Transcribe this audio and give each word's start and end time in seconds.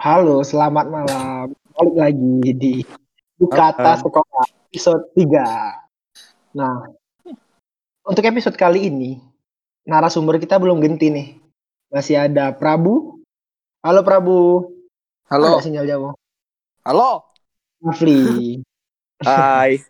Halo, 0.00 0.40
selamat 0.40 0.88
malam. 0.88 1.52
Balik 1.76 1.96
lagi 2.00 2.56
di 2.56 2.74
Bukata 3.36 4.00
Sekolah 4.00 4.48
episode 4.72 5.12
3. 5.12 6.56
Nah, 6.56 6.88
untuk 8.08 8.24
episode 8.24 8.56
kali 8.56 8.88
ini, 8.88 9.20
narasumber 9.84 10.40
kita 10.40 10.56
belum 10.56 10.80
ganti 10.80 11.12
nih. 11.12 11.28
Masih 11.92 12.16
ada 12.16 12.48
Prabu. 12.56 13.20
Halo 13.84 14.00
Prabu. 14.00 14.72
Halo. 15.28 15.60
Ada 15.60 15.68
sinyal 15.68 15.84
jauh. 15.84 16.16
Halo. 16.80 17.28
Rafli. 17.84 18.56
Hai. 19.28 19.84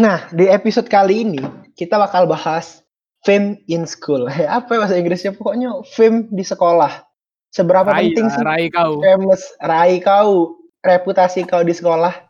Nah, 0.00 0.32
di 0.32 0.48
episode 0.48 0.88
kali 0.88 1.28
ini 1.28 1.44
kita 1.76 2.00
bakal 2.00 2.24
bahas 2.24 2.80
fame 3.20 3.60
in 3.68 3.84
school. 3.84 4.32
Apa 4.56 4.80
bahasa 4.80 4.96
Inggrisnya? 4.96 5.36
Pokoknya 5.36 5.76
fame 5.92 6.32
di 6.32 6.40
sekolah. 6.40 7.11
Seberapa 7.52 7.92
Rai, 7.92 8.16
penting 8.16 8.32
sih 8.32 8.40
Rai 8.40 8.64
kau. 8.72 9.04
famous 9.04 9.44
rai 9.60 10.00
kau, 10.00 10.56
reputasi 10.80 11.44
kau 11.44 11.60
di 11.60 11.76
sekolah? 11.76 12.24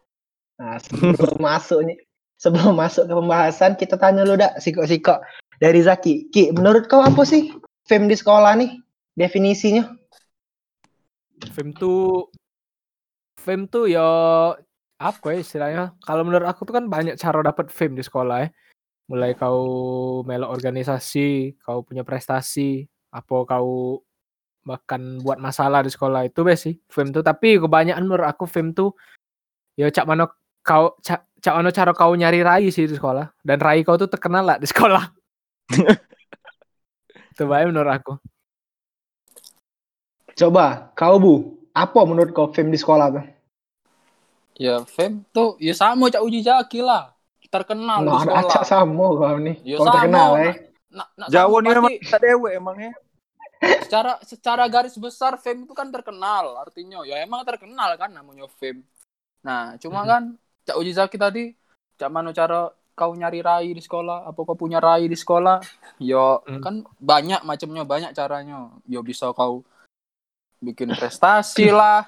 Nah, 0.58 0.82
sebelum 0.82 1.38
masuk 1.46 1.86
nih, 1.86 1.98
sebelum 2.42 2.74
masuk 2.74 3.06
ke 3.06 3.14
pembahasan, 3.14 3.78
kita 3.78 3.94
tanya 3.94 4.26
lu 4.26 4.34
dak, 4.34 4.58
siko-siko 4.58 5.22
dari 5.62 5.78
Zaki. 5.78 6.26
Ki, 6.34 6.50
menurut 6.50 6.90
kau 6.90 7.06
apa 7.06 7.22
sih 7.22 7.54
fame 7.86 8.10
di 8.10 8.18
sekolah 8.18 8.58
nih? 8.58 8.82
Definisinya? 9.14 9.94
Fame 11.54 11.70
tuh 11.78 12.26
fame 13.38 13.70
tuh 13.70 13.86
ya 13.86 14.06
apa 14.98 15.26
ya 15.30 15.38
istilahnya? 15.38 15.94
Kalau 16.02 16.26
menurut 16.26 16.50
aku 16.50 16.66
tuh 16.66 16.74
kan 16.82 16.90
banyak 16.90 17.14
cara 17.14 17.46
dapat 17.46 17.70
fame 17.70 17.94
di 17.94 18.02
sekolah 18.02 18.42
ya. 18.42 18.48
Mulai 19.06 19.38
kau 19.38 19.62
melok 20.26 20.50
organisasi, 20.50 21.62
kau 21.62 21.86
punya 21.86 22.02
prestasi, 22.02 22.86
apa 23.14 23.34
kau 23.46 24.02
bahkan 24.62 25.18
buat 25.22 25.42
masalah 25.42 25.82
di 25.82 25.90
sekolah 25.90 26.26
itu 26.26 26.40
bes 26.46 26.62
sih 26.66 26.78
fame 26.86 27.10
tuh 27.10 27.22
tapi 27.26 27.58
kebanyakan 27.58 28.02
menurut 28.06 28.26
aku 28.26 28.46
fame 28.46 28.70
tuh 28.70 28.94
ya 29.74 29.90
cak 29.90 30.06
mana 30.06 30.30
kau 30.62 30.94
cak, 31.02 31.26
cak 31.42 31.54
mana 31.58 31.70
cara 31.74 31.90
kau 31.90 32.14
nyari 32.14 32.40
rai 32.46 32.70
sih 32.70 32.86
di 32.86 32.94
sekolah 32.94 33.26
dan 33.42 33.58
rai 33.58 33.82
kau 33.82 33.98
tuh 33.98 34.06
terkenal 34.06 34.46
lah 34.46 34.56
di 34.62 34.66
sekolah 34.70 35.02
itu 37.32 37.42
baik 37.48 37.66
menurut 37.70 37.90
aku 37.90 38.14
Coba, 40.32 40.92
kau 40.96 41.20
Bu, 41.20 41.34
apa 41.76 42.00
menurut 42.08 42.32
kau 42.32 42.48
fame 42.48 42.72
di 42.72 42.80
sekolah 42.80 43.06
tuh? 43.12 43.24
Ya, 44.56 44.80
fame 44.88 45.28
tuh 45.32 45.60
ya 45.60 45.76
sama 45.76 46.08
cak 46.08 46.24
uji 46.24 46.40
jaki 46.40 46.80
lah. 46.80 47.12
Terkenal 47.52 48.00
di 48.00 48.08
Nah, 48.08 48.16
ada 48.16 48.24
sekolah. 48.24 48.42
acak 48.48 48.64
sama 48.64 49.06
kau 49.12 49.36
nih. 49.36 49.56
Ya 49.60 49.76
kau 49.76 49.84
sama. 49.84 49.94
terkenal 50.00 50.30
eh. 50.40 50.54
Nak, 50.92 51.08
nak 51.20 51.28
Jawa 51.28 51.56
sama 51.60 51.64
nih 51.64 51.70
emang 51.76 51.92
kita 52.00 52.18
dewe 52.20 52.48
emangnya. 52.56 52.92
Secara 53.62 54.18
secara 54.26 54.64
garis 54.66 54.98
besar 54.98 55.38
fame 55.38 55.64
itu 55.64 55.74
kan 55.74 55.86
terkenal 55.88 56.58
artinya 56.58 57.06
ya 57.06 57.22
emang 57.22 57.46
terkenal 57.46 57.94
kan 57.94 58.10
namanya 58.10 58.50
fame. 58.58 58.82
Nah, 59.46 59.78
cuma 59.78 60.02
Mhm. 60.02 60.08
kan 60.10 60.22
cak 60.66 60.76
uji 60.78 60.92
jaki 60.94 61.16
tadi 61.18 61.44
cak 61.98 62.10
mana 62.10 62.34
cara 62.34 62.70
kau 62.92 63.14
nyari 63.16 63.40
rai 63.40 63.72
di 63.72 63.80
sekolah 63.80 64.28
apa 64.28 64.40
kau 64.44 64.58
punya 64.58 64.76
rai 64.76 65.08
di 65.08 65.16
sekolah 65.16 65.62
yo 65.96 66.44
Hmm. 66.44 66.60
kan 66.60 66.74
banyak 67.00 67.40
macamnya 67.42 67.82
banyak 67.88 68.12
caranya 68.12 68.68
yo 68.84 69.00
bisa 69.00 69.32
kau 69.32 69.64
bikin 70.60 70.92
prestasi 70.94 71.72
lah 71.72 72.04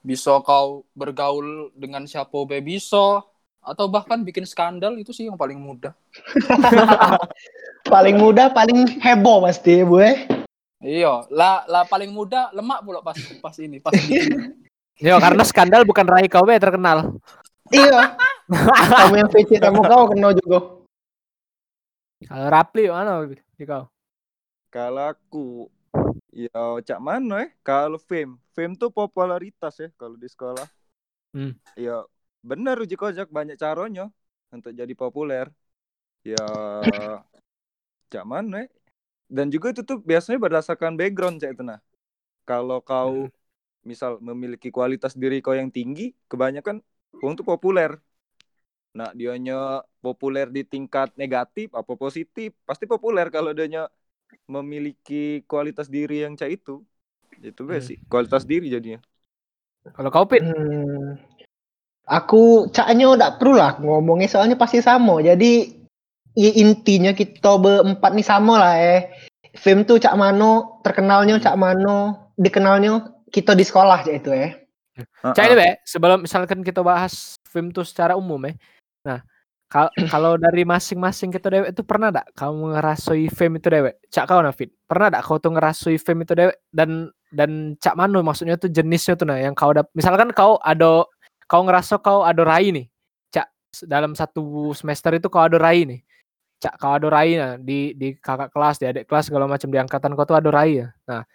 bisa 0.00 0.38
kau 0.46 0.86
bergaul 0.94 1.74
dengan 1.74 2.06
siapa 2.06 2.32
be 2.46 2.62
bisa 2.62 3.20
atau 3.62 3.86
bahkan 3.90 4.22
bikin 4.22 4.46
skandal 4.46 4.94
itu 4.96 5.10
sih 5.12 5.26
yang 5.26 5.36
paling 5.36 5.58
mudah 5.58 5.92
Paling 7.82 8.16
mudah, 8.16 8.48
paling 8.54 9.02
heboh 9.02 9.42
pasti, 9.42 9.82
Bu 9.82 9.98
eh. 10.00 10.24
Iya 10.82 11.24
lah 11.30 11.64
lah 11.70 11.86
paling 11.86 12.10
mudah 12.10 12.50
lemak 12.52 12.82
pula 12.82 13.00
pas 13.00 13.16
pas 13.38 13.54
ini 13.62 13.78
pas 13.78 13.94
bikin 13.94 14.58
ya 15.06 15.18
karena 15.18 15.42
skandal 15.46 15.82
bukan 15.82 16.06
rai 16.06 16.30
kau 16.30 16.44
be 16.46 16.58
terkenal. 16.58 17.18
Iya. 17.72 18.18
Kamu 19.00 19.14
yang 19.16 19.30
VC 19.32 19.56
sama 19.58 19.80
kau 19.86 20.04
kena 20.12 20.30
juga. 20.36 20.58
kalau 22.22 22.46
Rapli 22.52 22.86
mana 22.86 23.26
di 23.26 23.64
kau? 23.64 23.90
Kalau 24.70 25.10
aku 25.10 25.66
ya 26.30 26.78
cak 26.84 27.00
mana 27.00 27.48
eh? 27.48 27.50
Kalau 27.64 27.98
fame 27.98 28.38
fame 28.54 28.78
tuh 28.78 28.92
popularitas 28.92 29.74
ya 29.80 29.88
kalau 29.98 30.14
di 30.14 30.28
sekolah. 30.28 30.66
Hmm. 31.32 31.56
ya 31.80 32.04
benar 32.44 32.76
uji 32.76 32.92
kojak 32.92 33.32
banyak 33.32 33.56
caranya 33.56 34.12
untuk 34.52 34.76
jadi 34.76 34.92
populer. 34.92 35.48
Ya 36.22 36.44
cak 38.12 38.24
mana 38.28 38.68
eh 38.68 38.70
dan 39.36 39.46
juga 39.54 39.66
itu 39.74 39.82
tuh 39.90 39.98
biasanya 40.10 40.38
berdasarkan 40.44 40.92
background 41.00 41.36
cak 41.42 41.50
itu 41.56 41.64
nah 41.70 41.80
kalau 42.48 42.78
kau 42.90 43.14
misal 43.90 44.12
memiliki 44.28 44.68
kualitas 44.76 45.12
diri 45.22 45.38
kau 45.44 45.54
yang 45.60 45.70
tinggi 45.78 46.14
kebanyakan 46.30 46.76
kau 47.20 47.32
tuh 47.38 47.46
populer 47.46 47.90
nah 48.98 49.08
dianya 49.18 49.80
populer 50.04 50.46
di 50.56 50.62
tingkat 50.72 51.08
negatif 51.16 51.72
apa 51.72 51.92
positif 51.96 52.52
pasti 52.68 52.84
populer 52.92 53.26
kalau 53.32 53.50
dianya 53.56 53.88
memiliki 54.50 55.44
kualitas 55.50 55.88
diri 55.96 56.24
yang 56.24 56.34
cak 56.40 56.50
itu 56.56 56.72
itu 57.48 57.62
Hmm. 57.70 57.88
sih 57.88 57.98
kualitas 58.10 58.44
diri 58.50 58.66
jadinya 58.74 59.00
kalau 59.96 60.10
kau 60.14 60.26
pit 60.30 60.44
Hmm. 60.44 61.16
Aku 62.18 62.68
caknya 62.76 63.06
udah 63.14 63.30
perlu 63.38 63.54
lah 63.62 63.72
ngomongnya 63.80 64.28
soalnya 64.30 64.56
pasti 64.58 64.78
sama. 64.82 65.22
Jadi 65.22 65.70
intinya 66.36 67.12
kita 67.12 67.56
berempat 67.60 68.10
nih 68.16 68.26
sama 68.26 68.54
lah 68.58 68.74
eh. 68.78 69.12
Fame 69.52 69.84
tuh 69.84 70.00
cak 70.00 70.16
mano, 70.16 70.80
terkenalnya 70.80 71.36
cak 71.36 71.60
mano, 71.60 72.32
dikenalnya 72.40 73.04
kita 73.28 73.52
di 73.52 73.64
sekolah 73.64 74.00
cak 74.04 74.16
itu 74.16 74.30
eh. 74.32 74.62
Cak 75.24 75.44
ini 75.48 75.56
be 75.56 75.68
sebelum 75.88 76.28
misalkan 76.28 76.60
kita 76.60 76.84
bahas 76.84 77.40
film 77.48 77.72
tuh 77.72 77.80
secara 77.80 78.12
umum 78.12 78.36
ya 78.44 78.52
nah 79.02 79.20
kal- 79.72 79.92
kalau 80.12 80.36
dari 80.36 80.68
masing-masing 80.68 81.32
kita 81.32 81.48
dewek 81.48 81.72
itu 81.72 81.80
pernah 81.80 82.12
tak 82.12 82.28
kamu 82.36 82.76
ngerasoi 82.76 83.32
fame 83.32 83.56
itu 83.56 83.68
dewek? 83.72 83.94
Cak 84.12 84.28
kau 84.28 84.44
Nafid 84.44 84.68
pernah 84.84 85.08
tak 85.08 85.24
kau 85.24 85.40
tuh 85.40 85.56
ngerasoi 85.56 85.96
fame 85.96 86.28
itu 86.28 86.32
dewek? 86.36 86.56
Dan 86.68 87.08
dan 87.32 87.80
cak 87.80 87.96
mano 87.96 88.20
maksudnya 88.20 88.60
tuh 88.60 88.68
jenisnya 88.68 89.16
tuh 89.16 89.24
nah 89.24 89.40
yang 89.40 89.56
kau 89.56 89.72
dap 89.72 89.88
misalkan 89.96 90.28
kau 90.36 90.60
ada 90.60 91.08
kau 91.48 91.64
ngerasa 91.64 91.96
kau 92.04 92.20
ada 92.28 92.44
rai 92.44 92.68
nih 92.68 92.86
cak 93.32 93.48
dalam 93.88 94.12
satu 94.12 94.76
semester 94.76 95.16
itu 95.16 95.32
kau 95.32 95.40
ada 95.40 95.56
rai 95.56 95.88
nih 95.88 96.04
cak 96.62 96.78
kau 96.78 96.94
ada 96.94 97.10
rai 97.10 97.34
nah 97.34 97.58
di 97.58 97.90
di 97.98 98.14
kakak 98.14 98.54
kelas 98.54 98.78
di 98.78 98.86
adik 98.86 99.10
kelas 99.10 99.26
segala 99.26 99.50
macam 99.50 99.66
di 99.66 99.78
angkatan 99.82 100.14
kau 100.14 100.22
tuh 100.22 100.38
ada 100.38 100.46
rai 100.54 100.86
ya 100.86 100.88
nah 101.10 101.26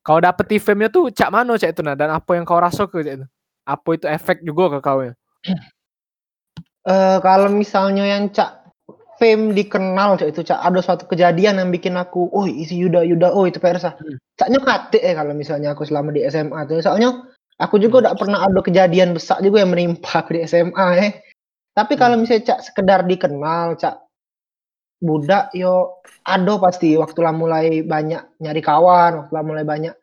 kau 0.00 0.16
dapet 0.16 0.56
fame-nya 0.56 0.88
tuh 0.88 1.12
cak 1.12 1.28
mano 1.28 1.60
cak 1.60 1.76
itu 1.76 1.84
nah 1.84 1.92
dan 1.92 2.08
apa 2.08 2.32
yang 2.32 2.48
kau 2.48 2.56
rasa 2.56 2.88
ke 2.88 3.04
cak 3.04 3.14
itu 3.20 3.26
apa 3.68 3.88
itu 3.92 4.06
efek 4.08 4.40
juga 4.40 4.64
ke 4.72 4.78
kau 4.80 5.04
ya 5.04 5.12
Eh, 6.86 7.18
kalau 7.18 7.50
misalnya 7.50 8.06
yang 8.06 8.30
cak 8.30 8.62
fame 9.18 9.50
dikenal 9.58 10.14
cak 10.22 10.30
itu 10.30 10.46
cak 10.46 10.62
ada 10.62 10.78
suatu 10.78 11.10
kejadian 11.10 11.58
yang 11.58 11.74
bikin 11.74 11.98
aku, 11.98 12.30
oh 12.30 12.46
isi 12.46 12.78
Yuda 12.78 13.02
Yuda, 13.02 13.34
oh 13.34 13.42
itu 13.42 13.58
Persa. 13.58 13.98
Hmm. 13.98 14.22
Caknya 14.38 14.62
kate 14.62 15.02
eh 15.02 15.14
kalau 15.18 15.34
misalnya 15.34 15.74
aku 15.74 15.82
selama 15.82 16.14
di 16.14 16.22
SMA 16.30 16.62
tuh. 16.70 16.78
Soalnya 16.78 17.26
aku 17.58 17.82
juga 17.82 18.06
udah 18.06 18.14
pernah 18.14 18.38
ada 18.46 18.62
kejadian 18.62 19.18
besar 19.18 19.42
juga 19.42 19.66
yang 19.66 19.74
menimpa 19.74 20.22
aku 20.22 20.38
di 20.38 20.46
SMA 20.46 20.86
eh. 21.02 21.10
Tapi 21.74 21.98
kalau 21.98 22.14
misalnya 22.14 22.54
cak 22.54 22.70
sekedar 22.70 23.02
dikenal 23.02 23.74
cak 23.74 24.05
budak 25.00 25.52
yo 25.52 26.00
ada 26.24 26.56
pasti 26.58 26.96
waktu 26.96 27.20
lah 27.22 27.34
mulai 27.36 27.84
banyak 27.84 28.40
nyari 28.40 28.62
kawan, 28.64 29.24
waktu 29.24 29.32
lah 29.32 29.44
mulai 29.44 29.64
banyak. 29.64 29.94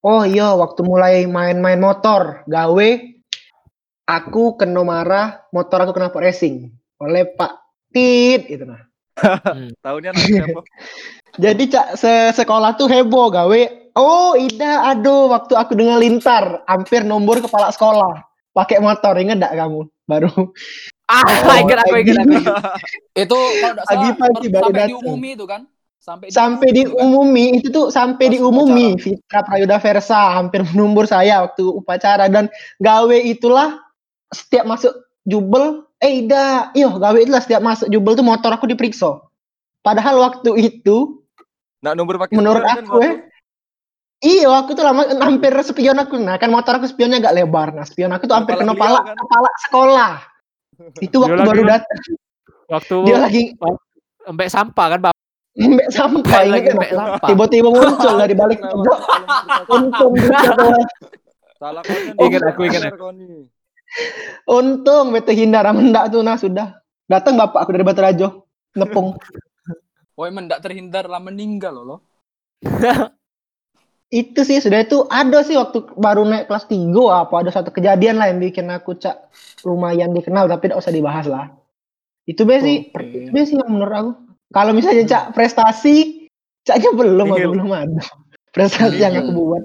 Oh 0.00 0.24
iya, 0.24 0.56
waktu 0.56 0.80
mulai 0.80 1.28
main-main 1.28 1.76
motor, 1.76 2.44
gawe 2.48 2.88
aku 4.10 4.58
kena 4.58 4.82
marah, 4.82 5.44
motor 5.54 5.86
aku 5.86 5.92
kena 5.94 6.10
pot 6.10 6.24
racing 6.24 6.72
oleh 7.00 7.30
Pak 7.32 7.52
Tit 7.94 8.50
itu 8.50 8.64
nah. 8.66 8.82
tahunnya 9.84 10.10
anak 10.16 10.24
siapa 10.24 10.62
Jadi 11.44 11.62
cak 11.70 11.88
se 11.94 12.12
sekolah 12.34 12.74
tuh 12.74 12.90
heboh 12.90 13.30
gawe. 13.30 13.62
Oh 13.94 14.34
Ida, 14.34 14.90
aduh 14.90 15.30
waktu 15.30 15.54
aku 15.54 15.78
dengan 15.78 16.02
lintar, 16.02 16.66
hampir 16.66 17.06
nomor 17.06 17.38
kepala 17.38 17.70
sekolah. 17.70 18.26
Pakai 18.50 18.82
motor, 18.82 19.14
inget 19.14 19.38
gak 19.38 19.54
kamu? 19.54 19.86
Baru 20.10 20.50
ah 21.10 21.22
Oh, 21.26 21.58
ingat 21.58 21.78
aku 21.82 21.94
ingat 21.98 22.16
aku 22.22 22.38
itu 23.18 23.40
kalau 23.58 23.82
salah 23.82 24.14
per- 24.14 24.30
baru 24.30 24.46
sampai 24.46 24.70
datang. 24.70 24.88
diumumi 24.94 25.30
itu 25.34 25.44
kan 25.50 25.62
sampai 26.00 26.26
sampai 26.30 26.66
itu 26.70 26.72
kan? 26.72 26.78
diumumi 26.78 27.44
itu 27.58 27.68
tuh 27.68 27.86
sampai 27.90 28.24
Pas 28.30 28.32
diumumi 28.38 28.86
upacara. 28.94 29.02
Fitra 29.02 29.40
Prayuda 29.42 29.76
Versa 29.82 30.20
hampir 30.38 30.60
menumbur 30.62 31.04
saya 31.04 31.42
waktu 31.42 31.64
upacara 31.66 32.30
dan 32.30 32.46
gawe 32.78 33.18
itulah 33.20 33.82
setiap 34.30 34.64
masuk 34.64 34.94
jubel 35.26 35.84
eh 36.00 36.24
Ida, 36.24 36.72
iyo 36.72 36.96
gawe 36.96 37.18
itulah 37.20 37.42
setiap 37.44 37.60
masuk 37.60 37.92
jubel 37.92 38.16
tuh 38.16 38.24
motor 38.24 38.56
aku 38.56 38.64
diperiksa. 38.64 39.20
Padahal 39.84 40.16
waktu 40.16 40.50
itu 40.56 41.20
Nak 41.84 41.96
nomor 41.96 42.16
pakai 42.20 42.36
Menurut 42.36 42.64
kan 42.64 42.84
aku, 42.84 43.00
eh. 43.04 43.14
Iya, 44.20 44.52
aku 44.52 44.76
tuh 44.76 44.84
lama 44.84 45.08
hampir 45.16 45.48
spion 45.64 45.96
aku. 45.96 46.20
Nah, 46.20 46.36
kan 46.36 46.52
motor 46.52 46.76
aku 46.76 46.84
spionnya 46.84 47.24
agak 47.24 47.40
lebar. 47.40 47.72
Nah, 47.72 47.88
spion 47.88 48.12
aku 48.12 48.28
tuh 48.28 48.36
hampir 48.36 48.60
kena 48.60 48.76
pala 48.76 49.00
kan? 49.00 49.16
kepala 49.16 49.50
sekolah. 49.64 50.12
Itu 51.00 51.16
Dia 51.20 51.24
waktu 51.28 51.36
lagi 51.36 51.50
baru 51.50 51.62
datang. 51.68 51.98
waktu 52.70 52.96
Dia 53.04 53.18
lagi 53.20 53.42
sampai 54.24 54.46
sampah 54.48 54.86
kan 54.96 55.00
Bap? 55.02 55.16
Mbak 55.60 55.88
sampah 55.92 56.40
ya? 56.46 56.60
sampah. 56.94 57.28
Tiba-tiba 57.28 57.68
muncul 57.74 58.14
dari 58.16 58.34
balik 58.38 58.58
cerita. 58.62 58.94
Untung 59.68 60.12
gitu. 60.16 60.32
Salah. 61.60 61.82
Ingat 62.16 62.42
aku, 62.48 62.60
ingat. 62.64 62.96
Untung 64.48 65.12
bete 65.12 65.36
hindar 65.36 65.68
mendak 65.76 66.08
tuh 66.08 66.24
nah 66.24 66.40
sudah. 66.40 66.80
Datang 67.10 67.36
bapak 67.36 67.66
aku 67.66 67.70
dari 67.74 67.84
Batu 67.84 68.00
Rajo. 68.00 68.28
Nepung. 68.78 69.18
Oh 70.14 70.24
emang 70.24 70.46
tidak 70.46 70.62
terhindar 70.62 71.04
lah 71.10 71.18
meninggal 71.20 71.74
loh. 71.74 72.00
itu 74.10 74.42
sih 74.42 74.58
sudah 74.58 74.82
itu 74.82 75.06
ada 75.06 75.38
sih 75.46 75.54
waktu 75.54 75.86
baru 75.94 76.26
naik 76.26 76.50
kelas 76.50 76.66
3 76.66 76.90
apa 77.14 77.34
ada 77.46 77.50
satu 77.54 77.70
kejadian 77.70 78.18
lah 78.18 78.26
yang 78.26 78.42
bikin 78.42 78.66
aku 78.66 78.98
cak 78.98 79.30
lumayan 79.62 80.10
dikenal 80.10 80.50
tapi 80.50 80.66
tidak 80.66 80.82
usah 80.82 80.90
dibahas 80.90 81.26
lah. 81.30 81.46
Itu 82.26 82.42
be 82.42 82.58
sih, 82.58 82.90
be 83.30 83.40
sih 83.46 83.54
yang 83.54 83.70
menurut 83.70 83.94
aku. 83.94 84.10
Kalau 84.50 84.74
misalnya 84.74 85.06
cak 85.06 85.24
prestasi, 85.30 86.26
caknya 86.66 86.90
belum 86.90 87.28
aku 87.30 87.48
belum 87.54 87.70
ada. 87.70 88.02
Prestasi 88.50 88.98
yang 88.98 89.14
aku 89.14 89.30
buat. 89.30 89.62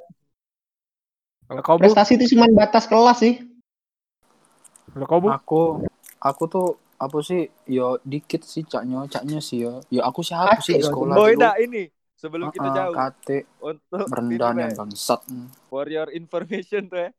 Kalau 1.49 1.61
kau 1.65 1.75
bu, 1.81 1.89
Prestasi 1.89 2.21
itu 2.21 2.37
cuma 2.37 2.45
batas 2.53 2.85
kelas 2.85 3.17
sih. 3.17 3.41
kalau 4.93 5.05
kau 5.09 5.19
bu, 5.25 5.27
Aku 5.33 5.61
aku 6.21 6.43
tuh 6.45 6.67
apa 7.01 7.17
sih 7.25 7.49
yo 7.65 7.97
dikit 8.05 8.45
sih 8.45 8.61
caknya. 8.61 9.09
Caknya 9.09 9.41
sih 9.41 9.65
ya. 9.65 9.81
Yo 9.89 10.05
aku 10.05 10.21
sih 10.21 10.37
aku 10.37 10.61
sih 10.61 10.77
di 10.77 10.85
sekolah 10.85 11.17
Boy, 11.17 11.33
dah 11.33 11.57
ini 11.57 11.94
sebelum 12.25 12.49
kita 12.49 12.69
jauh 12.73 12.93
kate 12.97 13.45
untuk 13.61 14.05
merendahnya 14.09 14.73
bangsat. 14.73 15.21
For 15.69 15.85
your 15.85 16.09
information 16.09 16.89
tuh 16.89 17.05
ya. 17.05 17.09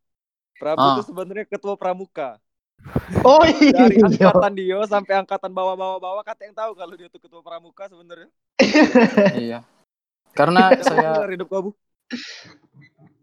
Prabu 0.58 0.82
Ah. 0.82 0.97
tuh 0.99 1.06
sebenarnya 1.06 1.47
ketua 1.47 1.79
pramuka. 1.79 2.43
Oh 3.23 3.43
Dari 3.44 3.70
iya. 3.70 4.03
angkatan 4.03 4.53
Dio 4.56 4.81
sampai 4.85 5.14
angkatan 5.20 5.53
bawah-bawah-bawah 5.53 6.23
kata 6.26 6.49
yang 6.50 6.56
tahu 6.56 6.73
kalau 6.75 6.94
dia 6.99 7.06
tuh 7.06 7.20
ketua 7.23 7.41
pramuka 7.44 7.87
sebenarnya. 7.87 8.29
iya. 9.47 9.58
Karena 10.37 10.69
saya 10.85 11.25
hidup 11.31 11.49
kau, 11.49 11.70
Bu. 11.70 11.70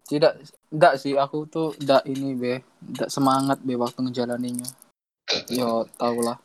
tidak 0.04 0.36
tidak 0.68 0.94
sih 1.00 1.16
aku 1.16 1.48
tuh 1.48 1.72
tidak 1.80 2.04
ini 2.06 2.36
be 2.36 2.54
tidak 2.92 3.10
semangat 3.10 3.58
be 3.64 3.78
waktu 3.78 4.00
ngejalaninya. 4.04 4.68
Yo 5.50 5.88
tau 5.98 6.18
lah. 6.22 6.38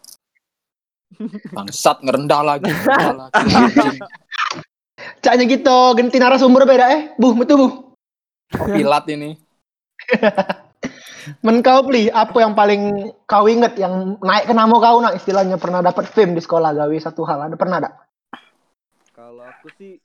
Bangsat 1.57 2.05
ngerendah 2.05 2.43
lagi. 2.45 2.69
ngerendah 2.69 3.17
lagi. 3.29 3.45
Caknya 5.19 5.45
gitu, 5.51 5.79
ganti 5.99 6.17
narasumber 6.19 6.63
beda 6.65 6.87
eh. 6.95 7.01
Bu, 7.19 7.35
betul 7.35 7.57
bu. 7.59 7.69
Oh, 8.57 8.67
pilat 8.69 9.05
ini. 9.13 9.37
Men 11.45 11.61
kau 11.61 11.85
Pli, 11.85 12.09
apa 12.09 12.41
yang 12.41 12.57
paling 12.57 13.13
kau 13.29 13.45
inget 13.45 13.77
yang 13.77 14.17
naik 14.25 14.49
ke 14.49 14.55
nama 14.57 14.73
kau 14.73 14.97
nak 15.05 15.17
istilahnya 15.19 15.61
pernah 15.61 15.85
dapat 15.85 16.09
fame 16.09 16.33
di 16.33 16.41
sekolah 16.41 16.73
gawe 16.73 16.97
satu 16.97 17.23
hal 17.29 17.45
ada 17.45 17.57
pernah 17.59 17.77
ada? 17.85 17.91
Kalau 19.13 19.45
aku 19.45 19.69
sih 19.77 20.01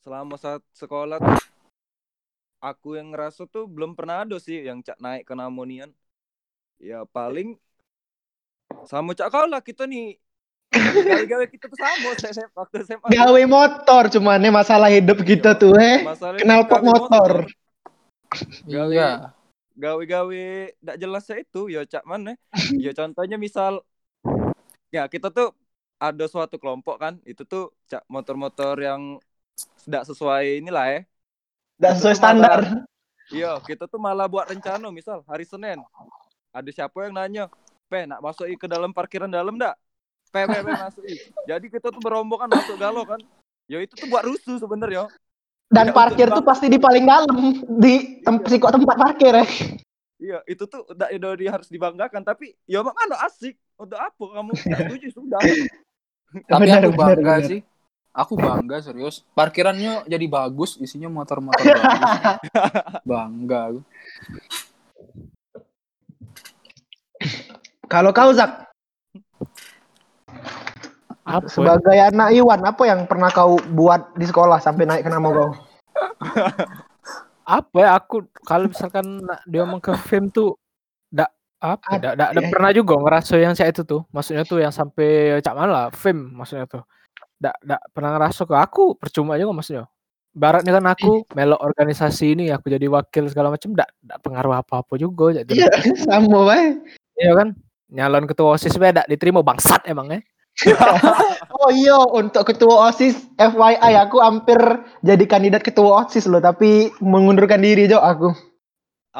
selama 0.00 0.40
saat 0.40 0.64
sekolah 0.72 1.20
tuh 1.20 1.36
aku 2.64 2.96
yang 2.96 3.12
ngerasa 3.12 3.44
tuh 3.50 3.68
belum 3.68 3.92
pernah 3.92 4.24
ada 4.24 4.40
sih 4.40 4.64
yang 4.64 4.80
cak 4.80 4.96
naik 5.02 5.28
ke 5.28 5.34
namonian. 5.36 5.92
Ya 6.80 7.04
paling 7.04 7.58
sama 8.86 9.12
cak 9.12 9.28
kau 9.28 9.44
lah 9.44 9.60
kita 9.60 9.84
nih. 9.84 10.16
Gawe-gawe 10.76 11.44
kita 11.48 11.64
tuh 11.66 11.78
sama 11.80 12.10
saya, 12.20 12.32
saya 12.36 12.48
waktu 12.52 12.84
SMA. 12.84 13.08
Gawe 13.08 13.42
motor 13.48 14.02
cuman 14.12 14.38
ya 14.38 14.50
masalah 14.52 14.88
hidup 14.92 15.24
kita 15.24 15.56
tuh 15.56 15.72
eh. 15.80 16.04
Kenal 16.38 16.64
gawe 16.64 16.68
pot 16.68 16.82
motor. 16.84 17.30
Gawe- 18.68 18.92
Iya. 18.92 19.32
Gawe-gawe 19.78 20.44
ndak 20.82 20.96
jelasnya 20.98 21.36
itu 21.40 21.70
ya 21.70 21.86
cak 21.86 22.04
mana? 22.04 22.34
Ya 22.76 22.92
contohnya 22.92 23.38
misal 23.38 23.80
ya 24.90 25.06
kita 25.06 25.30
tuh 25.30 25.54
ada 25.98 26.26
suatu 26.30 26.58
kelompok 26.58 26.98
kan, 26.98 27.14
itu 27.26 27.42
tuh 27.42 27.74
cak 27.90 28.06
motor-motor 28.06 28.78
yang 28.78 29.18
tidak 29.82 30.06
sesuai 30.06 30.62
inilah 30.62 30.86
ya. 30.86 31.00
Dan 31.78 31.94
sesuai 31.94 32.16
standar. 32.18 32.60
Iya, 33.30 33.60
kita 33.62 33.86
tuh 33.86 34.00
malah 34.02 34.26
buat 34.26 34.46
rencana 34.50 34.90
misal 34.90 35.22
hari 35.26 35.46
Senin. 35.46 35.78
Ada 36.50 36.70
siapa 36.74 37.06
yang 37.06 37.14
nanya, 37.14 37.44
"Pe, 37.86 38.02
nak 38.08 38.18
masuk 38.18 38.50
ke 38.58 38.66
dalam 38.66 38.90
parkiran 38.90 39.30
dalam 39.30 39.54
ndak?" 39.54 39.78
Pe, 40.28 40.44
masuk. 40.44 41.04
Jadi 41.48 41.66
kita 41.72 41.88
tuh 41.88 42.02
berombongan 42.04 42.48
masuk 42.52 42.76
galau 42.76 43.04
kan. 43.08 43.20
Ya 43.68 43.80
itu 43.80 43.96
tuh 43.96 44.08
buat 44.08 44.24
rusuh 44.24 44.56
sebenarnya. 44.60 45.08
Dan 45.68 45.92
Ya, 45.92 45.92
parkir 45.92 46.28
tuh 46.32 46.40
pasti 46.40 46.72
di 46.72 46.80
paling 46.80 47.04
dalam 47.04 47.36
di 47.76 48.24
tem 48.24 48.40
psiko 48.40 48.72
tempat 48.72 48.96
parkir 48.96 49.32
ya. 49.36 49.46
Iya, 50.18 50.38
itu 50.48 50.64
tuh 50.64 50.82
udah 50.88 51.08
udah 51.12 51.30
di- 51.36 51.46
harus 51.52 51.68
dibanggakan, 51.68 52.24
tapi 52.24 52.56
ya 52.64 52.80
mana 52.80 53.20
asik. 53.28 53.54
Untuk 53.78 54.00
apa 54.00 54.24
kamu 54.34 54.50
setuju 54.58 55.08
sudah. 55.14 55.38
Tapi 56.48 56.66
Benar, 56.66 56.80
aku 56.82 56.90
benar, 56.92 57.16
bangga 57.16 57.34
benar. 57.38 57.48
sih. 57.48 57.60
Aku 58.16 58.34
bangga 58.34 58.82
serius. 58.82 59.22
Parkirannya 59.36 60.08
jadi 60.10 60.26
bagus, 60.26 60.74
isinya 60.82 61.06
motor-motor 61.06 61.62
bagus. 61.62 62.10
Bangga 63.08 63.60
aku. 63.70 63.80
Kalau 67.88 68.10
kau 68.12 68.32
Zak 68.34 68.67
apa? 71.28 71.44
ya? 71.44 71.48
sebagai 71.52 71.96
anak 72.12 72.28
Iwan 72.32 72.60
apa 72.64 72.82
yang 72.88 73.00
pernah 73.04 73.28
kau 73.28 73.60
buat 73.76 74.16
di 74.16 74.24
sekolah 74.24 74.58
sampai 74.60 74.88
naik 74.88 75.04
ke 75.04 75.10
nama 75.12 75.28
kau? 75.28 75.50
apa 77.48 77.76
ya 77.80 77.96
aku 77.96 78.16
kalau 78.44 78.68
misalkan 78.68 79.24
dia 79.48 79.64
ngomong 79.64 79.80
ke 79.80 79.96
film 80.04 80.28
tuh 80.28 80.60
dak 81.08 81.32
apa 81.58 81.96
dak 81.96 82.14
dak 82.20 82.30
ya. 82.36 82.48
pernah 82.52 82.70
juga 82.76 83.00
ngerasa 83.00 83.40
yang 83.40 83.56
saya 83.56 83.72
itu 83.72 83.82
tuh 83.88 84.04
maksudnya 84.12 84.44
tuh 84.44 84.60
yang 84.60 84.68
sampai 84.70 85.40
cak 85.40 85.56
mana 85.56 85.70
lah 85.72 85.86
film 85.96 86.36
maksudnya 86.36 86.68
tuh 86.68 86.84
dak 87.40 87.56
dak 87.64 87.80
pernah 87.96 88.20
ngerasa 88.20 88.44
ke 88.44 88.52
aku 88.52 89.00
percuma 89.00 89.40
juga 89.40 89.56
maksudnya 89.56 89.88
baratnya 90.36 90.76
kan 90.76 90.86
aku 90.92 91.24
melok 91.32 91.60
organisasi 91.64 92.36
ini 92.36 92.44
aku 92.52 92.68
jadi 92.68 92.84
wakil 92.86 93.26
segala 93.32 93.48
macam 93.48 93.72
dak 93.72 93.90
dak 94.04 94.20
pengaruh 94.20 94.60
apa 94.60 94.84
apa 94.84 94.94
juga 95.00 95.40
jadi 95.40 95.50
Iya, 95.50 95.72
sama 96.06 96.52
bae. 96.52 96.76
iya 97.16 97.32
kan 97.32 97.48
nyalon 97.88 98.28
ketua 98.28 98.56
osis 98.56 98.76
beda 98.76 99.08
diterima 99.08 99.40
bangsat 99.44 99.84
emang 99.88 100.12
ya 100.12 100.20
Oh 101.58 101.70
iya, 101.70 101.94
untuk 101.94 102.50
ketua 102.50 102.90
OSIS 102.90 103.30
FYI 103.38 103.94
aku 103.94 104.18
hampir 104.18 104.58
jadi 105.06 105.22
kandidat 105.22 105.62
ketua 105.62 106.02
OSIS 106.02 106.26
loh, 106.26 106.42
tapi 106.42 106.90
mengundurkan 106.98 107.62
diri 107.62 107.86
Jo 107.86 108.02
aku. 108.02 108.34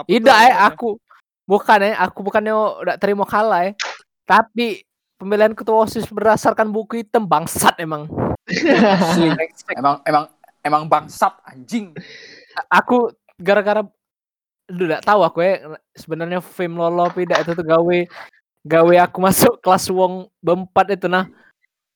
Tidak 0.02 0.34
alasannya? 0.34 0.66
aku 0.66 0.98
bukan 1.48 1.80
ya 1.80 1.92
aku 2.04 2.18
bukannya 2.20 2.52
udah 2.52 2.96
terima 3.00 3.24
kalah 3.24 3.64
ya 3.64 3.72
tapi 4.28 4.84
pemilihan 5.16 5.56
ketua 5.56 5.88
osis 5.88 6.04
berdasarkan 6.12 6.68
buku 6.68 7.00
hitam 7.00 7.24
bangsat 7.24 7.80
emang 7.80 8.04
emang 9.80 9.96
emang 10.04 10.24
emang 10.60 10.82
bangsat 10.84 11.32
anjing. 11.48 11.96
aku 12.68 13.08
gara-gara 13.40 13.80
udah 14.68 15.00
tahu 15.00 15.24
aku 15.24 15.40
ya 15.40 15.80
sebenarnya 15.96 16.44
film 16.44 16.76
lolo 16.76 17.08
tidak 17.16 17.40
itu 17.48 17.56
tuh 17.56 17.64
gawe 17.64 17.98
gawe 18.62 18.94
aku 19.00 19.18
masuk 19.26 19.54
kelas 19.58 19.86
wong 19.88 20.26
berempat 20.38 20.94
itu 20.94 21.06
nah 21.06 21.26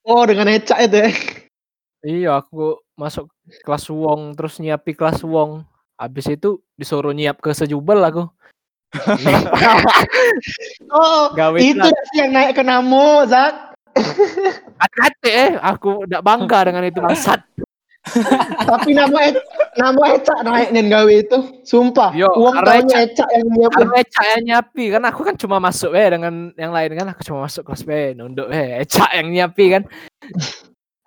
Oh, 0.02 0.26
dengan 0.26 0.50
Eca 0.50 0.76
itu 0.78 0.98
ya. 0.98 1.10
iya 2.02 2.30
aku 2.36 2.74
masuk 2.92 3.30
kelas 3.62 3.86
wong 3.86 4.34
terus 4.34 4.58
nyiapi 4.58 4.92
kelas 4.92 5.22
wong 5.22 5.62
habis 5.94 6.26
itu 6.26 6.58
disuruh 6.74 7.10
nyiap 7.10 7.38
ke 7.38 7.50
sejubel 7.50 8.02
aku 8.02 8.26
Oh, 10.90 11.30
gawe 11.30 11.54
itu 11.56 11.78
kelas. 11.78 12.08
yang 12.12 12.30
naik 12.30 12.52
ke 12.52 12.62
Namo, 12.62 13.22
Zak. 13.24 13.72
hati-hati 14.74 15.30
eh 15.30 15.52
aku 15.54 16.02
udah 16.02 16.18
bangga 16.18 16.66
dengan 16.66 16.82
itu 16.82 16.98
bangsat 16.98 17.44
Tapi 18.62 18.98
nama 18.98 19.30
E- 19.30 19.46
nama 19.78 20.02
Eca 20.18 20.42
naiknya 20.42 20.82
gawe 20.90 21.12
itu. 21.14 21.38
Sumpah. 21.62 22.10
Yo, 22.12 22.26
uang 22.34 22.58
tahunnya 22.58 22.98
Eca 23.06 23.24
yang 23.30 23.46
nyiapin. 23.46 23.78
karena 23.78 23.94
Eca 24.02 24.22
yang 24.26 24.42
nyapi 24.50 24.84
kan 24.90 25.02
aku 25.06 25.20
kan 25.22 25.34
cuma 25.38 25.56
masuk 25.62 25.90
eh 25.94 26.08
dengan 26.10 26.34
yang 26.58 26.72
lain 26.74 26.90
kan 26.98 27.06
aku 27.14 27.20
cuma 27.22 27.46
masuk 27.46 27.62
kelas 27.62 27.82
B 27.86 27.90
nunduk 28.18 28.50
eh 28.50 28.82
Eca 28.82 29.06
yang 29.14 29.30
nyapi 29.30 29.64
kan 29.78 29.82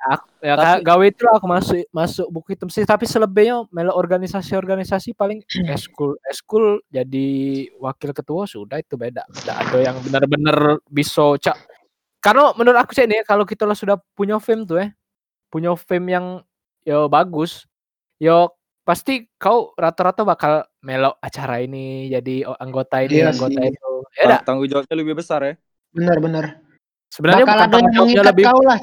aku, 0.06 0.26
ya 0.40 0.54
Tapi- 0.56 0.84
gawe 0.86 1.04
itu 1.04 1.24
aku 1.28 1.46
masuk 1.50 1.78
masuk 1.90 2.28
buku 2.30 2.48
hitam 2.54 2.70
sih 2.70 2.86
tapi 2.86 3.04
selebihnya 3.04 3.66
melo 3.74 3.92
organisasi-organisasi 3.98 5.18
paling 5.18 5.42
eskul 5.68 6.14
eskul 6.30 6.80
jadi 6.88 7.28
wakil 7.76 8.14
ketua 8.14 8.46
sudah 8.46 8.78
itu 8.80 8.96
beda 8.96 9.26
tidak 9.42 9.56
ada 9.66 9.78
yang 9.82 9.98
benar-benar 10.00 10.78
bisa 10.88 11.34
cak 11.42 11.58
karena 12.22 12.54
menurut 12.54 12.78
aku 12.80 12.94
sih 12.94 13.04
ini 13.04 13.26
kalau 13.26 13.44
kita 13.44 13.66
lah 13.66 13.74
sudah 13.74 13.98
punya 14.14 14.38
film 14.38 14.64
tuh 14.64 14.78
eh 14.80 14.94
punya 15.50 15.74
film 15.74 16.06
yang 16.06 16.26
yo 16.86 17.06
bagus 17.08 17.66
yo 18.16 18.54
pasti 18.82 19.26
kau 19.36 19.74
rata-rata 19.74 20.22
bakal 20.22 20.62
melok 20.80 21.18
acara 21.20 21.58
ini 21.58 22.06
jadi 22.08 22.46
anggota 22.56 23.02
ini 23.02 23.18
Iya 23.20 23.34
anggota 23.34 23.60
sih. 23.60 23.74
itu 23.74 23.90
ya 24.14 24.24
dah 24.30 24.40
Tanggung 24.46 24.70
jawabnya 24.70 24.96
lebih 24.96 25.16
besar 25.18 25.40
ya. 25.42 25.54
Benar-benar. 25.90 26.62
sebenarnya 27.08 27.44
Bakal 27.44 27.50
bukan 27.50 27.64
ada 27.64 27.72
tanggung 27.72 27.92
jawabnya 27.92 28.14
mengikat 28.14 28.30
lebih 28.30 28.44
kau 28.46 28.62
lah, 28.62 28.78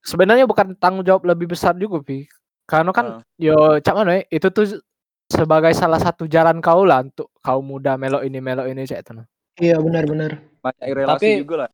sebenarnya 0.00 0.46
bukan 0.46 0.66
tanggung 0.76 1.04
jawab 1.04 1.22
lebih 1.24 1.46
besar 1.48 1.74
juga 1.74 1.98
pi 2.00 2.24
karena 2.64 2.90
kan 2.90 3.06
Ah. 3.06 3.20
yo 3.36 3.56
cak 3.78 3.94
mana 3.94 4.10
ya, 4.16 4.22
itu 4.30 4.48
tuh 4.48 4.66
sebagai 5.26 5.72
salah 5.72 5.98
satu 5.98 6.24
jalan 6.24 6.58
kau 6.58 6.82
lah 6.82 7.02
untuk 7.02 7.28
kau 7.38 7.60
muda 7.60 7.94
melok 7.96 8.22
ini 8.22 8.38
melok 8.38 8.66
ini 8.66 8.82
cak 8.82 9.00
itu 9.00 9.12
nah. 9.12 9.26
Iya, 9.54 9.76
benar-benar. 9.78 10.40
Banyak 10.58 10.86
relasi 10.88 11.20
Tapi- 11.20 11.40
juga 11.42 11.56
lah. 11.58 11.70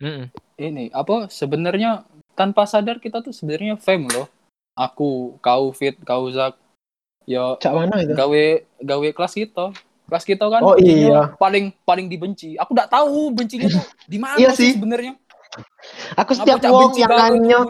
Mm-mm. 0.00 0.24
Ini 0.56 0.90
apa 0.90 1.28
sebenarnya 1.28 2.02
tanpa 2.32 2.66
sadar 2.66 2.98
kita 2.98 3.20
tuh 3.20 3.30
sebenarnya 3.30 3.78
fame 3.78 4.10
loh. 4.10 4.26
Aku, 4.72 5.36
kau 5.38 5.68
Fit, 5.70 6.00
kau 6.00 6.28
Zak. 6.28 6.56
Yo 7.22 7.54
Cak 7.56 7.70
mana 7.70 8.02
itu? 8.02 8.16
gawe 8.16 8.44
gawe 8.82 9.08
kelas 9.14 9.34
kita. 9.36 9.70
Kelas 10.10 10.24
kita 10.26 10.44
kan 10.48 10.60
Oh, 10.60 10.74
iya. 10.74 11.30
paling 11.38 11.70
paling 11.84 12.10
dibenci. 12.10 12.58
Aku 12.58 12.74
nggak 12.74 12.90
tahu 12.90 13.30
bencinya 13.30 13.70
tuh 13.70 13.84
di 14.04 14.18
mana 14.18 14.34
Iya 14.36 14.50
sih 14.52 14.72
sih. 14.72 14.72
sebenarnya. 14.74 15.14
Aku 16.16 16.32
setiap 16.32 16.58
benci 16.58 17.00
yang 17.00 17.12
nanya, 17.12 17.60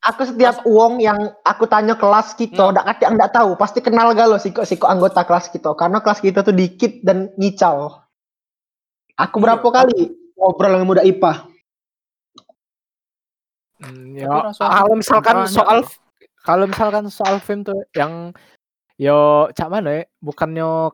aku 0.00 0.22
setiap 0.24 0.62
wong 0.64 1.02
yang 1.02 1.34
aku 1.42 1.66
tanya 1.66 1.98
kelas 1.98 2.32
kita, 2.32 2.70
Hmm. 2.70 2.72
ndak 2.72 2.86
kati 2.88 3.02
ndak 3.10 3.30
tahu, 3.30 3.50
pasti 3.54 3.82
kenal 3.82 4.14
galo 4.14 4.38
siko 4.38 4.62
siko 4.62 4.86
anggota 4.86 5.26
kelas 5.26 5.50
kita, 5.50 5.74
karena 5.74 5.98
kelas 5.98 6.22
kita 6.22 6.40
tuh 6.40 6.54
dikit 6.54 7.02
dan 7.02 7.34
ngicau. 7.34 8.00
Aku 9.18 9.36
Iya, 9.36 9.44
berapa 9.44 9.68
kali 9.68 9.98
ngobrol 10.32 10.72
dengan 10.72 10.88
muda 10.88 11.02
IPA. 11.02 11.32
Hmm, 13.80 14.12
ya, 14.12 14.28
kalau 14.60 14.92
misalkan 14.92 15.48
soal 15.48 15.78
kalau 16.44 16.64
misalkan 16.68 17.04
soal 17.08 17.36
film 17.40 17.64
tuh 17.64 17.80
yang 17.96 18.32
yo 19.00 19.48
cak 19.56 19.68
mana 19.72 20.00
ya? 20.00 20.02
Bukannya 20.20 20.92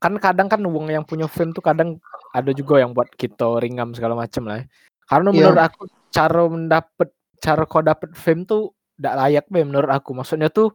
kan 0.00 0.16
kadang 0.20 0.48
kan 0.48 0.60
wong 0.60 0.92
yang 0.92 1.04
punya 1.04 1.28
film 1.28 1.52
tuh 1.56 1.64
kadang 1.64 1.96
ada 2.36 2.52
juga 2.52 2.80
yang 2.80 2.92
buat 2.92 3.08
kita 3.16 3.60
ringam 3.60 3.96
segala 3.96 4.12
macam 4.12 4.44
lah 4.44 4.60
ya. 4.60 4.66
karena 5.04 5.28
Iya. 5.32 5.36
menurut 5.36 5.60
aku 5.60 5.82
cara 6.08 6.42
mendapat 6.48 7.08
cara 7.40 7.62
kau 7.68 7.84
dapet 7.84 8.10
film 8.16 8.48
tuh 8.48 8.72
tidak 8.96 9.14
layak 9.20 9.44
be 9.52 9.60
menurut 9.64 9.92
aku. 9.92 10.16
Maksudnya 10.16 10.48
tuh 10.48 10.72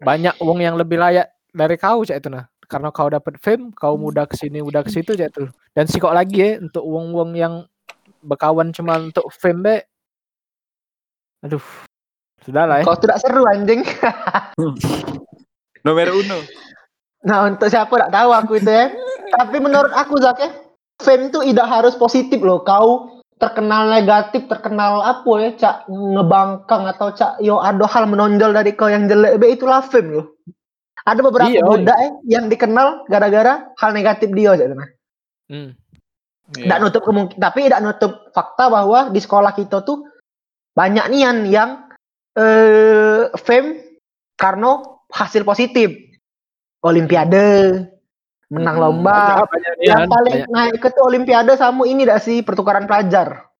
banyak 0.00 0.36
wong 0.40 0.64
yang 0.64 0.76
lebih 0.76 0.96
layak 0.96 1.32
dari 1.52 1.76
kau 1.76 2.04
cak 2.04 2.20
itu 2.20 2.28
nah. 2.32 2.48
Karena 2.68 2.92
kau 2.92 3.08
dapet 3.08 3.40
film 3.40 3.72
kau 3.72 3.96
mudah 3.96 4.28
ke 4.28 4.36
sini 4.36 4.60
mudah 4.60 4.84
ke 4.84 4.92
situ 4.92 5.16
cak 5.16 5.28
itu. 5.32 5.44
Dan 5.72 5.84
si 5.88 5.96
kok 6.00 6.12
lagi 6.12 6.36
ya 6.36 6.50
untuk 6.60 6.84
wong-wong 6.84 7.32
yang 7.36 7.64
berkawan 8.20 8.72
cuma 8.72 9.00
untuk 9.00 9.28
film 9.32 9.64
be 9.64 9.87
aduh 11.44 11.62
sudah 12.48 12.64
lah 12.64 12.76
ya 12.80 12.84
Kau 12.88 12.96
tidak 12.96 13.20
seru 13.20 13.44
anjing. 13.44 13.84
Nomor 15.84 16.08
uno. 16.16 16.38
Nah 17.28 17.50
untuk 17.50 17.68
siapa 17.68 17.90
tidak 17.92 18.14
tahu 18.14 18.30
aku 18.32 18.52
itu 18.56 18.70
ya. 18.72 18.88
Tapi 19.28 19.56
menurut 19.60 19.92
aku 19.92 20.16
Zak 20.22 20.40
ya, 20.40 20.50
fame 21.02 21.28
itu 21.28 21.38
tidak 21.52 21.68
harus 21.68 21.94
positif 21.98 22.40
loh. 22.40 22.64
Kau 22.64 23.20
terkenal 23.38 23.92
negatif, 23.92 24.48
terkenal 24.50 25.04
apa 25.04 25.32
ya, 25.38 25.50
cak 25.54 25.76
ngebangkang 25.92 26.88
atau 26.90 27.14
cak 27.14 27.38
yo 27.44 27.62
ada 27.62 27.86
hal 27.86 28.08
menonjol 28.10 28.50
dari 28.50 28.74
kau 28.74 28.90
yang 28.90 29.06
jelek, 29.06 29.38
be 29.38 29.54
itulah 29.54 29.84
fame 29.84 30.10
loh. 30.10 30.26
Ada 31.06 31.20
beberapa 31.22 31.48
Iya, 31.48 31.64
budak 31.64 31.98
ya, 32.00 32.10
yang 32.38 32.52
dikenal 32.52 33.08
gara-gara 33.08 33.72
hal 33.78 33.90
negatif 33.96 34.28
dia 34.34 34.52
aja 34.58 34.68
nah. 34.68 34.88
Hmm. 35.48 35.72
Tidak 36.48 36.78
nutup 36.80 37.04
kemungkinan, 37.04 37.40
tapi 37.40 37.68
tidak 37.68 37.80
nutup 37.84 38.32
fakta 38.32 38.72
bahwa 38.72 39.12
di 39.12 39.20
sekolah 39.20 39.52
kita 39.52 39.84
tuh 39.84 40.04
banyak 40.78 41.06
nian 41.10 41.42
yang 41.44 41.70
eh 42.38 43.26
fame 43.34 43.82
karena 44.38 44.78
hasil 45.10 45.42
positif. 45.42 45.90
Olimpiade, 46.78 47.74
menang 48.54 48.78
Hmm, 48.78 48.84
lomba. 49.02 49.42
banyak 49.50 49.74
yang 49.82 50.06
nian, 50.06 50.06
paling 50.06 50.36
banyak, 50.46 50.54
naik 50.54 50.78
ke 50.78 50.88
tuh 50.94 51.10
olimpiade 51.10 51.58
sama 51.58 51.82
ini 51.90 52.06
dah 52.06 52.22
sih 52.22 52.46
pertukaran 52.46 52.86
pelajar. 52.86 53.50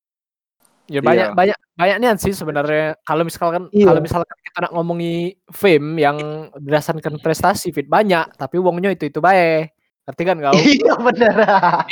ya 0.89 1.05
banyak 1.05 1.29
Iya. 1.29 1.37
banyak 1.37 1.59
banyak 1.77 1.97
nian 2.01 2.17
sih 2.17 2.33
sebenarnya 2.33 2.97
kalau 3.05 3.21
misalkan 3.21 3.69
Iya. 3.69 3.93
kalau 3.93 4.01
misalkan 4.01 4.37
kita 4.41 4.59
nak 4.65 4.73
ngomongi 4.73 5.37
fame 5.53 6.01
yang 6.01 6.17
berdasarkan 6.57 7.21
prestasi 7.21 7.77
fit 7.77 7.85
banyak 7.85 8.25
tapi 8.41 8.57
uangnya 8.57 8.97
itu 8.97 9.05
itu 9.05 9.21
baik 9.21 9.69
ngerti 10.09 10.23
kan 10.25 10.37
kau 10.41 10.53
Iya 10.81 10.95
bener. 10.97 11.35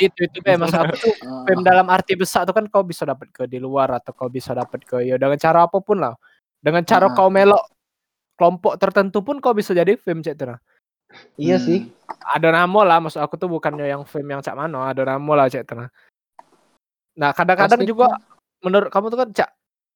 itu 0.01 0.19
itu 0.25 0.37
maksud 0.41 0.79
aku 0.81 0.95
tuh 0.97 1.13
fame 1.45 1.61
dalam 1.61 1.85
arti 1.93 2.17
besar 2.17 2.49
tuh 2.49 2.57
kan 2.57 2.65
kau 2.65 2.81
bisa 2.81 3.05
dapat 3.05 3.29
ke 3.29 3.45
di 3.45 3.61
luar 3.61 3.93
atau 3.93 4.09
kau 4.17 4.25
bisa 4.25 4.57
dapat 4.57 4.81
ke 4.81 5.05
ya 5.05 5.21
dengan 5.21 5.37
cara 5.37 5.69
apa 5.69 5.77
pun 5.77 6.01
lah 6.01 6.17
dengan 6.57 6.81
cara 6.81 7.07
Ah. 7.07 7.13
kau 7.13 7.29
melok 7.29 7.61
kelompok 8.33 8.73
tertentu 8.81 9.21
pun 9.21 9.37
kau 9.37 9.53
bisa 9.53 9.77
jadi 9.77 9.93
fame 10.01 10.25
cek 10.25 10.33
tuh 10.33 10.49
nah. 10.49 10.59
Iya 11.39 11.55
hmm. 11.55 11.63
sih. 11.63 11.79
ada 12.35 12.51
nama 12.51 12.79
lah 12.83 12.97
maksud 12.99 13.21
aku 13.23 13.39
tuh 13.39 13.47
bukannya 13.47 13.85
yang 13.87 14.03
fame 14.03 14.27
yang 14.33 14.41
cak 14.43 14.57
mano 14.57 14.81
ada 14.83 15.05
nama 15.05 15.31
lah 15.37 15.45
cek 15.47 15.63
tuh 15.63 15.77
nah. 15.77 15.89
nah 17.15 17.29
kadang-kadang 17.37 17.85
juga 17.85 18.17
menurut 18.65 18.89
kamu 18.89 19.13
tuh 19.13 19.19
kan 19.21 19.29
cak 19.31 19.49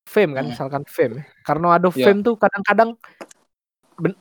fame 0.05 0.31
kan 0.37 0.45
Hmm. 0.45 0.51
misalkan 0.53 0.83
fame 0.85 1.25
karena 1.41 1.67
ada 1.75 1.89
Ya. 1.97 2.05
fame 2.05 2.21
tuh 2.21 2.37
kadang-kadang 2.37 2.93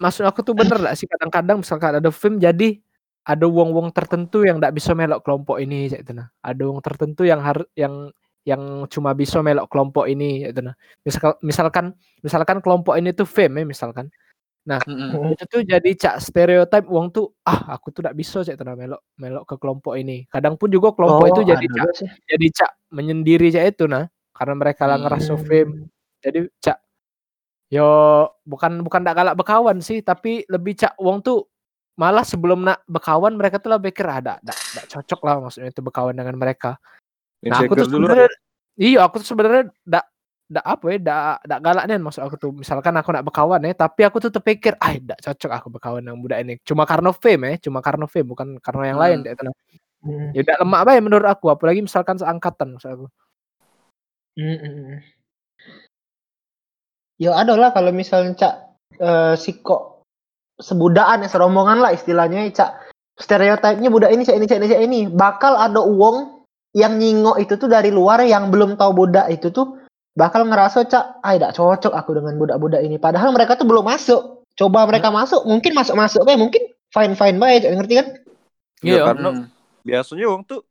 maksud 0.00 0.24
aku 0.24 0.40
tuh 0.44 0.52
bener 0.56 0.76
lah 0.76 0.92
sih 0.92 1.04
kadang-kadang 1.08 1.60
misalkan 1.60 2.00
ada 2.00 2.10
fame 2.12 2.36
jadi 2.40 2.80
ada 3.30 3.46
wong-wong 3.46 3.94
tertentu 3.94 4.42
yang 4.42 4.58
tidak 4.58 4.74
bisa 4.74 4.90
melok 4.98 5.22
kelompok 5.22 5.62
ini 5.62 5.86
cek 5.86 6.02
tuh 6.02 6.14
nah. 6.18 6.28
ada 6.42 6.62
wong 6.66 6.82
tertentu 6.82 7.22
yang 7.22 7.38
harus 7.38 7.70
yang 7.78 8.10
yang 8.42 8.88
cuma 8.90 9.14
bisa 9.14 9.38
melok 9.38 9.70
kelompok 9.70 10.10
ini 10.10 10.42
cek 10.42 10.52
tuh 10.58 10.64
nah. 10.66 10.74
Misal, 11.06 11.30
misalkan 11.46 11.94
misalkan 12.26 12.58
kelompok 12.58 12.98
ini 12.98 13.14
tuh 13.14 13.28
fame 13.28 13.62
ya 13.62 13.64
misalkan 13.66 14.10
Mm-mm. 14.70 15.34
itu 15.34 15.44
tuh 15.50 15.66
jadi 15.66 15.90
cak 15.98 16.16
stereotip 16.22 16.84
uang 16.86 17.10
tuh 17.10 17.32
ah 17.48 17.74
aku 17.74 17.90
tuh 17.90 18.06
tidak 18.06 18.14
bisa 18.14 18.44
cak 18.44 18.54
tenang 18.54 18.78
melok 18.78 19.02
melok 19.18 19.44
ke 19.48 19.54
kelompok 19.58 19.98
ini 19.98 20.28
kadang 20.30 20.54
pun 20.54 20.70
juga 20.70 20.94
kelompok 20.94 21.26
itu 21.32 21.42
jadi 21.42 21.66
cak 21.66 21.86
sih. 21.96 22.08
jadi 22.30 22.46
cak 22.54 22.72
menyendiri 22.94 23.50
cak 23.50 23.64
itu 23.74 23.84
nah 23.90 24.06
karena 24.30 24.54
mereka 24.54 24.86
lah 24.86 25.00
Hmm. 25.00 25.10
ngerasa 25.10 25.32
fame 25.42 25.90
jadi 26.22 26.38
cak 26.62 26.78
yo 27.72 27.88
bukan 28.46 28.84
bukan 28.86 29.00
tak 29.02 29.14
galak 29.18 29.34
berkawan 29.34 29.82
sih 29.82 30.04
tapi 30.06 30.46
lebih 30.46 30.78
cak 30.78 30.94
uang 31.02 31.18
tuh 31.24 31.49
malah 32.00 32.24
sebelum 32.24 32.64
nak 32.64 32.80
berkawan 32.88 33.36
mereka 33.36 33.60
tuh 33.60 33.76
lah 33.76 33.76
pikir 33.76 34.08
ada 34.08 34.40
ada 34.40 34.82
cocok 34.88 35.20
lah 35.20 35.34
maksudnya 35.44 35.68
itu 35.68 35.84
berkawan 35.84 36.16
dengan 36.16 36.32
mereka 36.40 36.80
nah 37.44 37.60
aku 37.60 37.76
tuh 37.76 37.84
sebenarnya 37.92 38.28
iya 38.80 39.04
aku 39.04 39.20
tuh 39.20 39.28
sebenarnya 39.28 39.68
ndak 39.84 40.04
ndak 40.50 40.64
apa 40.64 40.84
ya 40.88 40.96
ndak 40.96 41.20
ndak 41.44 41.60
galak 41.60 41.84
nih 41.84 42.00
maksud 42.00 42.22
aku 42.24 42.36
tuh 42.40 42.50
misalkan 42.56 42.96
aku 42.96 43.12
nak 43.12 43.24
berkawan 43.28 43.60
ya 43.60 43.76
tapi 43.76 44.00
aku 44.08 44.16
tuh 44.16 44.32
terpikir 44.32 44.80
ah 44.80 44.96
ndak 44.96 45.20
cocok 45.20 45.50
aku 45.52 45.68
berkawan 45.76 46.00
dengan 46.00 46.18
budak 46.24 46.40
ini 46.40 46.56
cuma 46.64 46.88
karena 46.88 47.12
fame 47.12 47.44
ya 47.54 47.68
cuma 47.68 47.84
karena 47.84 48.08
fame 48.08 48.28
bukan 48.32 48.48
karena 48.64 48.96
yang 48.96 48.98
lain 48.98 49.16
Hmm. 49.20 49.26
dek 49.28 49.34
tenang 49.36 49.56
Hmm. 50.00 50.32
ya 50.32 50.40
ndak 50.40 50.58
lemak 50.64 50.82
bae 50.88 50.98
menurut 51.04 51.28
aku 51.28 51.52
apalagi 51.52 51.84
misalkan 51.84 52.16
seangkatan 52.16 52.72
maksud 52.72 52.90
aku 52.96 53.06
Hmm, 54.40 54.56
hmm, 54.56 54.72
hmm. 54.72 54.98
Ya 57.20 57.36
ada 57.36 57.52
lah 57.52 57.76
kalau 57.76 57.92
misalnya 57.92 58.32
cak 58.32 58.54
eh, 58.96 59.34
si 59.36 59.60
kok 59.60 59.99
sebudaan 60.60 61.24
ya 61.24 61.28
serombongan 61.28 61.80
lah 61.80 61.92
istilahnya 61.96 62.46
ya, 62.46 62.52
cak 62.52 62.70
stereotipnya 63.20 63.88
budak 63.92 64.12
ini 64.12 64.22
cak 64.24 64.36
ini 64.36 64.46
cak 64.48 64.58
ini 64.60 64.68
cak 64.68 64.82
ini 64.84 65.00
bakal 65.08 65.56
ada 65.56 65.80
uang 65.82 66.46
yang 66.76 66.96
nyingok 67.00 67.40
itu 67.42 67.58
tuh 67.58 67.66
dari 67.66 67.90
luar 67.90 68.22
yang 68.22 68.48
belum 68.54 68.78
tahu 68.78 68.94
budak 68.94 69.26
itu 69.32 69.50
tuh 69.50 69.80
bakal 70.14 70.46
ngerasa 70.46 70.86
cak 70.86 71.24
ah 71.24 71.32
tidak 71.34 71.52
cocok 71.56 71.92
aku 71.96 72.10
dengan 72.20 72.38
budak-budak 72.38 72.80
ini 72.84 72.96
padahal 73.00 73.34
mereka 73.34 73.58
tuh 73.58 73.66
belum 73.66 73.88
masuk 73.88 74.46
coba 74.54 74.86
mereka 74.86 75.08
masuk 75.10 75.42
mungkin 75.48 75.72
masuk 75.74 75.96
masuk 75.96 76.22
bae 76.22 76.36
mungkin 76.38 76.62
fine 76.92 77.14
fine 77.16 77.38
bae 77.40 77.58
Cak, 77.58 77.72
ngerti 77.74 77.94
kan 77.98 78.08
Ya, 78.80 78.96
Iya. 78.96 79.02
karena 79.12 79.28
Hmm. 79.28 79.44
biasanya 79.84 80.26
wong 80.32 80.42
tuh 80.48 80.64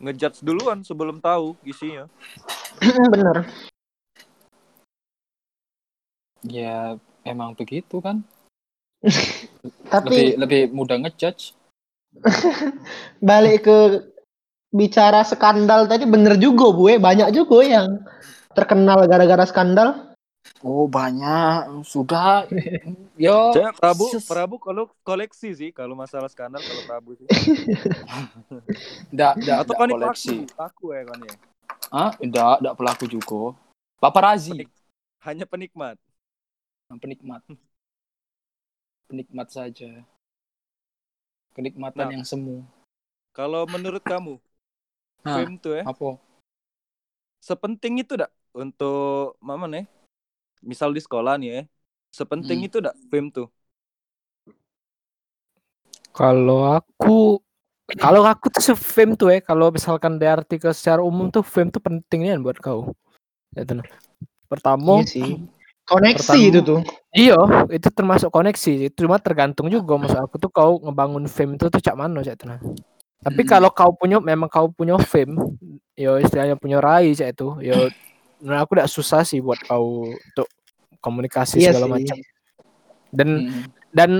ngejudge 0.00 0.40
duluan 0.40 0.80
sebelum 0.80 1.20
tahu 1.20 1.52
isinya. 1.68 2.08
bener 3.12 3.44
Ya 6.42 6.96
emang 7.22 7.54
begitu 7.54 8.00
kan. 8.02 8.24
Tapi 9.92 10.06
Lebih 10.10 10.28
lebih 10.38 10.60
mudah 10.74 10.96
ngejudge. 11.02 11.54
balik 13.24 13.64
ke 13.64 13.78
bicara 14.72 15.24
skandal 15.24 15.88
tadi 15.88 16.04
bener 16.04 16.36
juga 16.36 16.68
bu 16.72 16.92
banyak 17.00 17.32
juga 17.32 17.64
yang 17.64 17.88
terkenal 18.52 19.08
gara-gara 19.08 19.48
skandal 19.48 20.12
Oh 20.62 20.86
banyak 20.86 21.82
sudah. 21.82 22.46
Yo. 23.18 23.50
Saya 23.54 23.74
Prabu, 23.74 24.06
Prabu 24.26 24.56
kalau 24.62 24.90
koleksi 25.02 25.54
sih 25.54 25.70
kalau 25.74 25.94
masalah 25.98 26.30
skandal 26.30 26.62
kalau 26.62 26.82
Prabu 26.86 27.10
sih. 27.18 27.26
Nggak, 29.14 29.32
nggak, 29.42 29.56
Atau 29.62 29.74
kan 29.74 29.88
koleksi. 29.90 30.46
pelaku, 30.46 30.54
pelaku 30.54 30.84
ya 30.94 31.02
kan 31.06 31.18
ya. 31.22 31.34
Ah, 31.92 32.10
enggak, 32.22 32.54
enggak 32.62 32.74
pelaku 32.78 33.04
juga. 33.10 33.42
Paparazi, 34.02 34.66
Hanya 35.22 35.46
penikmat. 35.46 35.98
penikmat. 36.98 37.42
Penikmat 39.12 39.52
saja. 39.52 40.08
Kenikmatan 41.52 42.08
Nah. 42.08 42.12
yang 42.16 42.24
semu. 42.24 42.64
Kalau 43.36 43.68
menurut 43.68 44.00
kamu, 44.00 44.40
Hah, 45.20 45.44
fame 45.44 45.60
tuh 45.60 45.72
ya, 45.76 45.84
apa? 45.84 46.16
sepenting 47.44 48.00
itu 48.00 48.16
dak 48.16 48.32
untuk 48.56 49.36
mama 49.44 49.68
nih? 49.68 49.84
Misal 50.64 50.96
di 50.96 51.04
sekolah 51.04 51.36
nih 51.36 51.48
ya, 51.52 51.62
sepenting 52.08 52.64
Hmm. 52.64 52.68
itu 52.72 52.80
dak 52.80 52.96
fame 53.12 53.28
tuh. 53.28 53.52
Kalau 56.16 56.72
aku 56.72 57.36
kalau 58.00 58.24
aku 58.24 58.48
tuh 58.48 58.72
fame 58.72 59.12
tuh 59.12 59.28
ya, 59.28 59.44
kalau 59.44 59.68
misalkan 59.68 60.16
di 60.16 60.24
artikel 60.24 60.72
secara 60.72 61.04
umum 61.04 61.28
tuh 61.28 61.44
fame 61.44 61.68
tuh 61.68 61.84
pentingnya 61.84 62.40
buat 62.40 62.56
kau. 62.56 62.96
Ya, 63.52 63.68
tenang. 63.68 63.84
Pertama, 64.48 65.04
Iya 65.04 65.04
sih. 65.04 65.28
Koneksi 65.92 66.24
Pertama- 66.24 66.48
itu 66.48 66.60
tuh. 66.64 66.80
iya, 67.12 67.36
itu 67.68 67.88
termasuk 67.92 68.28
koneksi. 68.28 68.88
Cuma 68.96 69.20
tergantung 69.20 69.68
juga 69.68 70.00
maksud 70.00 70.16
aku 70.16 70.40
tuh 70.40 70.48
kau 70.48 70.80
ngebangun 70.80 71.28
fame 71.28 71.60
itu 71.60 71.68
tuh 71.68 71.76
cak 71.78 71.92
mana 71.92 72.24
cak 72.24 72.40
tenang. 72.40 72.60
Tapi 73.20 73.40
Mm-mm. 73.44 73.52
kalau 73.52 73.68
kau 73.70 73.92
punya 73.92 74.16
memang 74.18 74.48
kau 74.48 74.72
punya 74.72 74.96
fame, 74.98 75.36
yo 75.94 76.16
istilahnya 76.16 76.56
punya 76.56 76.80
rai 76.80 77.12
cak 77.12 77.36
itu, 77.36 77.60
yo 77.60 77.76
menurut 78.40 78.60
aku 78.64 78.70
udah 78.74 78.88
susah 78.88 79.22
sih 79.22 79.38
buat 79.38 79.60
kau 79.62 80.08
untuk 80.10 80.48
komunikasi 80.98 81.60
Iya 81.60 81.76
segala 81.76 82.00
macam. 82.00 82.16
Dan 83.12 83.28
Mm. 83.44 83.62
dan 83.92 84.10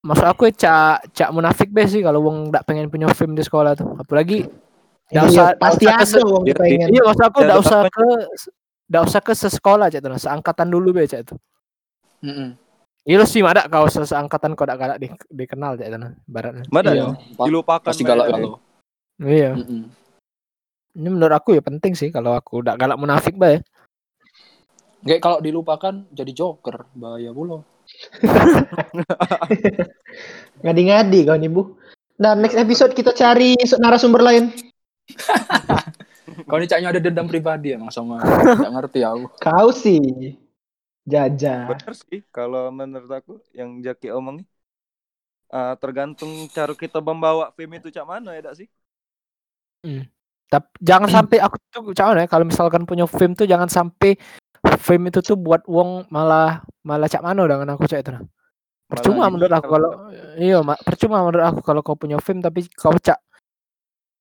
maksud 0.00 0.26
aku 0.26 0.48
ya 0.48 0.52
cak 0.56 1.12
cak 1.12 1.30
munafik 1.30 1.68
be 1.70 1.84
sih 1.84 2.00
kalau 2.00 2.24
wong 2.24 2.48
ndak 2.48 2.64
pengen 2.64 2.88
punya 2.88 3.12
film 3.12 3.36
di 3.36 3.44
sekolah 3.44 3.76
tuh. 3.76 4.00
Apalagi 4.00 4.48
ndak 5.12 5.24
Iya, 5.26 5.30
usah 5.30 5.46
pasti 5.60 5.84
ada 5.86 6.20
wong 6.24 6.42
Iya, 6.48 6.54
pengen. 6.56 6.88
Iya 6.88 7.02
maksud 7.04 7.24
aku 7.28 7.38
ndak 7.44 7.58
usah 7.60 7.80
ke 7.86 8.06
ndak 8.90 9.02
usah 9.06 9.22
ke 9.22 9.32
sesekolah 9.32 9.86
cak 9.86 10.02
tuh, 10.02 10.18
seangkatan 10.18 10.66
dulu 10.66 10.90
be 10.90 11.06
cak 11.06 11.22
itu. 11.22 11.34
Mm-mm. 12.26 12.58
Iya 13.06 13.24
sih 13.24 13.40
ada 13.40 13.64
kau 13.70 13.88
se- 13.88 14.04
seangkatan 14.04 14.52
kau 14.58 14.68
dak 14.68 14.76
galak 14.76 14.98
di, 15.00 15.08
dikenal 15.30 15.78
cak 15.78 15.86
itu 15.88 15.98
baratnya. 16.26 16.64
Mana 16.68 16.90
Iya, 16.92 17.00
ya? 17.00 17.06
pa- 17.38 17.46
Dilupakan 17.46 17.86
pasti 17.86 18.02
galak 18.04 18.26
kalau. 18.28 18.58
Iya. 19.22 19.54
Ini 20.90 21.08
menurut 21.08 21.32
aku 21.32 21.54
ya 21.54 21.62
penting 21.62 21.94
sih 21.94 22.10
kalau 22.10 22.34
aku 22.34 22.66
ndak 22.66 22.76
galak 22.76 22.98
munafik 22.98 23.38
be. 23.38 23.62
Kayak 25.00 25.22
kalau 25.24 25.38
dilupakan 25.40 26.04
jadi 26.12 26.32
joker, 26.34 26.84
bahaya 26.92 27.32
pula. 27.32 27.64
Ngadi-ngadi 30.66 31.18
kau 31.24 31.38
nih 31.40 31.48
Bu. 31.48 31.62
Nah, 32.20 32.36
next 32.36 32.60
episode 32.60 32.92
kita 32.92 33.16
cari 33.16 33.56
narasumber 33.80 34.20
lain. 34.20 34.52
Kau 36.46 36.58
ini 36.60 36.68
caknya 36.68 36.88
ada 36.94 37.00
dendam 37.02 37.26
pribadi 37.26 37.74
emang 37.74 37.90
sama 37.92 38.20
nggak 38.20 38.72
ngerti 38.76 39.00
aku. 39.04 39.26
Kau 39.40 39.68
sih. 39.74 40.36
Jaja. 41.04 41.66
Bener 41.66 41.92
sih 41.96 42.20
kalau 42.30 42.70
menurut 42.70 43.10
aku 43.10 43.40
yang 43.56 43.80
Jaki 43.80 44.12
omong 44.14 44.44
nih. 44.44 44.48
Ah, 45.50 45.74
tergantung 45.74 46.46
cara 46.54 46.70
kita 46.78 47.02
membawa 47.02 47.50
film 47.58 47.74
itu 47.74 47.90
cak 47.90 48.06
mana 48.06 48.38
ya 48.38 48.46
dak 48.46 48.54
sih? 48.54 48.70
Tapi 50.50 50.66
jangan 50.78 51.10
sampai 51.10 51.38
aku 51.42 51.56
tuh 51.70 51.82
jangan 51.90 52.22
ya 52.22 52.26
kalau 52.30 52.44
misalkan 52.46 52.82
punya 52.86 53.06
film 53.10 53.34
tuh 53.34 53.50
jangan 53.50 53.66
sampai 53.66 54.14
film 54.82 55.06
itu 55.08 55.22
tuh 55.22 55.38
buat 55.38 55.62
wong 55.66 56.10
malah 56.10 56.62
malah 56.82 57.06
cak 57.06 57.22
mano 57.22 57.46
dengan 57.46 57.74
aku 57.74 57.86
cak 57.86 58.02
itu 58.02 58.10
nah. 58.14 58.22
Percuma 58.90 59.26
Malah 59.26 59.30
menurut 59.30 59.54
aku 59.54 59.68
kalau 59.70 59.90
iya 60.34 60.58
mak 60.66 60.82
percuma 60.82 61.22
menurut 61.22 61.46
aku 61.46 61.60
kalau 61.62 61.80
kau 61.86 61.94
punya 61.94 62.18
film 62.18 62.42
tapi 62.42 62.66
kau 62.74 62.90
cak 62.98 63.22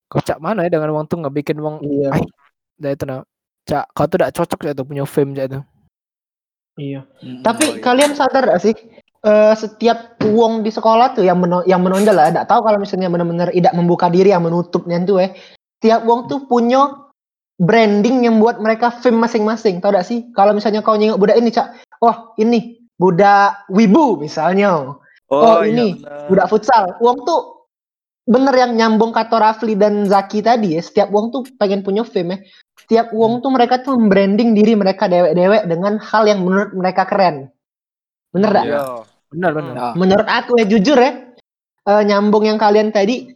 kau 0.09 0.19
cak 0.19 0.41
mana 0.41 0.65
ya 0.65 0.73
dengan 0.73 0.89
wong 0.91 1.05
tuh 1.05 1.21
nggak 1.21 1.35
bikin 1.37 1.57
wong 1.61 1.79
Iya. 1.79 2.09
Ai. 2.11 2.25
dah 2.75 2.91
itu 2.91 3.03
nah 3.05 3.21
cak 3.63 3.85
kau 3.93 4.05
tuh 4.09 4.17
tidak 4.17 4.33
cocok 4.33 4.59
cak 4.59 4.73
itu 4.73 4.83
punya 4.83 5.03
film 5.05 5.31
cak 5.31 5.45
itu. 5.47 5.59
Iya. 6.75 7.01
Mm-mm. 7.21 7.43
Tapi 7.43 7.63
Oh, 7.65 7.75
iya. 7.75 7.81
kalian 7.83 8.11
sadar 8.15 8.43
gak 8.47 8.63
sih? 8.63 8.75
eh, 9.19 9.51
setiap 9.51 10.15
uang 10.23 10.63
di 10.63 10.71
sekolah 10.71 11.11
tuh 11.11 11.27
yang 11.27 11.43
meno 11.43 11.59
yang 11.67 11.83
menonjol 11.83 12.15
lah, 12.15 12.31
tidak 12.31 12.47
tahu 12.47 12.63
kalau 12.63 12.79
misalnya 12.79 13.11
benar-benar 13.11 13.51
tidak 13.51 13.75
membuka 13.75 14.07
diri 14.07 14.31
yang 14.31 14.47
menutupnya 14.47 14.95
tuh 15.03 15.19
eh. 15.19 15.35
Tiap 15.83 16.07
uang 16.07 16.31
tuh 16.31 16.47
punya 16.47 17.03
branding 17.59 18.23
yang 18.23 18.39
buat 18.39 18.63
mereka 18.63 18.95
film 18.95 19.19
masing-masing. 19.19 19.83
Tahu 19.83 19.91
gak 19.91 20.07
sih? 20.07 20.31
Kalau 20.31 20.55
misalnya 20.55 20.79
kau 20.79 20.95
nyengok 20.95 21.19
budak 21.19 21.35
ini, 21.35 21.51
Cak. 21.51 21.67
Oh, 21.99 22.31
ini 22.39 22.79
budak 22.95 23.67
wibu 23.67 24.15
misalnya. 24.15 24.95
Oh, 25.27 25.61
iya 25.61 25.67
ini 25.67 25.99
benar. 25.99 26.31
budak 26.31 26.47
futsal. 26.47 26.83
Uang 27.03 27.19
tuh 27.27 27.58
bener 28.29 28.53
yang 28.53 28.77
nyambung 28.77 29.09
kata 29.09 29.41
Rafli 29.41 29.73
dan 29.73 30.05
Zaki 30.05 30.45
tadi 30.45 30.77
ya. 30.77 30.81
Setiap 30.85 31.09
uang 31.09 31.33
tuh 31.33 31.41
pengen 31.57 31.81
punya 31.81 32.05
film 32.05 32.37
ya. 32.37 32.39
Setiap 32.85 33.09
uang 33.09 33.41
tuh 33.41 33.49
mereka 33.49 33.81
tuh 33.81 33.97
membranding 33.97 34.53
diri 34.53 34.77
mereka 34.77 35.09
dewek-dewek 35.09 35.65
dengan 35.65 35.97
hal 35.97 36.23
yang 36.29 36.45
menurut 36.45 36.71
mereka 36.77 37.09
keren. 37.09 37.49
Bener 38.29 38.49
gak? 38.53 38.65
Iya. 38.69 38.83
Benar 39.33 39.51
benar. 39.57 39.73
Ya. 39.73 39.87
Menurut 39.97 40.27
aku 40.29 40.51
ya 40.61 40.65
jujur 40.69 40.97
ya. 41.01 41.11
eh, 41.89 42.03
nyambung 42.05 42.45
yang 42.45 42.61
kalian 42.61 42.93
tadi. 42.93 43.33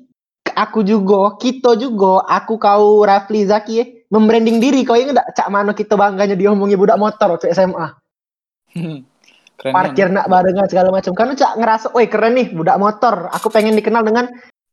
Aku 0.53 0.85
juga, 0.85 1.33
kita 1.41 1.73
juga, 1.81 2.21
aku 2.29 2.62
kau 2.62 3.01
Rafli 3.01 3.50
Zaki 3.50 3.73
ya. 3.73 3.85
Membranding 4.13 4.62
diri. 4.62 4.85
Kau 4.85 4.93
ingat 4.93 5.17
gak 5.17 5.29
Cak 5.41 5.50
Mano 5.50 5.73
kita 5.73 5.97
bangganya 5.97 6.38
diomongi 6.38 6.77
budak 6.77 7.01
motor 7.01 7.33
waktu 7.33 7.50
SMA. 7.50 7.88
Keren 9.53 9.73
parkir 9.79 10.09
nak 10.09 10.27
barengan 10.27 10.65
segala 10.65 10.89
macam 10.89 11.13
karena 11.13 11.38
cak 11.38 11.55
ngerasa, 11.62 11.88
woi 11.93 12.09
keren 12.09 12.35
nih 12.35 12.51
budak 12.51 12.75
motor. 12.81 13.29
Aku 13.31 13.53
pengen 13.53 13.77
dikenal 13.77 14.01
dengan, 14.03 14.27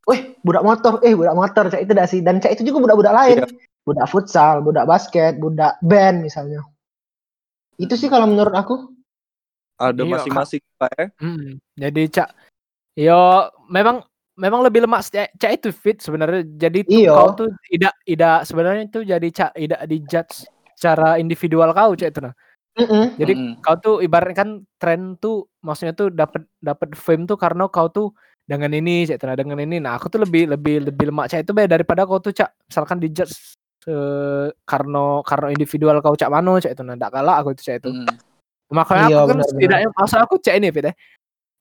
weh 0.08 0.36
budak 0.40 0.64
motor, 0.64 0.92
eh 1.04 1.12
budak 1.12 1.36
motor 1.36 1.64
cak 1.68 1.82
itu 1.84 1.92
dah 1.92 2.06
sih. 2.08 2.20
Dan 2.24 2.40
cak 2.40 2.56
itu 2.56 2.72
juga 2.72 2.88
budak-budak 2.88 3.14
lain, 3.14 3.36
Iya. 3.44 3.46
budak 3.84 4.06
futsal, 4.08 4.64
budak 4.64 4.88
basket, 4.88 5.36
budak 5.36 5.76
band 5.84 6.24
misalnya. 6.24 6.64
Itu 7.80 7.96
sih 7.96 8.08
kalau 8.12 8.28
menurut 8.28 8.52
aku. 8.52 8.92
Ada 9.80 10.04
Iya, 10.04 10.12
masing-masing 10.12 10.62
Pak 10.76 10.90
ya. 10.92 11.06
Hmm, 11.16 11.56
jadi 11.72 12.02
cak 12.12 12.28
yo 13.00 13.48
memang 13.72 14.04
memang 14.36 14.60
lebih 14.60 14.84
lemak 14.84 15.08
cak, 15.08 15.32
cak 15.40 15.52
itu 15.56 15.68
fit 15.72 15.96
sebenarnya. 16.04 16.44
Jadi 16.44 16.84
tuh 16.84 16.92
Iya. 16.92 17.12
kau 17.16 17.28
tuh 17.32 17.48
tidak 17.72 17.94
tidak 18.04 18.36
sebenarnya 18.44 18.82
itu 18.84 19.00
jadi 19.04 19.28
cak 19.32 19.52
tidak 19.56 19.80
dijudge 19.88 20.34
secara 20.76 21.16
individual 21.16 21.72
kau 21.72 21.96
cak 21.96 22.12
itu 22.12 22.20
nah. 22.20 22.36
Mm-mm. 22.76 23.16
Jadi 23.16 23.32
Mm-mm. 23.36 23.64
kau 23.64 23.76
tuh 23.80 23.96
ibaratnya 24.04 24.36
kan 24.36 24.50
tren 24.76 25.16
tuh 25.16 25.48
maksudnya 25.64 25.96
tuh 25.96 26.12
dapat 26.12 26.44
dapat 26.60 26.92
fame 26.92 27.24
tuh 27.24 27.40
karena 27.40 27.64
kau 27.72 27.88
tuh 27.88 28.12
dengan 28.50 28.70
ini 28.74 29.06
cak 29.06 29.22
itu 29.22 29.24
nah 29.30 29.38
dengan 29.38 29.58
ini. 29.62 29.78
Nah 29.78 29.94
aku 29.94 30.10
tuh 30.10 30.26
lebih 30.26 30.50
lebih 30.50 30.90
lebih 30.90 31.14
lemak 31.14 31.30
cak 31.30 31.46
itu 31.46 31.54
be 31.54 31.70
daripada 31.70 32.02
kau 32.02 32.18
tuh 32.18 32.34
cak 32.34 32.50
misalkan 32.66 32.98
dijudge 32.98 33.54
eh, 33.86 34.50
karena 34.66 35.22
karena 35.22 35.54
individual 35.54 36.02
kau 36.02 36.18
cak 36.18 36.26
mano 36.26 36.58
cak 36.58 36.74
itu 36.74 36.82
nah. 36.82 36.98
Ndak 36.98 37.14
kalah 37.14 37.38
aku 37.38 37.54
itu 37.54 37.62
cak 37.62 37.86
itu. 37.86 37.94
Mm-mm. 37.94 38.18
Makanya 38.74 39.06
Iya, 39.06 39.16
aku 39.22 39.26
kan 39.30 39.38
setidaknya 39.46 39.88
maksud 39.94 40.18
aku 40.18 40.34
cek 40.42 40.54
ini 40.58 40.74
Fit 40.74 40.90
ya. 40.90 40.92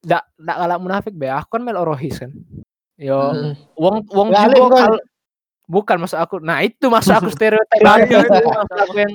Nggak 0.02 0.24
nggak 0.42 0.58
kalah 0.58 0.78
munafik 0.82 1.14
be. 1.14 1.30
Aku 1.30 1.50
kan 1.54 1.62
mel 1.62 1.78
Rohis 1.78 2.18
kan. 2.18 2.34
Yo, 2.98 3.16
Mm. 3.32 3.54
wong 3.78 3.96
wong 4.10 4.28
juga 4.34 4.66
kan? 4.74 4.90
kal- 4.90 5.06
bukan 5.70 5.98
maksud 6.02 6.18
aku. 6.18 6.36
Nah, 6.42 6.66
itu 6.66 6.90
maksud 6.90 7.14
aku 7.16 7.30
stereotip 7.32 7.80
maksud 7.86 8.78
aku 8.82 8.98
yang 8.98 9.14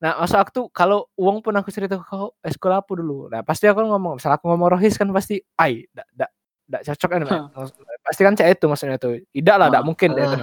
Nah, 0.00 0.16
maksud 0.16 0.40
aku 0.40 0.50
tuh 0.52 0.66
kalau 0.72 1.04
uang 1.12 1.44
pun 1.44 1.52
aku 1.60 1.68
cerita 1.68 2.00
ke 2.00 2.04
kau 2.08 2.32
eh, 2.40 2.48
sekolah 2.48 2.80
apa 2.80 2.92
dulu. 2.96 3.28
Nah, 3.28 3.44
pasti 3.44 3.68
aku 3.68 3.84
ngomong, 3.84 4.16
misal 4.16 4.32
aku 4.32 4.48
ngomong 4.48 4.72
Rohis 4.72 4.96
kan 4.96 5.04
pasti 5.12 5.44
ai, 5.60 5.84
ndak 5.92 6.08
ndak 6.16 6.30
ndak 6.70 6.82
cocok 6.86 7.08
kan. 7.10 7.20
Maksud- 7.50 7.76
Pasti 8.00 8.22
kan 8.22 8.34
cek 8.34 8.48
itu 8.54 8.64
maksudnya 8.64 8.96
tuh. 8.96 9.18
Tidak 9.28 9.56
lah, 9.58 9.66
ndak 9.68 9.82
Ah, 9.82 9.86
mungkin 9.86 10.08
ya 10.14 10.22
ah. 10.22 10.26
itu. 10.26 10.36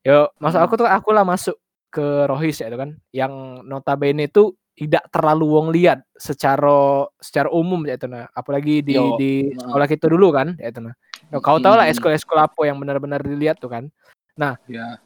Yo, 0.00 0.18
maksud 0.36 0.58
Hmm. 0.58 0.66
aku 0.66 0.74
tuh 0.76 0.88
aku 0.88 1.10
lah 1.12 1.22
masuk 1.22 1.56
ke 1.88 2.02
Rohis 2.26 2.58
ya 2.58 2.66
itu 2.66 2.78
kan, 2.78 2.90
yang 3.10 3.32
notabene 3.62 4.26
itu 4.26 4.54
tidak 4.72 5.04
terlalu 5.12 5.44
wong 5.44 5.66
lihat 5.74 6.00
secara 6.16 7.04
secara 7.20 7.52
umum 7.52 7.84
ya 7.84 8.00
itu 8.00 8.08
nah 8.08 8.24
apalagi 8.32 8.80
di 8.80 8.96
Yo, 8.96 9.18
di 9.20 9.52
nah. 9.52 9.68
sekolah 9.68 9.84
kita 9.84 10.08
dulu 10.08 10.32
kan 10.32 10.56
ya 10.56 10.72
itu 10.72 10.80
nah 10.80 10.94
Yo, 11.28 11.36
kau 11.44 11.60
tahu 11.60 11.74
lah 11.76 11.84
Hmm. 11.84 11.98
sekolah-sekolah 12.00 12.48
apa 12.48 12.62
yang 12.64 12.80
benar-benar 12.80 13.20
dilihat 13.20 13.60
tuh 13.60 13.68
kan 13.68 13.92
Ya. 14.72 14.96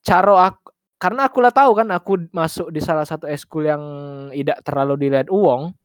cara 0.00 0.48
aku 0.48 0.72
karena 0.96 1.28
aku 1.28 1.38
lah 1.44 1.52
tahu 1.52 1.70
kan 1.76 1.88
aku 1.92 2.12
masuk 2.32 2.72
di 2.72 2.80
salah 2.80 3.04
satu 3.04 3.28
eskul 3.28 3.68
yang 3.68 3.82
tidak 4.32 4.64
terlalu 4.64 4.94
dilihat 4.96 5.28
uang 5.28 5.76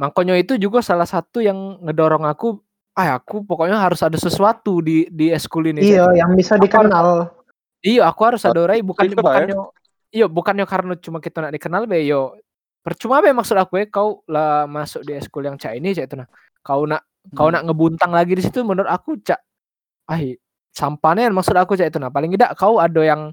makanya 0.00 0.40
itu 0.40 0.56
juga 0.56 0.80
salah 0.80 1.04
satu 1.04 1.44
yang 1.44 1.84
ngedorong 1.84 2.24
aku 2.24 2.64
ah 2.92 3.16
aku 3.16 3.40
pokoknya 3.40 3.80
harus 3.80 4.04
ada 4.04 4.20
sesuatu 4.20 4.84
di 4.84 5.08
di 5.08 5.32
eskul 5.32 5.72
ini 5.72 5.80
Iya, 5.80 6.12
yang 6.12 6.36
bisa 6.36 6.60
dikenal. 6.60 7.32
Iya, 7.80 8.04
aku 8.06 8.20
harus 8.28 8.44
ada 8.44 8.62
Rai 8.68 8.84
bukan 8.84 9.08
ya? 9.08 9.16
bukannya 9.16 9.56
iya 10.12 10.26
bukannya 10.28 10.68
karena 10.68 10.94
cuma 11.00 11.18
kita 11.18 11.40
nak 11.40 11.52
dikenal 11.56 11.88
be 11.88 12.04
yo. 12.04 12.36
Percuma 12.84 13.24
be 13.24 13.32
maksud 13.32 13.56
aku 13.56 13.80
ya 13.80 13.86
kau 13.88 14.20
lah 14.28 14.68
masuk 14.68 15.02
di 15.02 15.16
eskul 15.16 15.48
yang 15.48 15.56
cak 15.56 15.72
ini 15.78 15.96
cak 15.96 16.06
itu 16.12 16.16
nah. 16.20 16.28
Kau 16.60 16.84
nak 16.84 17.02
kau 17.32 17.48
Hmm. 17.48 17.54
nak 17.56 17.62
ngebuntang 17.70 18.12
lagi 18.12 18.34
di 18.34 18.42
situ 18.42 18.60
menurut 18.66 18.90
aku 18.90 19.16
cak 19.22 19.40
ah 20.10 20.20
sampahnya 20.74 21.30
maksud 21.32 21.54
aku 21.56 21.78
cak 21.78 21.88
itu 21.90 21.98
nah. 22.02 22.12
Paling 22.12 22.34
tidak 22.36 22.54
kau 22.60 22.76
ada 22.76 23.00
yang 23.00 23.32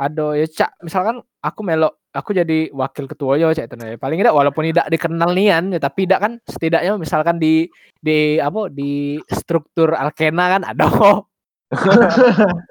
ada 0.00 0.34
ya 0.34 0.46
cak 0.48 0.72
misalkan 0.80 1.20
aku 1.44 1.60
melok 1.60 2.00
aku 2.16 2.32
jadi 2.32 2.72
wakil 2.72 3.04
ketua 3.04 3.36
yo 3.36 3.52
cak 3.52 3.68
itu 3.68 3.76
nah. 3.76 3.92
Paling 4.00 4.18
tidak 4.24 4.34
walaupun 4.34 4.64
tidak 4.72 4.88
dikenal 4.88 5.30
nian 5.36 5.70
ya 5.70 5.78
tapi 5.78 6.08
tidak 6.08 6.20
kan 6.24 6.32
setidaknya 6.48 6.96
misalkan 6.96 7.36
di 7.36 7.68
di 8.00 8.40
apa 8.40 8.72
di 8.72 9.20
struktur 9.28 9.92
Alkena 9.92 10.58
kan 10.58 10.62
ada 10.64 10.86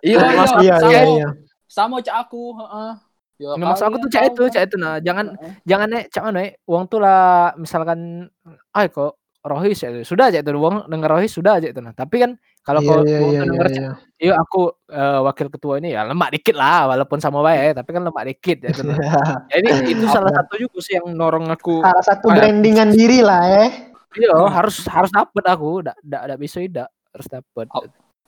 Iya, 0.08 0.18
iya, 0.18 0.32
Iya, 0.32 0.46
sama, 0.48 0.62
iya, 0.64 1.02
iya. 1.04 1.30
sama 1.68 1.96
cak 2.00 2.16
aku, 2.28 2.56
heeh. 2.64 2.92
Ya, 3.36 3.52
maksud 3.60 3.84
aku 3.92 3.98
tuh 4.08 4.10
cak 4.16 4.24
itu, 4.32 4.44
kan? 4.48 4.54
cak 4.56 4.64
itu 4.72 4.76
nah. 4.80 4.96
Jangan 5.04 5.26
jangan 5.68 5.88
nek 5.92 6.06
cak 6.08 6.24
mana 6.24 6.42
uang 6.64 6.84
tuh 6.88 7.00
lah 7.04 7.52
misalkan 7.60 8.32
ah 8.72 8.84
kok 8.88 9.20
rohis 9.46 9.80
ya 9.86 9.90
sudah 10.02 10.34
aja 10.34 10.42
itu 10.42 10.52
uang 10.58 10.90
denger 10.90 11.10
rohis 11.10 11.32
sudah 11.38 11.62
aja 11.62 11.70
itu 11.70 11.80
nah 11.80 11.94
tapi 11.94 12.18
kan 12.26 12.32
kalau 12.66 12.82
Iya, 12.82 12.90
kau 12.90 12.98
iya, 13.06 13.18
uang 13.22 13.30
iya, 13.30 13.40
tuh 13.40 13.46
denger 13.54 13.68
iya, 13.68 13.76
Cak, 13.76 13.82
iya. 13.86 13.92
iya 14.18 14.34
aku 14.42 14.62
eh, 14.90 15.20
wakil 15.22 15.48
ketua 15.54 15.74
ini 15.78 15.90
ya 15.94 16.02
lemak 16.10 16.30
dikit 16.34 16.56
lah 16.58 16.90
walaupun 16.90 17.22
sama 17.22 17.46
baik 17.46 17.78
tapi 17.78 17.90
kan 17.94 18.02
lemak 18.02 18.26
dikit 18.26 18.58
ya 18.66 18.70
itu 18.74 18.82
nah. 18.90 19.46
jadi 19.54 19.70
itu 19.86 20.06
salah 20.10 20.34
satu 20.34 20.54
juga 20.58 20.78
sih 20.82 20.98
yang 20.98 21.14
norong 21.14 21.46
aku 21.54 21.86
Salah 21.86 22.04
satu 22.04 22.34
ya. 22.34 22.36
brandingan 22.42 22.90
diri 22.98 23.22
lah 23.22 23.70
eh. 23.70 23.70
iya 24.18 24.34
harus 24.50 24.82
harus 24.90 25.14
dapet 25.14 25.44
aku 25.46 25.86
ndak 25.86 25.96
ndak 26.02 26.22
ndak 26.26 26.40
bisa 26.42 26.58
tidak 26.66 26.90
harus 27.14 27.28
dapet 27.30 27.70
Oh. 27.72 27.86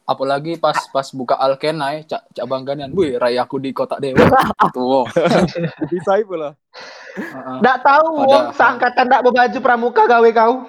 Apalagi 0.08 0.56
pas 0.56 0.88
pas 0.88 1.04
buka 1.12 1.36
Alkenai, 1.36 2.08
cak 2.08 2.32
cak 2.32 2.48
bangganan, 2.48 2.96
wih, 2.96 3.20
rai 3.20 3.36
aku 3.36 3.60
di 3.60 3.76
kotak 3.76 4.00
dewa. 4.00 4.16
Tuh. 4.72 5.04
Bisa 5.92 6.16
pula. 6.24 6.56
Heeh. 7.20 7.60
Nggak 7.60 7.78
tahu 7.84 8.24
wong 8.24 8.56
seangkatan 8.56 9.12
ndak 9.12 9.28
berbaju 9.28 9.58
pramuka 9.60 10.08
gawe 10.08 10.30
kau. 10.32 10.64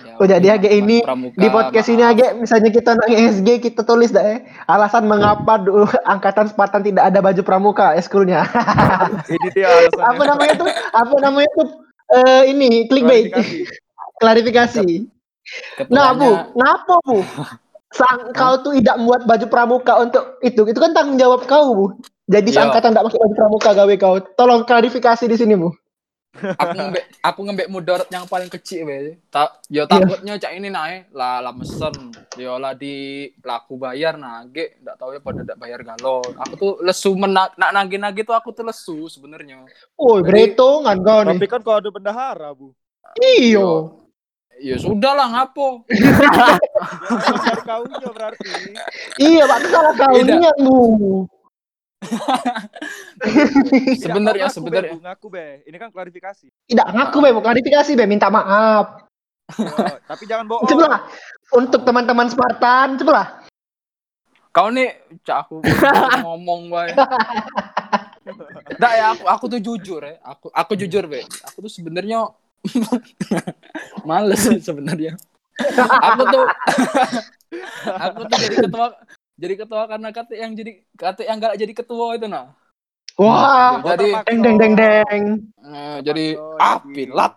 Ya, 0.00 0.16
Oh, 0.16 0.24
jadi 0.24 0.40
mungkin 0.40 0.58
agak 0.60 0.72
ini 0.72 0.96
pramuka, 1.04 1.36
di 1.36 1.48
podcast 1.52 1.88
ini 1.92 2.02
agak 2.04 2.30
misalnya 2.40 2.70
kita 2.72 2.90
nang 2.96 3.10
ESG 3.10 3.48
kita 3.60 3.84
tulis 3.84 4.08
dah 4.08 4.24
eh 4.24 4.38
alasan 4.64 5.04
mengapa 5.04 5.60
dulu 5.60 5.84
angkatan 6.08 6.48
Spartan 6.48 6.80
tidak 6.80 7.12
ada 7.12 7.20
baju 7.20 7.42
pramuka 7.44 7.92
eskulnya. 7.96 8.48
Ini 9.34 9.48
dia 9.52 9.68
alasannya. 9.68 10.08
apa 10.08 10.22
namanya 10.24 10.54
tuh? 10.56 10.68
Apa 10.96 11.16
namanya 11.20 11.50
tuh? 11.52 11.68
Eh 12.10 12.42
ini 12.48 12.68
clickbait. 12.88 13.28
Klarifikasi. 13.28 13.68
Klarifikasi. 14.20 14.88
Nah, 15.90 16.12
Bu, 16.14 16.30
ngapa, 16.54 16.94
Bu? 17.04 17.18
Sang, 17.98 18.30
kau 18.30 18.54
tuh 18.62 18.78
tidak 18.78 19.02
membuat 19.02 19.26
baju 19.26 19.46
pramuka 19.50 19.98
untuk 19.98 20.38
itu. 20.46 20.62
Itu 20.62 20.78
kan 20.78 20.94
tanggung 20.94 21.18
jawab 21.18 21.42
kau, 21.50 21.74
Bu. 21.74 21.86
Jadi 22.30 22.48
Iya. 22.48 22.56
seangkatan 22.62 22.94
tidak 22.94 23.04
pakai 23.10 23.18
baju 23.18 23.34
pramuka 23.34 23.70
gawe 23.74 23.94
kau. 23.98 24.14
Tolong 24.38 24.62
klarifikasi 24.62 25.24
di 25.26 25.34
sini, 25.34 25.58
Bu. 25.58 25.74
aku 26.30 26.78
ngembek 26.78 27.04
aku 27.26 27.40
ngembek 27.42 27.66
mudarat 27.66 28.06
yang 28.06 28.22
paling 28.22 28.46
kecil 28.46 28.86
be 28.86 29.18
tak 29.34 29.50
yo 29.66 29.82
takutnya 29.82 30.38
cak 30.38 30.54
ini 30.54 30.70
naik 30.70 31.10
lah 31.10 31.42
lah 31.42 31.50
mesen 31.50 32.14
yo 32.38 32.54
lah 32.54 32.70
di 32.70 33.26
laku 33.42 33.74
bayar 33.74 34.14
nage 34.14 34.78
ndak 34.78 34.94
tahu 34.94 35.18
ya 35.18 35.18
pada 35.18 35.42
ndak 35.42 35.58
bayar 35.58 35.82
galon 35.82 36.22
aku 36.38 36.54
tuh 36.54 36.72
lesu 36.86 37.18
menak 37.18 37.50
nak 37.58 37.74
nagih 37.74 37.98
nagih 37.98 38.22
tuh 38.22 38.38
aku 38.38 38.54
tuh 38.54 38.62
lesu 38.62 39.10
sebenarnya 39.10 39.66
Jadi- 39.66 40.22
beretongan 40.22 40.96
kau 41.02 41.20
nih. 41.26 41.34
Tapi 41.34 41.46
kan 41.50 41.60
kalau 41.66 41.78
ada 41.82 41.90
bendahara, 41.90 42.48
Bu. 42.54 42.70
Iyo. 43.18 43.98
ya 44.62 44.78
sudah 44.78 45.12
lah 45.18 45.26
ngapo 45.34 45.82
Dari 47.42 47.62
kaunya 47.66 48.08
berarti. 48.12 48.50
Iya, 49.18 49.50
Pak, 49.50 49.58
salah 49.66 49.94
kau 49.98 50.14
niat, 50.14 50.56
Bu. 50.62 50.78
sebenarnya 54.02 54.48
Be, 54.48 54.54
sebenarnya 54.54 54.92
ngaku 55.00 55.26
be. 55.28 55.46
Ini 55.68 55.76
kan 55.76 55.92
klarifikasi. 55.92 56.46
Tidak 56.48 56.88
ngaku, 56.96 57.16
Be, 57.20 57.28
mau 57.36 57.44
klarifikasi, 57.44 57.92
Be, 57.92 58.04
minta 58.08 58.32
maaf. 58.32 59.04
Oh, 59.60 59.96
tapi 60.08 60.24
jangan 60.24 60.48
bohong. 60.48 60.64
Cobalah. 60.64 61.04
Untuk 61.52 61.84
teman-teman 61.84 62.30
Spartan, 62.30 62.96
cobalah. 62.96 63.44
kau 64.50 64.66
nih 64.66 64.98
cak 65.22 65.46
aku 65.46 65.62
ngomong 66.26 66.74
bae 66.74 66.90
Nggak 68.74 68.92
ya 68.98 69.04
aku 69.14 69.24
aku 69.30 69.44
tuh 69.46 69.60
jujur 69.62 70.02
ya 70.02 70.18
aku 70.26 70.50
aku 70.50 70.74
jujur 70.74 71.06
be 71.06 71.22
aku 71.46 71.62
tuh 71.62 71.70
sebenarnya 71.70 72.26
males 74.08 74.42
sebenarnya 74.58 75.14
aku 75.78 76.22
tuh 76.34 76.46
aku 77.86 78.20
tuh 78.26 78.36
jadi 78.42 78.56
ketua 78.66 78.90
jadi 79.40 79.54
ketua 79.56 79.88
karena 79.88 80.08
kata 80.12 80.36
yang 80.36 80.52
jadi 80.52 80.72
kata 80.92 81.24
yang 81.24 81.40
gak 81.40 81.56
jadi 81.56 81.72
ketua 81.72 82.20
itu 82.20 82.28
nah. 82.28 82.52
Wah, 83.16 83.80
jadi 83.84 84.24
deng 84.28 84.40
deng 84.40 84.56
deng 84.56 84.74
deng. 84.76 85.22
eh, 85.60 85.96
jadi 86.04 86.24
ah 86.60 86.80
jadi- 86.84 87.08
pilat 87.08 87.32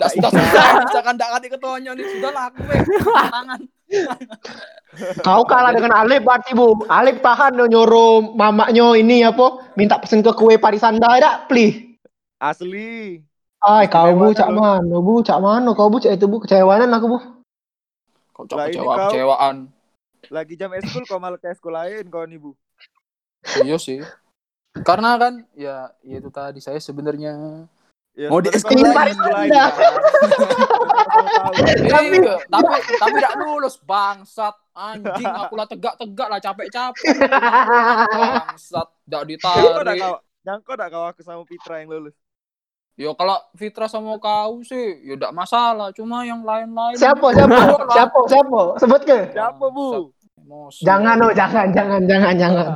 dah 0.00 0.08
sudah 0.08 0.30
sudah 0.32 0.64
misalkan 0.88 1.14
gak 1.20 1.30
ganti 1.36 1.48
ketuanya 1.52 1.92
nih 1.92 2.04
sudah 2.08 2.30
lah 2.32 2.44
aku 2.48 2.60
be 2.64 2.74
tangan. 3.32 3.60
Kau 5.20 5.44
kalah 5.44 5.76
dengan 5.76 5.92
Alif 5.92 6.24
berarti 6.24 6.56
bu. 6.56 6.88
Alif 6.88 7.20
tahan 7.20 7.52
no, 7.54 7.68
nyuruh 7.68 8.32
mamaknya 8.34 8.96
ini 8.96 9.22
apa? 9.22 9.76
Minta 9.76 10.00
pesen 10.00 10.24
ke 10.24 10.32
kue 10.32 10.56
parisanda 10.56 11.06
ada, 11.06 11.44
please. 11.46 12.00
Asli. 12.40 13.20
Ay, 13.60 13.84
kau 13.92 14.08
bu 14.16 14.32
cak 14.32 14.48
mana 14.48 14.96
bu, 15.00 15.20
cak 15.20 15.38
mana 15.38 15.70
kau 15.76 15.92
bu? 15.92 16.00
Cak 16.00 16.16
itu 16.16 16.26
bu 16.26 16.40
kecewanan 16.42 16.92
aku 16.96 17.06
bu. 17.12 17.18
kau 18.36 18.44
ini 18.44 18.76
kecewa 18.76 18.92
kau- 18.96 19.08
kecewaan 19.08 19.56
Lagi 20.28 20.54
jam 20.54 20.70
eskul 20.72 21.04
kau 21.04 21.16
malah 21.16 21.36
ke 21.36 21.48
eskul 21.48 21.70
lain 21.70 22.06
kau 22.06 22.22
nih, 22.22 22.36
Bu. 22.36 22.52
iya 23.62 23.78
sih 23.78 24.02
karena 24.76 25.14
kan 25.14 25.46
ya 25.54 25.88
ya 26.02 26.16
itu 26.18 26.28
tadi 26.28 26.58
saya 26.58 26.76
sebenarnya 26.76 27.64
Ya, 28.12 28.32
Mau 28.32 28.40
di 28.40 28.48
eskul 28.48 28.80
Anda. 28.80 28.96
kan. 28.96 29.44
Tahu. 31.36 31.52
Tapi- 31.84 32.16
Iya, 32.16 32.34
tapi 32.48 32.64
tapi 32.96 33.12
tidak 33.14 33.34
lulus 33.38 33.76
bangsat 33.78 34.56
anjing 34.72 35.28
aku 35.28 35.52
lah 35.52 35.68
tegak-tegak 35.68 36.26
lah 36.26 36.40
capek-capek 36.40 37.12
bangsat 38.10 38.88
tidak 39.04 39.22
ditarik 39.26 40.00
kau, 40.00 40.16
yang 40.42 40.60
kau 40.64 41.04
aku 41.04 41.20
sama 41.20 41.44
Fitra 41.44 41.76
yang 41.78 41.92
lulus. 41.92 42.16
yo 42.96 43.12
kalau 43.12 43.36
Fitra 43.52 43.84
sama 43.84 44.16
kau 44.16 44.64
sih 44.64 45.04
ya 45.04 45.14
tidak 45.14 45.36
masalah 45.36 45.92
cuma 45.92 46.24
yang 46.24 46.40
lain-lain 46.40 46.96
Siapa 46.96 47.28
siapa 47.30 47.52
siapa 47.86 48.18
siapa 48.26 48.60
sebut 48.80 49.00
ke? 49.04 49.18
Siapa, 49.30 49.64
Bu? 49.68 50.15
Emosi. 50.46 50.80
Jangan 50.80 51.16
oh 51.20 51.32
jangan 51.32 51.66
jangan 51.68 52.00
jangan 52.04 52.34
jangan. 52.38 52.66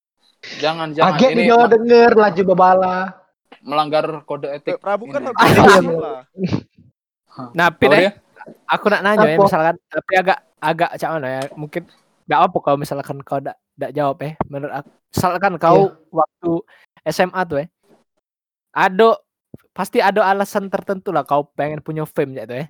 jangan 0.64 0.88
jangan 0.90 1.12
Agak 1.12 1.30
ini 1.30 1.42
ma- 1.46 1.68
denger 1.68 2.10
laju 2.16 2.42
babala. 2.46 2.96
melanggar 3.60 4.24
kode 4.24 4.48
Eh, 4.48 4.56
etik 4.56 4.80
Prabu 4.80 5.04
kan 5.06 5.20
habis 5.20 5.36
Iya, 5.36 5.84
iya. 5.84 5.92
lah. 5.92 6.20
Nah, 7.52 7.68
Pin, 7.68 7.92
eh, 7.92 8.00
dia? 8.00 8.12
aku 8.64 8.88
nak 8.88 9.04
nanya 9.04 9.26
ya 9.26 9.36
Apa? 9.36 9.44
misalkan 9.44 9.76
tapi 9.84 10.12
agak 10.16 10.38
agak 10.58 10.90
cak 10.96 11.10
mana 11.12 11.28
ya 11.28 11.42
mungkin 11.54 11.82
nggak 12.24 12.40
apa 12.40 12.56
kalau 12.58 12.78
misalkan 12.78 13.20
kau 13.20 13.36
nggak 13.36 13.52
nggak 13.76 13.92
jawab 13.92 14.16
ya 14.18 14.30
menurut 14.46 14.72
aku 14.74 14.88
misalkan 15.06 15.52
kau 15.56 15.80
waktu 16.10 16.52
SMA 17.04 17.40
tuh 17.44 17.58
ya 17.58 17.66
ada 18.72 19.08
pasti 19.70 20.00
ada 20.00 20.24
alasan 20.24 20.66
tertentu 20.66 21.10
lah 21.10 21.22
kau 21.22 21.44
pengen 21.50 21.84
punya 21.84 22.08
fame 22.08 22.32
ya 22.34 22.44
tuh 22.44 22.56
ya 22.56 22.66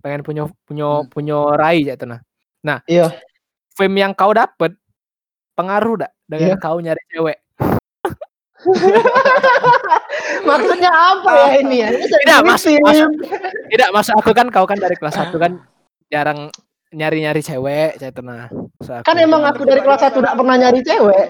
pengen 0.00 0.20
punya 0.20 0.42
punya 0.62 0.88
Hmm. 1.00 1.08
punya 1.08 1.36
rai 1.54 1.80
ya 1.82 1.96
tuh 1.96 2.12
nah 2.60 2.78
Iya. 2.84 3.08
Fame 3.76 3.96
yang 4.00 4.12
kau 4.16 4.32
dapet 4.32 4.72
pengaruh 5.52 6.00
dak 6.00 6.12
dengan 6.26 6.56
Iya. 6.56 6.58
kau 6.58 6.80
nyari 6.80 7.02
cewek 7.12 7.38
Maksudnya 10.48 10.90
apa 10.90 11.30
ya 11.30 11.48
ini 11.62 11.76
ya? 11.84 11.88
Ini 11.92 12.06
Tidak, 12.08 12.40
Mas-. 12.42 12.66
Mas- 12.82 13.14
tidak 13.70 13.88
maksud 13.94 14.14
aku 14.18 14.30
kan 14.34 14.46
kau 14.50 14.66
kan 14.66 14.78
dari 14.78 14.96
kelas 14.98 15.14
1 15.14 15.34
kan 15.38 15.52
jarang 16.08 16.50
nyari-nyari 16.90 17.42
cewek 17.42 17.98
ya 17.98 18.10
nah 18.22 18.46
Maksud 18.50 18.94
aku. 19.02 19.04
Kan 19.06 19.16
emang 19.18 19.42
aku 19.42 19.62
dari 19.66 19.82
kelas 19.82 20.00
1 20.02 20.18
tidak 20.18 20.34
pernah 20.34 20.56
nyari 20.56 20.80
cewek. 20.82 21.26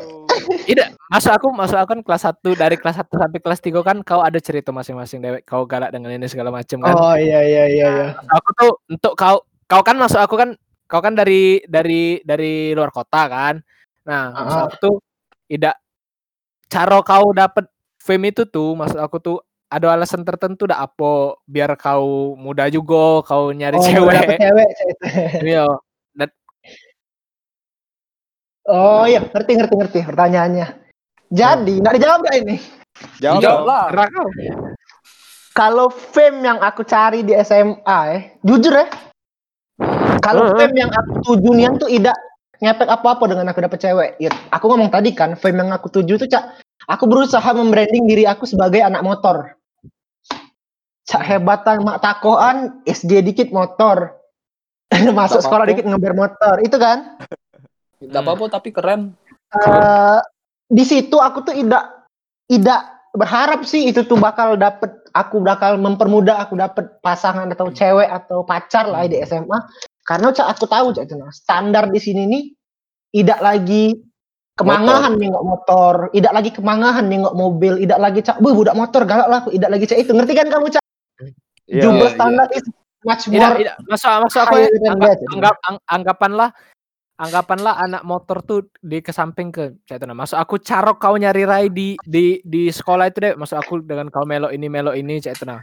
Tidak, 0.68 0.88
masuk 1.08 1.32
aku 1.32 1.46
masuk 1.48 1.76
aku 1.80 1.88
kan 1.96 2.00
kelas 2.04 2.22
1 2.28 2.52
dari 2.54 2.76
kelas 2.76 2.96
1 3.00 3.08
sampai 3.08 3.40
kelas 3.40 3.60
3 3.60 3.80
kan 3.80 3.96
kau 4.04 4.20
ada 4.20 4.38
cerita 4.38 4.70
masing-masing 4.70 5.20
dewek 5.20 5.42
kau 5.44 5.64
galak 5.64 5.90
dengan 5.92 6.12
ini 6.12 6.28
segala 6.28 6.52
macam 6.52 6.78
kan. 6.84 6.92
Oh 6.94 7.16
iya 7.16 7.40
iya 7.42 7.64
iya 7.68 7.88
iya. 7.90 8.06
Aku 8.32 8.48
tuh 8.52 8.70
untuk 8.88 9.12
kau 9.16 9.40
kau 9.66 9.82
kan 9.82 9.96
masuk 9.96 10.20
aku 10.20 10.36
kan 10.36 10.54
kau 10.86 11.02
kan 11.02 11.12
dari 11.12 11.60
dari 11.66 12.22
dari 12.22 12.70
luar 12.72 12.90
kota 12.90 13.26
kan. 13.26 13.54
Nah, 14.06 14.22
Ah. 14.32 14.64
aku 14.66 14.74
tuh 14.78 14.94
tidak 15.46 15.74
cara 16.66 16.98
kau 17.02 17.30
dapet 17.30 17.66
fame 17.98 18.30
itu 18.30 18.46
tuh 18.46 18.74
maksud 18.74 18.98
aku 18.98 19.18
tuh 19.18 19.36
ada 19.66 19.90
alasan 19.90 20.22
tertentu 20.22 20.66
dah 20.66 20.78
apa 20.78 21.34
biar 21.42 21.74
kau 21.74 22.38
muda 22.38 22.70
juga 22.70 23.22
kau 23.26 23.50
nyari 23.50 23.74
Oh, 23.74 23.82
dapet 24.14 24.38
cewek. 24.38 24.68
cewek. 24.78 25.42
Iya. 25.42 25.66
Oh 28.66 29.06
iya, 29.06 29.22
ngerti 29.22 29.52
ngerti 29.54 29.74
ngerti 29.78 29.98
pertanyaannya. 30.02 30.66
Jadi, 31.30 31.78
nggak 31.78 31.94
dijawab 31.98 32.18
nggak 32.26 32.36
ini? 32.42 32.56
Jawab. 33.22 33.42
Jawab 33.42 33.62
lah 33.62 33.84
Kalau 35.54 35.86
fame 35.88 36.42
yang 36.42 36.58
aku 36.58 36.82
cari 36.82 37.22
di 37.22 37.30
SMA 37.38 37.98
ya, 38.10 38.18
jujur 38.42 38.74
ya. 38.74 38.86
Kalau 40.26 40.50
Hmm. 40.50 40.58
fame 40.58 40.76
yang 40.82 40.90
aku 40.90 41.12
tuju 41.22 41.50
nih 41.54 41.64
tuh 41.78 41.90
tidak 41.90 42.16
ngepek 42.58 42.88
apa-apa 42.90 43.24
dengan 43.30 43.46
aku 43.54 43.60
dapet 43.62 43.78
cewek. 43.78 44.10
Ya, 44.18 44.34
aku 44.50 44.64
ngomong 44.66 44.90
tadi 44.90 45.14
kan, 45.14 45.38
fame 45.38 45.62
yang 45.62 45.70
aku 45.70 45.86
tuju 45.86 46.18
tuh 46.18 46.26
cak, 46.26 46.58
aku 46.90 47.06
berusaha 47.06 47.46
membranding 47.54 48.10
diri 48.10 48.26
aku 48.26 48.42
sebagai 48.42 48.82
anak 48.82 49.06
motor. 49.06 49.54
Cak 51.06 51.22
hebatan 51.22 51.86
mak 51.86 52.02
takoan, 52.02 52.82
SG 52.82 53.22
dikit 53.22 53.54
motor. 53.54 54.18
Masuk 55.14 55.38
sekolah 55.38 55.62
apa-apa. 55.62 55.70
dikit 55.70 55.86
ngeber 55.86 56.14
motor, 56.18 56.58
itu 56.66 56.74
kan? 56.74 57.14
tidak 58.00 58.20
apa-apa 58.22 58.44
tapi 58.60 58.68
keren 58.72 59.16
eh 59.56 60.20
di 60.66 60.84
situ 60.84 61.16
aku 61.16 61.46
tuh 61.46 61.54
tidak 61.54 61.84
tidak 62.50 62.80
berharap 63.16 63.64
sih 63.64 63.88
itu 63.88 64.04
tuh 64.04 64.20
bakal 64.20 64.58
dapet 64.58 64.92
aku 65.16 65.40
bakal 65.40 65.80
mempermudah 65.80 66.44
aku 66.44 66.58
dapet 66.58 67.00
pasangan 67.00 67.48
atau 67.48 67.72
cewek 67.72 68.10
atau 68.10 68.44
pacar 68.44 68.84
lah 68.84 69.08
di 69.08 69.16
SMA 69.24 69.56
karena 70.06 70.30
cak 70.30 70.46
aku 70.46 70.64
tahu 70.70 70.94
cak 70.94 71.10
itu 71.10 71.14
nah, 71.18 71.34
standar 71.34 71.90
di 71.90 71.98
sini 71.98 72.22
nih 72.30 72.44
tidak 73.10 73.42
lagi 73.42 73.98
kemangahan 74.56 75.18
nih 75.18 75.28
nggak 75.34 75.46
motor 75.46 75.94
tidak 76.14 76.32
lagi 76.32 76.50
kemangahan 76.54 77.04
nih 77.10 77.18
nggak 77.26 77.36
mobil 77.36 77.72
tidak 77.82 77.98
lagi 77.98 78.20
cak 78.22 78.38
bu 78.38 78.54
budak 78.54 78.78
motor 78.78 79.02
galak 79.04 79.28
lah 79.28 79.38
aku 79.42 79.50
tidak 79.52 79.70
lagi 79.74 79.84
cak 79.84 79.98
itu 80.00 80.12
ngerti 80.14 80.32
kan 80.32 80.48
kamu 80.48 80.70
cak 80.70 80.84
Iya, 81.66 81.82
jumlah 81.82 82.10
iya. 82.10 82.14
standar 82.14 82.48
is 82.54 82.64
much 83.02 83.24
tidak, 83.26 83.42
more 83.42 83.58
tidak. 83.58 83.74
Masuk 83.90 84.10
masuk 84.22 84.40
aku 84.46 84.54
ya, 84.62 84.68
anggap, 84.86 85.10
that. 85.10 85.30
anggap 85.34 85.56
ang- 85.66 85.84
anggapanlah 85.90 86.50
anggapanlah 87.16 87.74
anak 87.80 88.02
motor 88.06 88.38
tuh 88.44 88.60
di 88.78 89.02
ke 89.02 89.10
samping 89.10 89.50
ke 89.50 89.74
saya 89.82 89.98
tuh 89.98 90.06
nah. 90.06 90.14
Masuk 90.14 90.38
aku 90.38 90.62
carok 90.62 91.02
kau 91.02 91.18
nyari 91.18 91.42
rai 91.42 91.66
di 91.66 91.98
di 92.06 92.38
di 92.46 92.70
sekolah 92.70 93.10
itu 93.10 93.18
deh. 93.18 93.34
Masuk 93.34 93.58
aku 93.58 93.74
dengan 93.82 94.06
kau 94.14 94.22
melo 94.22 94.54
ini 94.54 94.70
melo 94.70 94.94
ini 94.94 95.18
saya 95.18 95.34
tuh 95.34 95.46
nah. 95.50 95.60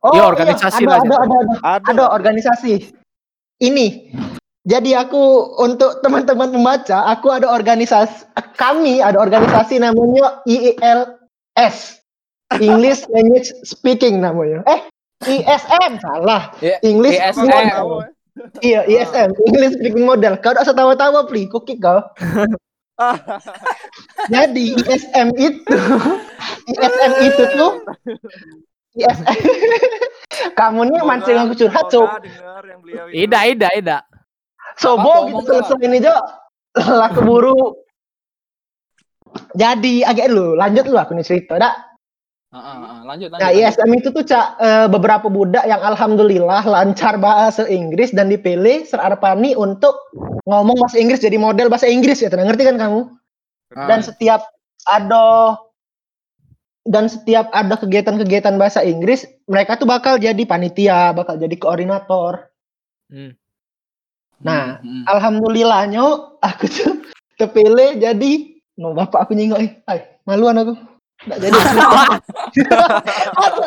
Oh 0.00 0.16
Iya, 0.16 0.22
organisasi 0.32 0.88
ada, 0.88 0.88
lah, 0.88 0.98
ada, 1.00 1.04
Cak. 1.04 1.20
ada, 1.20 1.36
ada, 1.36 1.56
Ada. 1.60 1.88
ada 1.92 2.04
organisasi. 2.16 2.72
Ini. 3.60 3.86
Jadi 4.64 4.92
aku 4.96 5.56
untuk 5.60 6.00
teman-teman 6.04 6.52
pembaca, 6.52 7.08
aku 7.08 7.32
ada 7.32 7.48
organisasi 7.48 8.28
kami 8.60 9.00
ada 9.00 9.16
organisasi 9.16 9.80
namanya 9.80 10.44
IELS. 10.44 12.00
English 12.60 13.08
Language 13.08 13.48
Speaking 13.64 14.20
namanya. 14.20 14.60
Eh, 14.68 14.80
ISM 15.28 16.00
salah. 16.00 16.52
Iya, 16.60 16.76
English 16.84 17.16
ISM. 17.16 17.44
speaking 17.44 17.76
model. 17.76 18.00
Iya, 18.64 18.80
ISM, 18.88 19.30
English 19.48 19.72
speaking 19.76 20.06
model. 20.08 20.32
Kau 20.40 20.56
tak 20.56 20.64
usah 20.64 20.76
tawa-tawa, 20.76 21.28
Pli. 21.28 21.44
Kau 21.48 21.60
kick 21.60 21.80
kau. 21.80 22.00
Jadi 24.34 24.76
ISM 24.76 25.28
itu 25.40 25.76
ISM 26.68 27.12
itu 27.24 27.42
tuh 27.56 27.72
ISM 28.98 29.26
Kamu 30.58 30.88
nih 30.88 31.00
mancing 31.04 31.36
aku 31.36 31.54
curhat, 31.58 31.90
itu. 31.90 32.02
Ida, 33.12 33.38
ida, 33.50 33.68
ida. 33.76 33.98
sobo 34.78 35.28
Apa, 35.28 35.28
gitu 35.28 35.40
selesai 35.44 35.84
ini 35.84 35.98
Jo. 36.00 36.16
Lah 36.78 37.10
keburu. 37.12 37.76
Jadi 39.54 40.02
agak 40.06 40.30
lu, 40.30 40.54
lanjut 40.54 40.86
lu 40.86 40.96
aku 40.98 41.14
nih 41.18 41.26
cerita, 41.26 41.58
dak. 41.58 41.74
Heeh, 42.50 42.76
heeh. 42.82 43.00
lanjut 43.06 43.28
lanjut. 43.30 43.38
Nah, 43.38 43.50
lanjut. 43.54 43.70
ISM 43.70 43.90
itu 43.94 44.08
tuh 44.10 44.24
cak 44.26 44.46
eh, 44.58 44.86
beberapa 44.90 45.26
budak 45.30 45.62
yang 45.70 45.78
alhamdulillah 45.82 46.66
lancar 46.66 47.14
bahasa 47.14 47.62
Inggris 47.70 48.10
dan 48.10 48.26
dipilih 48.26 48.82
serarpani 48.86 49.54
untuk 49.54 49.94
ngomong 50.50 50.82
bahasa 50.82 50.98
Inggris 50.98 51.22
jadi 51.22 51.38
model 51.38 51.70
bahasa 51.70 51.86
Inggris 51.86 52.18
ya, 52.18 52.30
tenang 52.30 52.50
ngerti 52.50 52.66
kan 52.66 52.76
kamu? 52.78 53.00
Ah. 53.78 53.86
Dan 53.86 54.02
setiap 54.02 54.50
ada 54.90 55.54
dan 56.88 57.12
setiap 57.12 57.52
ada 57.52 57.76
kegiatan-kegiatan 57.76 58.56
bahasa 58.56 58.80
Inggris, 58.80 59.28
mereka 59.44 59.76
tuh 59.76 59.84
bakal 59.84 60.16
jadi 60.16 60.40
panitia, 60.48 61.12
bakal 61.12 61.36
jadi 61.36 61.52
koordinator. 61.60 62.48
Hmm. 63.12 63.36
Nah, 64.40 64.80
Hmm, 64.80 64.82
hmm. 65.04 65.04
alhamdulillahnya 65.04 66.00
aku 66.40 66.64
tuh 66.64 67.04
terpilih 67.36 68.00
jadi 68.00 68.56
no 68.80 68.96
bapak 68.96 69.28
aku 69.28 69.36
nyingok 69.36 69.60
eh. 69.60 69.70
Ay, 69.84 70.00
maluan 70.24 70.56
aku. 70.56 70.72
Nggak 71.28 71.38
jadi. 71.44 71.52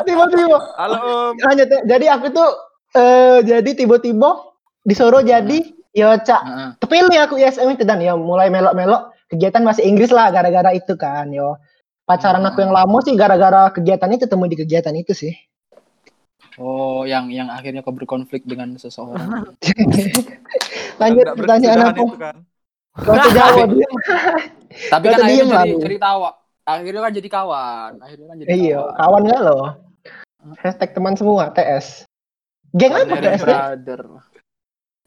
Tiba-tiba. 0.10 0.58
Halo 0.74 0.98
Om. 0.98 1.34
Lanjut 1.38 1.68
ya. 1.70 1.80
Jadi 1.86 2.06
aku 2.10 2.34
tuh 2.34 2.50
eh 2.98 3.46
jadi 3.46 3.70
tiba-tiba 3.78 4.58
disuruh 4.82 5.22
jadi 5.22 5.62
ya 5.94 6.18
cak 6.18 6.42
Heeh. 6.42 6.70
terpilih 6.82 7.30
aku 7.30 7.38
ISM 7.38 7.78
itu 7.78 7.86
dan 7.86 8.02
ya 8.02 8.18
mulai 8.18 8.50
melok-melok 8.50 9.14
kegiatan 9.30 9.62
bahasa 9.62 9.86
Inggris 9.86 10.10
lah 10.10 10.34
gara-gara 10.34 10.74
itu 10.74 10.98
kan 10.98 11.30
yo. 11.30 11.62
Pacaran 12.04 12.44
aku 12.44 12.60
yang 12.60 12.76
lama 12.76 12.98
sih 13.00 13.16
gara-gara 13.16 13.72
kegiatan 13.72 14.12
itu 14.12 14.28
temu 14.28 14.44
di 14.52 14.60
kegiatan 14.60 14.92
itu 14.92 15.16
sih. 15.16 15.32
Oh, 16.60 17.08
yang 17.08 17.32
yang 17.32 17.48
akhirnya 17.50 17.82
kau 17.82 17.96
berkonflik 17.96 18.44
dengan 18.44 18.76
seseorang. 18.76 19.56
Lanjut 21.02 21.26
pertanyaan 21.34 21.96
itu 21.96 22.06
kan. 22.20 22.36
Kau 22.94 23.16
terjawab 23.18 23.72
dia. 23.74 23.90
Tapi 24.92 25.06
kan 25.10 25.20
akhirnya 25.24 25.56
jadi, 25.64 25.72
Bu. 25.74 25.80
jadi 25.82 25.98
tawa. 25.98 26.30
Akhirnya 26.64 27.02
kan 27.02 27.14
jadi 27.16 27.30
kawan. 27.32 27.92
Akhirnya 28.04 28.28
kan 28.28 28.36
jadi 28.40 28.48
Iya, 28.52 28.80
kawan. 28.84 28.96
kawan 29.00 29.22
gak 29.32 29.42
lo? 29.42 29.60
Hashtag 30.60 30.90
teman 30.92 31.16
semua 31.16 31.44
TS. 31.56 32.04
Geng 32.76 32.94
apa 32.94 33.16
TS? 33.16 33.40
tuh? 33.40 33.46
brother. 33.48 34.02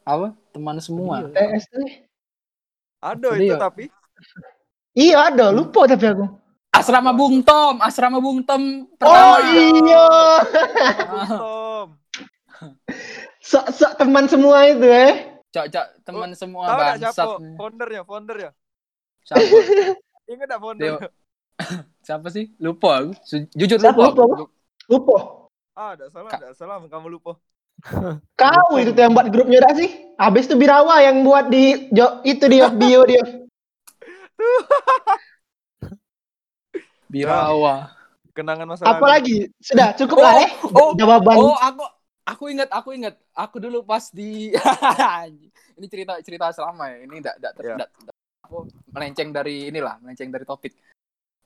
Apa? 0.02 0.26
Teman 0.50 0.76
semua. 0.80 1.28
TS 1.28 1.64
tuh. 1.68 1.87
Ada 3.04 3.28
itu 3.37 3.54
tapi. 3.61 3.85
Iya 4.96 5.28
ada, 5.28 5.52
lupa 5.52 5.85
tapi 5.85 6.09
aku. 6.09 6.26
Asrama 6.77 7.17
Bung 7.17 7.41
Tom, 7.41 7.81
asrama 7.81 8.19
Bung 8.21 8.45
Tom 8.45 8.85
Oh 8.85 8.97
pertama. 9.01 9.49
iya. 9.49 10.07
Tom. 11.41 11.89
Sok-sok 13.41 13.93
teman 13.97 14.29
semua 14.29 14.67
itu 14.67 14.85
eh. 14.85 15.41
Cok, 15.55 15.67
cok, 15.73 15.87
teman 16.05 16.31
semua 16.37 16.69
Tahu 16.69 16.79
bangsat. 16.79 17.12
siapa? 17.17 17.35
Foundernya, 17.57 18.03
foundernya. 18.05 18.51
Siapa? 19.25 19.41
Ingat 20.33 20.47
enggak 20.51 20.61
founder? 20.61 20.93
Siapa 22.07 22.29
sih? 22.29 22.53
Lupa 22.61 23.01
aku. 23.03 23.12
Jujur 23.57 23.79
lupa. 23.81 24.03
Lupa. 24.12 24.25
Lupa. 24.87 25.17
Ah, 25.73 25.97
enggak 25.97 26.11
salah, 26.12 26.31
enggak 26.31 26.55
salah 26.55 26.77
kamu 26.87 27.09
lupa. 27.17 27.33
Kau 28.35 28.73
itu 28.81 28.93
yang 28.97 29.12
buat 29.17 29.29
grupnya 29.33 29.65
dah 29.65 29.75
sih. 29.77 29.91
Habis 30.17 30.49
itu 30.49 30.57
Birawa 30.57 31.01
yang 31.01 31.23
buat 31.25 31.49
di 31.49 31.89
jo, 31.93 32.21
itu 32.25 32.45
dia 32.49 32.69
bio 32.69 33.05
dia. 33.05 33.23
Birawa. 37.07 37.95
Kenangan 38.37 38.69
masa 38.69 38.85
Apa 38.85 39.09
lalu. 39.09 39.12
lagi? 39.12 39.38
Sudah 39.64 39.97
cukup 39.97 40.21
lah 40.21 40.35
eh. 40.45 40.51
oh, 40.77 40.92
Jawaban. 40.92 41.37
Oh, 41.40 41.57
aku 41.57 41.85
aku 42.29 42.45
ingat, 42.53 42.69
aku 42.69 42.88
ingat. 42.92 43.14
Aku 43.33 43.57
dulu 43.57 43.81
pas 43.81 44.12
di 44.12 44.53
ini 45.79 45.87
cerita 45.88 46.21
cerita 46.21 46.53
selama 46.53 46.92
ya. 46.92 47.09
Ini 47.09 47.16
enggak 47.16 47.37
enggak 47.40 47.53
enggak 47.57 47.90
aku 48.47 48.71
melenceng 48.95 49.35
dari 49.35 49.66
inilah, 49.75 49.99
melenceng 49.99 50.31
dari 50.31 50.47
topik. 50.47 50.73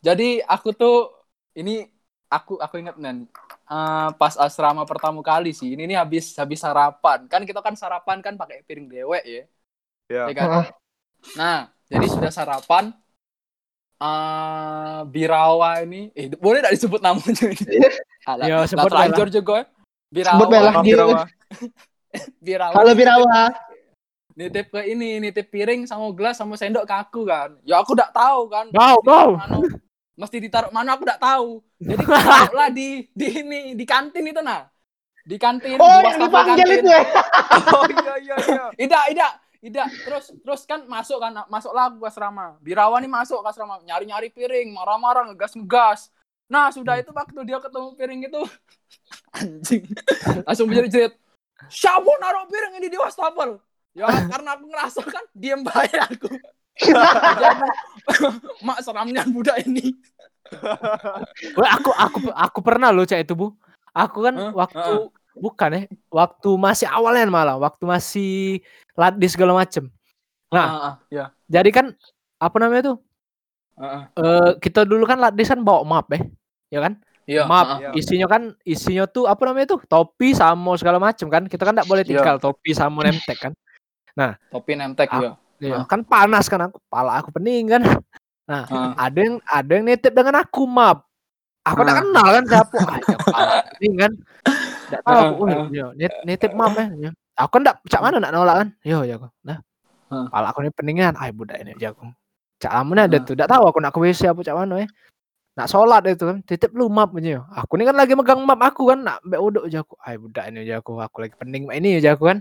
Jadi 0.04 0.44
aku 0.44 0.76
tuh 0.76 1.08
ini 1.56 1.88
aku 2.28 2.60
aku 2.60 2.76
ingat 2.76 3.00
nen 3.00 3.24
eh, 3.66 4.08
pas 4.20 4.36
asrama 4.36 4.84
pertama 4.84 5.24
kali 5.24 5.56
sih. 5.56 5.72
Ini 5.72 5.88
nih 5.88 5.96
habis 5.96 6.36
habis 6.36 6.60
sarapan. 6.60 7.24
Kan 7.26 7.48
kita 7.48 7.64
kan 7.64 7.72
sarapan 7.74 8.20
kan 8.20 8.36
pakai 8.36 8.60
piring 8.68 8.92
dewek 8.92 9.24
ya. 9.24 9.42
Ya. 10.12 10.22
ya 10.28 10.34
kan? 10.36 10.48
Ah. 10.48 10.68
Nah, 11.36 11.58
jadi 11.88 12.06
sudah 12.06 12.32
sarapan 12.32 12.92
eh 14.00 14.98
Birawa 15.06 15.84
ini 15.84 16.08
eh 16.12 16.32
boleh 16.32 16.64
tidak 16.64 16.74
disebut 16.74 17.00
namanya 17.00 17.44
ini? 17.46 17.78
Alah, 18.24 18.44
Ya, 18.44 18.56
lah, 18.56 18.66
sebut 18.66 18.88
terlanjur 18.88 19.28
juga. 19.28 19.54
ya. 19.54 19.64
Birawa. 20.10 20.34
Sebut 20.34 20.48
Dia- 20.48 20.82
Birawa. 20.82 21.20
Birawa. 22.44 22.72
Halo 22.74 22.92
Birawa. 22.92 23.38
Nitip 24.30 24.66
ke 24.68 24.80
ini, 24.86 25.20
nitip 25.20 25.46
piring 25.46 25.84
sama 25.84 26.08
gelas 26.10 26.34
sama 26.34 26.56
sendok 26.56 26.82
ke 26.82 26.94
aku 26.96 27.28
kan. 27.28 27.60
Ya 27.62 27.76
aku 27.76 27.92
udah 27.92 28.08
tahu 28.08 28.48
kan. 28.48 28.72
Bau, 28.72 28.96
bau. 29.00 29.36
Mesti 30.16 30.36
ditaruh 30.38 30.68
mana 30.70 30.96
aku 30.96 31.04
udah 31.04 31.20
tahu. 31.20 31.60
Jadi 31.76 32.00
taruhlah 32.00 32.70
di 32.70 33.04
di 33.10 33.26
ini 33.36 33.60
di 33.74 33.84
kantin 33.84 34.24
itu 34.24 34.40
nah. 34.40 34.64
Di 35.20 35.36
kantin 35.36 35.76
Oh, 35.76 36.00
di 36.00 36.08
yang 36.08 36.16
dipanggil 36.18 36.56
kantin. 36.64 36.80
itu 36.80 36.88
ya. 36.88 37.02
Oh 37.76 37.84
iya 37.86 38.14
iya 38.18 38.36
iya. 38.40 38.64
Ida, 38.78 38.98
Ida, 39.08 39.28
Ida. 39.60 39.84
Terus 39.88 40.32
terus 40.40 40.62
kan 40.64 40.88
masuk 40.88 41.20
kan 41.20 41.44
masuklah 41.52 41.92
aku 41.92 42.00
ke 42.00 42.08
asrama. 42.08 42.56
Birawa 42.64 42.96
nih 42.96 43.12
masuk 43.12 43.44
ke 43.44 43.48
asrama, 43.52 43.76
nyari-nyari 43.84 44.32
piring, 44.32 44.72
marah-marah, 44.72 45.28
ngegas-ngegas. 45.32 46.08
Nah, 46.50 46.72
sudah 46.74 46.98
itu 46.98 47.14
waktu 47.14 47.40
dia 47.46 47.60
ketemu 47.62 47.88
piring 47.94 48.20
itu 48.26 48.40
anjing. 49.38 49.84
Langsung 50.48 50.66
menjerit-jerit. 50.66 51.14
Siapa 51.68 52.10
naruh 52.18 52.48
piring 52.48 52.80
ini 52.80 52.88
di 52.88 52.96
wastafel? 52.96 53.60
Ya 53.92 54.08
karena 54.32 54.56
aku 54.56 54.64
ngerasa 54.70 55.00
kan 55.04 55.24
diem 55.36 55.60
bayar 55.60 56.08
aku. 56.08 56.32
Mak 58.66 58.80
seramnya 58.80 59.28
budak 59.28 59.60
ini. 59.68 59.92
Wah, 61.54 61.70
aku 61.76 61.90
aku 61.92 62.18
aku 62.32 62.58
pernah 62.64 62.88
loh 62.90 63.04
cak 63.04 63.28
itu 63.28 63.36
bu. 63.36 63.52
Aku 63.92 64.24
kan 64.24 64.34
Hah? 64.38 64.52
waktu 64.56 65.12
bukan 65.36 65.70
ya, 65.72 65.80
waktu 66.10 66.50
masih 66.54 66.86
awalnya 66.86 67.26
malah, 67.26 67.56
waktu 67.56 67.84
masih 67.86 68.32
latdi 68.94 69.26
segala 69.30 69.54
macem. 69.54 69.86
Nah, 70.50 70.66
Ah, 70.66 70.80
ah, 70.82 70.94
ya. 71.08 71.24
jadi 71.46 71.70
kan 71.70 71.86
apa 72.36 72.56
namanya 72.58 72.94
tuh? 72.94 72.96
Ah, 73.78 73.84
ah. 73.86 74.02
Eh 74.18 74.50
kita 74.58 74.82
dulu 74.82 75.06
kan 75.06 75.16
latdi 75.16 75.46
kan 75.46 75.62
bawa 75.62 75.86
map 75.86 76.10
ya, 76.10 76.20
ya 76.68 76.80
kan? 76.82 76.94
Iya. 77.30 77.46
map 77.46 77.66
ah. 77.68 77.78
Iya. 77.78 77.90
isinya 77.94 78.26
kan 78.26 78.42
isinya 78.66 79.06
tuh 79.06 79.30
apa 79.30 79.38
namanya 79.46 79.78
tuh? 79.78 79.80
Topi 79.86 80.34
sama 80.34 80.74
segala 80.74 80.98
macem 80.98 81.30
kan? 81.30 81.46
Kita 81.46 81.62
kan 81.62 81.78
nggak 81.78 81.86
boleh 81.86 82.02
Iya. 82.02 82.10
tinggal 82.18 82.36
topi 82.42 82.74
sama 82.74 83.06
nemtek 83.06 83.38
kan? 83.38 83.52
Topi 84.50 84.74
nemtek 84.74 85.06
ya. 85.08 85.38
Iya, 85.60 85.76
Ah. 85.80 85.86
kan 85.86 86.02
panas 86.02 86.48
kan 86.48 86.66
aku, 86.66 86.80
pala 86.90 87.20
aku 87.20 87.30
pening 87.30 87.70
kan. 87.70 87.84
Nah, 88.50 88.64
Ah. 88.66 88.92
ada 88.98 89.18
yang 89.22 89.36
ada 89.46 89.70
yang 89.70 89.84
nitip 89.86 90.10
dengan 90.10 90.42
aku 90.42 90.66
map. 90.66 91.06
Aku 91.62 91.84
nggak 91.84 91.94
Ah. 91.94 92.00
kenal 92.02 92.28
kan 92.34 92.44
siapa. 92.48 92.78
Ya, 92.80 93.46
pening 93.78 93.94
kan. 93.94 94.12
Nggak 94.90 95.02
tahu 95.06 95.14
Ah, 95.14 95.28
aku, 95.30 95.42
"Wih, 95.46 95.54
ah. 95.54 95.66
iya, 95.70 95.86
nit- 95.94 96.20
nitip 96.26 96.52
map 96.52 96.74
ya. 96.74 96.86
ya. 96.98 97.10
Aku 97.38 97.50
kan 97.56 97.62
nggak 97.62 97.76
cak 97.86 98.02
mana 98.02 98.16
nggak 98.18 98.34
nolak 98.34 98.56
kan. 98.60 98.68
Yo 98.82 98.98
ya 99.06 99.14
aku. 99.16 99.28
Nah, 99.46 99.58
Ah. 100.10 100.26
pala 100.28 100.50
aku 100.50 100.60
ini 100.60 100.70
peningan. 100.74 101.14
Ay 101.14 101.30
budak 101.30 101.56
ini 101.62 101.78
aja 101.78 101.94
aku. 101.94 102.10
Cak 102.60 102.72
lamun 102.74 102.98
ada 102.98 103.16
Ah. 103.16 103.22
tuh, 103.22 103.32
nggak 103.32 103.48
tahu 103.48 103.64
aku 103.64 103.78
nak 103.78 103.92
ke 103.94 103.98
WC 104.02 104.20
apa 104.28 104.40
cak 104.42 104.56
mana 104.58 104.82
ya. 104.82 104.88
Nak 105.50 105.66
sholat 105.66 106.02
itu 106.06 106.24
kan, 106.24 106.38
titip 106.42 106.70
lu 106.72 106.86
map 106.86 107.10
aja. 107.14 107.42
Aku 107.56 107.74
ini 107.74 107.84
kan 107.84 107.96
lagi 107.96 108.14
megang 108.14 108.42
map 108.42 108.60
aku 108.60 108.90
kan, 108.90 108.98
nak 109.00 109.18
mbak 109.22 109.40
uduk 109.40 109.64
aja 109.66 109.80
aku. 109.80 109.94
Ay 110.00 110.14
budak 110.16 110.44
ini 110.48 110.58
aja 110.62 110.78
aku, 110.78 110.94
aku 110.96 111.16
lagi 111.22 111.34
pening 111.38 111.70
ini 111.70 111.98
aja 111.98 112.14
aku 112.14 112.30
kan. 112.30 112.38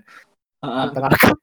Ah, 0.60 0.68
ah. 0.68 0.86
Tengah 0.92 1.10
rekam. 1.10 1.36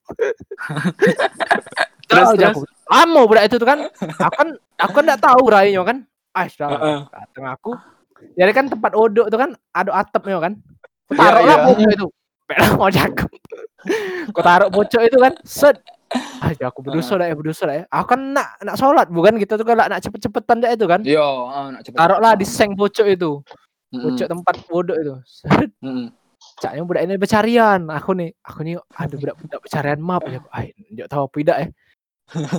Terus, 2.07 2.29
aku. 2.38 2.61
Lama 2.87 3.21
budak 3.27 3.45
itu 3.51 3.57
tuh 3.59 3.66
kan. 3.66 3.79
Aku 3.99 4.35
kan 4.37 4.49
aku 4.79 4.92
kan 4.95 5.05
enggak 5.11 5.23
tahu 5.25 5.42
rainya 5.51 5.83
kan. 5.83 5.99
Ah, 6.31 6.47
sudah. 6.47 6.69
Heeh. 6.71 6.99
Datang 7.09 7.47
aku. 7.51 7.71
Jadi 8.37 8.53
kan 8.53 8.66
tempat 8.71 8.92
odok 8.95 9.27
itu 9.29 9.37
kan 9.37 9.51
ada 9.73 9.90
atapnya 9.92 10.38
kan. 10.38 10.53
Aku 11.07 11.12
Iya, 11.12 11.23
taruh 11.23 11.42
lah 11.42 11.57
iya. 11.57 11.64
pojok 11.64 11.90
itu. 11.92 12.07
Pernah 12.47 12.71
mau 12.75 12.90
jago. 12.90 13.27
Aku 14.29 14.40
taruh 14.40 14.69
pojok 14.69 15.03
itu 15.03 15.16
kan. 15.16 15.33
Set. 15.42 15.77
Ah, 16.38 16.51
ya 16.53 16.71
aku 16.71 16.81
berdosa 16.81 17.19
dah 17.19 17.27
ya, 17.27 17.35
berdosa 17.35 17.62
dah 17.64 17.77
ya. 17.77 17.85
Aku 17.88 18.07
kan 18.09 18.21
nak 18.31 18.59
nak 18.61 18.77
sholat 18.77 19.11
bukan 19.11 19.35
kita 19.37 19.55
tuh 19.55 19.66
kan 19.66 19.75
nak 19.77 19.99
cepet-cepetan 19.99 20.62
dah 20.62 20.71
itu 20.71 20.87
kan. 20.87 21.01
Yo, 21.03 21.23
ah, 21.47 21.71
nak 21.71 21.83
cepet. 21.83 21.99
Taruhlah 21.99 22.33
di 22.35 22.47
seng 22.47 22.75
pojok 22.75 23.07
itu. 23.09 23.42
Mm-mm. 23.90 24.03
Pojok 24.05 24.27
tempat 24.29 24.55
odok 24.69 24.97
itu. 24.97 25.14
Set. 25.25 25.71
Mm-mm. 25.81 26.11
Caknya 26.57 26.83
budak 26.83 27.03
ini 27.03 27.14
bercarian. 27.16 27.81
Aku 27.90 28.14
nih, 28.14 28.31
aku 28.40 28.61
nih 28.62 28.75
ada 28.92 29.14
budak-budak 29.14 29.59
bercarian 29.61 29.99
map 29.99 30.23
ya. 30.25 30.38
Ay, 30.51 30.71
nggak 30.90 31.07
tahu 31.07 31.27
apa 31.27 31.37
tidak 31.37 31.57
ya. 31.59 31.69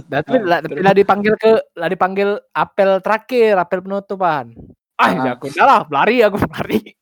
Dan 0.07 0.21
tapi 0.27 0.37
Ah, 0.37 0.43
lah, 0.43 0.59
tapi 0.63 0.79
lah 0.79 0.93
dipanggil 0.93 1.33
ke 1.35 1.51
lah 1.73 1.87
dipanggil 1.87 2.29
apel 2.53 2.89
terakhir, 2.99 3.53
apel 3.55 3.79
penutupan. 3.79 4.55
Ah, 4.95 5.07
Ah. 5.07 5.09
ya 5.23 5.31
aku 5.35 5.47
udah 5.47 5.65
lah, 5.65 5.79
lari 5.87 6.19
aku 6.19 6.35
lari. 6.51 6.96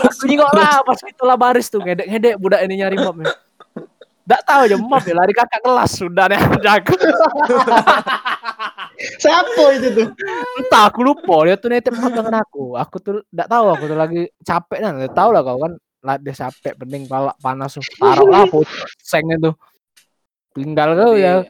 Aku 0.00 0.24
nengok 0.26 0.50
lah 0.54 0.80
pas 0.86 1.00
itu 1.02 1.22
lah 1.26 1.36
baris 1.36 1.66
tuh 1.66 1.80
ngedek-ngedek 1.82 2.34
budak 2.38 2.60
ini 2.66 2.74
nyari 2.80 2.96
map 2.98 3.16
ya. 3.18 3.32
Nggak 4.30 4.42
tahu 4.46 4.60
aja 4.62 4.76
map 4.78 5.02
ya 5.02 5.14
lari 5.18 5.32
kakak 5.34 5.60
kelas 5.64 5.90
sudah 5.98 6.26
nih 6.30 6.40
jago. 6.64 6.94
Siapa 9.18 9.62
itu 9.74 9.88
tuh? 9.96 10.08
Entah 10.60 10.82
aku 10.86 11.00
lupa 11.02 11.34
dia 11.48 11.56
tuh 11.58 11.68
nitip 11.72 11.94
map 11.98 12.12
dengan 12.14 12.38
aku. 12.38 12.78
Aku 12.78 12.96
tuh 13.02 13.26
nggak 13.34 13.48
tahu 13.50 13.66
aku 13.74 13.84
tuh 13.90 13.98
lagi 13.98 14.22
capek 14.46 14.78
kan. 14.78 14.92
Nggak 15.02 15.14
tahu 15.18 15.28
lah 15.34 15.42
kau 15.42 15.58
kan 15.58 15.72
lah 16.00 16.16
dia 16.16 16.32
capek 16.32 16.72
pening 16.78 17.04
pala 17.10 17.34
panas 17.42 17.74
tuh. 17.74 17.84
Taruh 17.98 18.28
lah 18.30 18.46
pusing 18.46 19.26
itu. 19.34 19.50
Tinggal 20.54 20.94
kau 20.94 21.18
ya. 21.18 21.42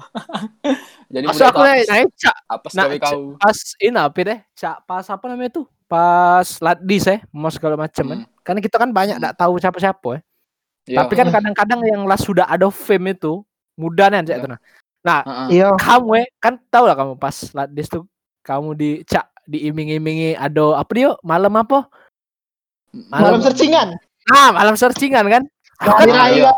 Jadi 1.12 1.24
Masuk 1.26 1.42
budak 1.42 1.50
aku 1.50 1.60
apes- 1.62 1.88
naik 1.88 2.08
cak 2.14 2.36
apes 2.46 2.72
Nah, 2.72 2.84
kau. 2.96 3.20
pas 3.36 3.58
ini 3.78 3.98
apa 3.98 4.18
deh 4.20 4.38
cak 4.52 4.76
pas 4.84 5.04
apa 5.04 5.24
namanya 5.26 5.50
tuh 5.52 5.66
pas 5.84 6.46
ladis 6.58 7.02
ya 7.02 7.18
mau 7.30 7.48
segala 7.48 7.74
macam 7.74 8.04
kan 8.06 8.18
Hmm. 8.20 8.30
karena 8.40 8.60
kita 8.60 8.76
kan 8.76 8.90
banyak 8.90 9.14
Hmm. 9.14 9.22
nggak 9.22 9.36
tahu 9.36 9.54
siapa 9.56 9.78
siapa 9.78 10.10
ya 10.12 10.20
Iya. 10.86 10.98
tapi 11.02 11.12
kan 11.14 11.28
kadang-kadang 11.28 11.80
yang 11.84 12.02
lah 12.04 12.16
sudah 12.16 12.44
ada 12.44 12.66
fame 12.68 13.12
itu 13.12 13.42
mudah 13.74 14.06
nih 14.08 14.22
Cak, 14.22 14.28
Iya. 14.28 14.38
itu 14.38 14.48
nah 14.48 14.60
nah. 15.02 15.20
Iya. 15.46 15.68
kamu 15.76 16.10
ya 16.14 16.24
kan 16.38 16.54
tahu 16.64 16.84
lah 16.84 16.94
kamu 16.94 17.14
pas 17.16 17.36
ladis 17.50 17.86
tuh 17.86 18.04
kamu 18.40 18.68
di 18.72 18.90
cak 19.02 19.26
diiming-imingi 19.44 20.32
ada 20.34 20.76
apa 20.76 20.90
dia 20.90 21.10
malam 21.20 21.52
apa 21.54 21.90
Malam 22.90 23.38
searchingan. 23.40 23.94
ah 24.28 24.50
malam 24.50 24.74
searchingan 24.74 25.26
kan 25.26 25.42
aku 25.76 26.06
kan, 26.06 26.30
iya. 26.30 26.50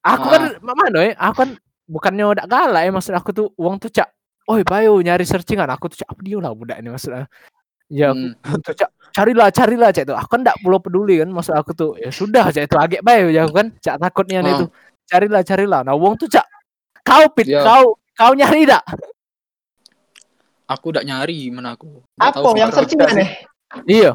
aku 0.00 0.26
kan 0.26 0.42
mana 0.60 0.98
ya 1.00 1.12
aku 1.16 1.34
kan 1.38 1.50
bukannya 1.90 2.24
udah 2.30 2.46
galak 2.46 2.86
ya 2.86 2.90
maksud 2.90 3.12
aku 3.12 3.30
tuh 3.34 3.46
uang 3.58 3.82
tuh 3.82 3.90
cak 3.90 4.06
Oi, 4.46 4.66
bayo 4.66 4.98
nyari 4.98 5.22
searchingan. 5.22 5.70
Aku 5.70 5.86
tuh 5.86 6.02
cak 6.02 6.10
apa 6.10 6.20
dia 6.26 6.34
lah 6.42 6.50
budak 6.50 6.82
ini 6.82 6.90
maksudnya. 6.90 7.30
Ya, 7.86 8.10
Hmm. 8.10 8.34
Tuh, 8.66 8.74
Cak, 8.74 8.90
carilah 9.10 9.46
carilah 9.50 9.90
cak 9.90 10.06
itu 10.06 10.14
aku 10.14 10.26
kan 10.26 10.40
enggak 10.42 10.58
perlu 10.58 10.78
peduli 10.78 11.18
kan 11.18 11.30
maksud 11.30 11.54
aku 11.54 11.70
tuh 11.70 11.90
ya 11.98 12.10
sudah 12.10 12.46
cak 12.48 12.66
itu 12.66 12.76
agak 12.78 13.02
baik 13.02 13.30
ya 13.30 13.46
aku 13.46 13.54
kan 13.54 13.68
cak 13.78 13.98
takutnya 13.98 14.42
Ah. 14.42 14.50
itu 14.54 14.66
carilah 15.06 15.42
carilah 15.42 15.80
nah 15.82 15.94
wong 15.94 16.14
tuh 16.14 16.26
cak 16.26 16.46
kau 17.02 17.26
pit 17.30 17.46
Iya. 17.46 17.62
kau 17.62 17.94
kau 18.14 18.32
nyari 18.34 18.62
dak 18.64 18.82
Aku 20.66 20.94
udah 20.94 21.02
nyari 21.02 21.50
mana 21.50 21.74
aku. 21.74 21.98
Apa 22.14 22.38
tahu 22.38 22.54
yang 22.54 22.70
searchingan 22.70 23.10
ya? 23.10 23.26
iya 23.86 24.10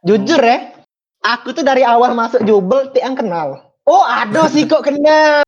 Jujur 0.00 0.40
ya, 0.40 0.72
aku 1.20 1.52
tuh 1.52 1.64
dari 1.64 1.80
awal 1.80 2.12
masuk 2.12 2.44
Jubel 2.44 2.92
tiang 2.92 3.12
kenal. 3.12 3.72
Oh, 3.84 4.04
ada 4.04 4.48
sih 4.48 4.64
kok 4.64 4.84
kenal. 4.84 5.45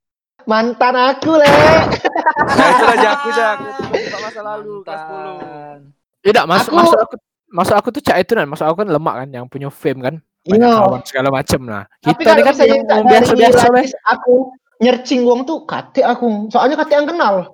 Mantan 0.48 0.94
aku, 0.96 1.36
Le. 1.36 1.44
Nah, 1.44 2.66
itu 2.66 2.84
aja 2.88 3.08
aku 3.12 3.28
jak. 3.30 3.56
Buka 3.84 4.16
masa 4.18 4.40
lalu 4.42 4.74
kelas 4.80 5.00
10. 5.02 5.12
Mantan. 5.12 5.78
tidak 6.18 6.44
masuk 6.44 6.68
Aku- 6.68 6.78
masuk 6.78 6.98
aku 6.98 7.14
masuk 7.48 7.74
aku 7.74 7.88
tuh 7.90 8.02
cak 8.02 8.16
itu 8.18 8.32
kan 8.34 8.44
masuk 8.44 8.64
aku 8.64 8.76
kan 8.78 8.88
lemak 8.90 9.14
kan 9.16 9.28
yang 9.30 9.46
punya 9.46 9.70
fame 9.70 10.02
kan 10.02 10.14
banyak 10.42 10.66
Iya. 10.66 10.76
kawan 10.76 11.00
segala 11.02 11.28
macam 11.30 11.60
nah 11.62 11.82
Tapi 12.02 12.20
kita 12.20 12.30
ini 12.30 12.42
kan 12.42 12.54
yang 12.58 12.84
dari 13.06 13.24
weh. 13.30 13.48
Ladis, 13.48 13.92
aku 14.02 14.34
nyercing 14.78 15.22
wong 15.22 15.44
tuh 15.44 15.62
kate 15.62 16.02
aku. 16.02 16.48
Soalnya 16.48 16.76
kate 16.76 16.92
yang 16.94 17.06
kenal. 17.06 17.48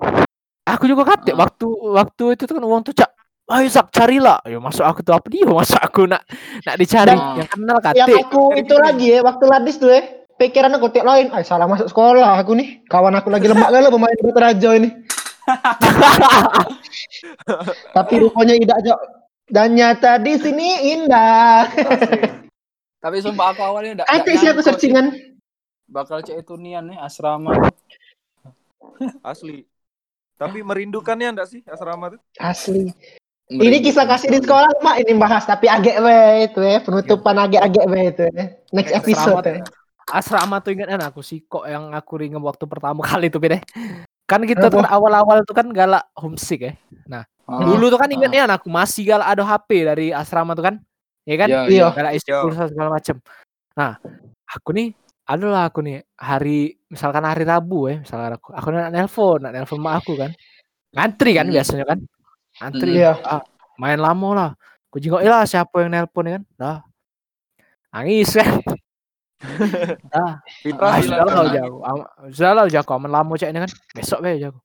aku 0.65 0.85
juga 0.87 1.05
kate 1.07 1.31
Ah. 1.31 1.39
waktu 1.39 1.67
waktu 1.71 2.25
itu 2.33 2.43
tuh 2.43 2.55
kan 2.57 2.65
uang 2.65 2.83
tuh 2.83 2.95
cak 2.95 3.11
ayo 3.53 3.69
sak 3.69 3.93
carilah 3.93 4.41
ya 4.43 4.57
masuk 4.57 4.83
aku 4.83 5.01
tuh 5.03 5.13
apa 5.13 5.27
dia 5.29 5.45
masuk 5.61 5.79
aku 5.79 6.09
nak 6.09 6.25
nak 6.63 6.75
dicari 6.75 7.13
Dan- 7.13 7.37
yang 7.37 7.49
kenal 7.49 7.77
Yang 7.77 7.87
kate 8.01 8.13
aku 8.25 8.43
itu 8.57 8.75
lagi 8.77 9.07
ya, 9.09 9.21
waktu 9.21 9.45
Ladis 9.45 9.77
tuh 9.77 9.93
ya. 9.93 10.01
Pikiran 10.35 10.75
aku 10.75 10.91
tiap 10.91 11.07
lain, 11.07 11.31
ay 11.31 11.47
salah 11.47 11.71
masuk 11.71 11.87
sekolah 11.87 12.43
aku 12.43 12.59
nih. 12.59 12.83
Kawan 12.91 13.15
aku 13.15 13.31
lagi 13.31 13.47
lemak 13.47 13.71
galau 13.71 13.95
pemain 13.95 14.19
Raja 14.35 14.71
ini. 14.75 14.91
Tapi 17.97 18.15
rupanya 18.19 18.59
tidak 18.59 18.81
jauh. 18.83 19.03
Dan 19.45 19.77
nyata 19.77 20.19
di 20.19 20.35
sini 20.41 20.97
indah. 20.97 21.69
Tapi 23.05 23.21
sumpah 23.21 23.53
aku 23.53 23.61
awalnya 23.61 24.01
enggak 24.01 24.09
Kate 24.09 24.33
sih 24.41 24.49
aku 24.49 24.65
searchingan. 24.65 25.13
bakal 25.85 26.25
cek 26.25 26.41
itu 26.41 26.57
nian 26.57 26.89
nih 26.89 26.97
asrama. 26.97 27.53
Asli. 29.21 29.69
Tapi 30.41 30.65
merindukannya 30.65 31.37
enggak 31.37 31.53
sih 31.53 31.61
asrama 31.69 32.17
tuh? 32.17 32.21
Asli. 32.41 32.89
Ini 33.53 33.85
kisah 33.85 34.09
kasih 34.09 34.33
di 34.33 34.41
sekolah 34.41 34.81
mak 34.81 35.05
ini 35.05 35.21
bahas 35.21 35.45
tapi 35.45 35.69
agak 35.69 36.01
we 36.01 36.49
itu 36.49 36.65
ya 36.65 36.81
penutupan 36.81 37.37
agak-agak 37.37 37.85
we 37.93 38.01
itu 38.09 38.25
ya. 38.33 38.45
Next 38.73 38.97
episode 38.97 39.45
ya. 39.45 39.61
Asrama 40.11 40.61
tuh 40.61 40.77
ingat 40.77 40.89
kan 40.93 41.03
aku 41.09 41.21
sih 41.25 41.41
kok 41.45 41.65
yang 41.65 41.93
aku 41.93 42.21
ringan 42.21 42.43
waktu 42.45 42.65
pertama 42.69 43.01
kali 43.11 43.33
tuh 43.33 43.41
beda 43.41 43.61
kan 44.25 44.41
kita 44.45 44.73
tuh 44.73 44.81
kan 44.81 44.89
awal-awal 44.89 45.45
tuh 45.45 45.53
kan 45.53 45.69
galak 45.69 46.05
homesick 46.17 46.61
ya. 46.65 46.73
Ah, 47.13 47.61
dulu 47.61 47.93
tuh 47.93 48.01
kan 48.01 48.09
ingatnya 48.09 48.49
aku 48.57 48.73
masih 48.73 49.05
galak 49.05 49.29
ada 49.37 49.45
HP 49.45 49.69
dari 49.85 50.07
asrama 50.17 50.57
tuh 50.57 50.65
kan 50.65 50.75
ya 51.29 51.37
kan? 51.37 51.49
Iya, 51.53 51.61
Iya. 51.69 51.73
iya. 51.77 51.87
galak 51.93 52.13
isi 52.17 52.29
Iya. 52.33 52.41
pulsa 52.41 52.65
segala 52.73 52.89
macem. 52.97 53.17
Nah 53.77 54.01
aku 54.49 54.73
nih 54.73 54.97
adalah 55.29 55.69
aku 55.69 55.85
nih 55.85 56.01
hari 56.17 56.73
misalkan 56.89 57.21
hari 57.25 57.45
Rabu 57.45 57.93
ya 57.93 58.01
misalkan 58.01 58.33
aku 58.41 58.49
aku 58.57 58.69
nak 58.73 58.93
nelpon 58.97 59.39
nak 59.45 59.53
nelpon 59.53 59.81
mak 59.81 59.95
aku 60.01 60.17
kan. 60.17 60.33
Ngantri 60.97 61.31
kan 61.37 61.47
Hmm. 61.49 61.55
biasanya 61.61 61.85
kan? 61.85 61.99
Ngantri. 62.65 62.91
Iya. 62.97 63.13
ah, 63.29 63.43
main 63.77 64.01
lama 64.01 64.29
lah. 64.33 64.51
Aku 64.89 64.97
jengok 65.05 65.21
lah 65.21 65.45
siapa 65.45 65.85
yang 65.85 65.93
nelpon? 65.93 66.25
Ya 66.29 66.33
kan? 66.41 66.45
Dah 66.57 66.79
nangis 67.93 68.33
kan 68.35 68.59
dah 70.09 70.33
Fitra 70.61 70.87
Ah, 70.87 70.99
lah, 70.99 71.17
lah 71.17 71.27
tenang. 71.27 71.49
jago. 71.53 71.79
Am- 71.83 72.09
Sudah 72.31 72.51
lah 72.53 72.65
jago. 72.67 72.91
Aman 72.93 73.11
lama 73.11 73.33
cek 73.35 73.49
ini 73.49 73.61
kan. 73.61 73.71
Besok 73.93 74.19
be 74.21 74.37
jago. 74.39 74.59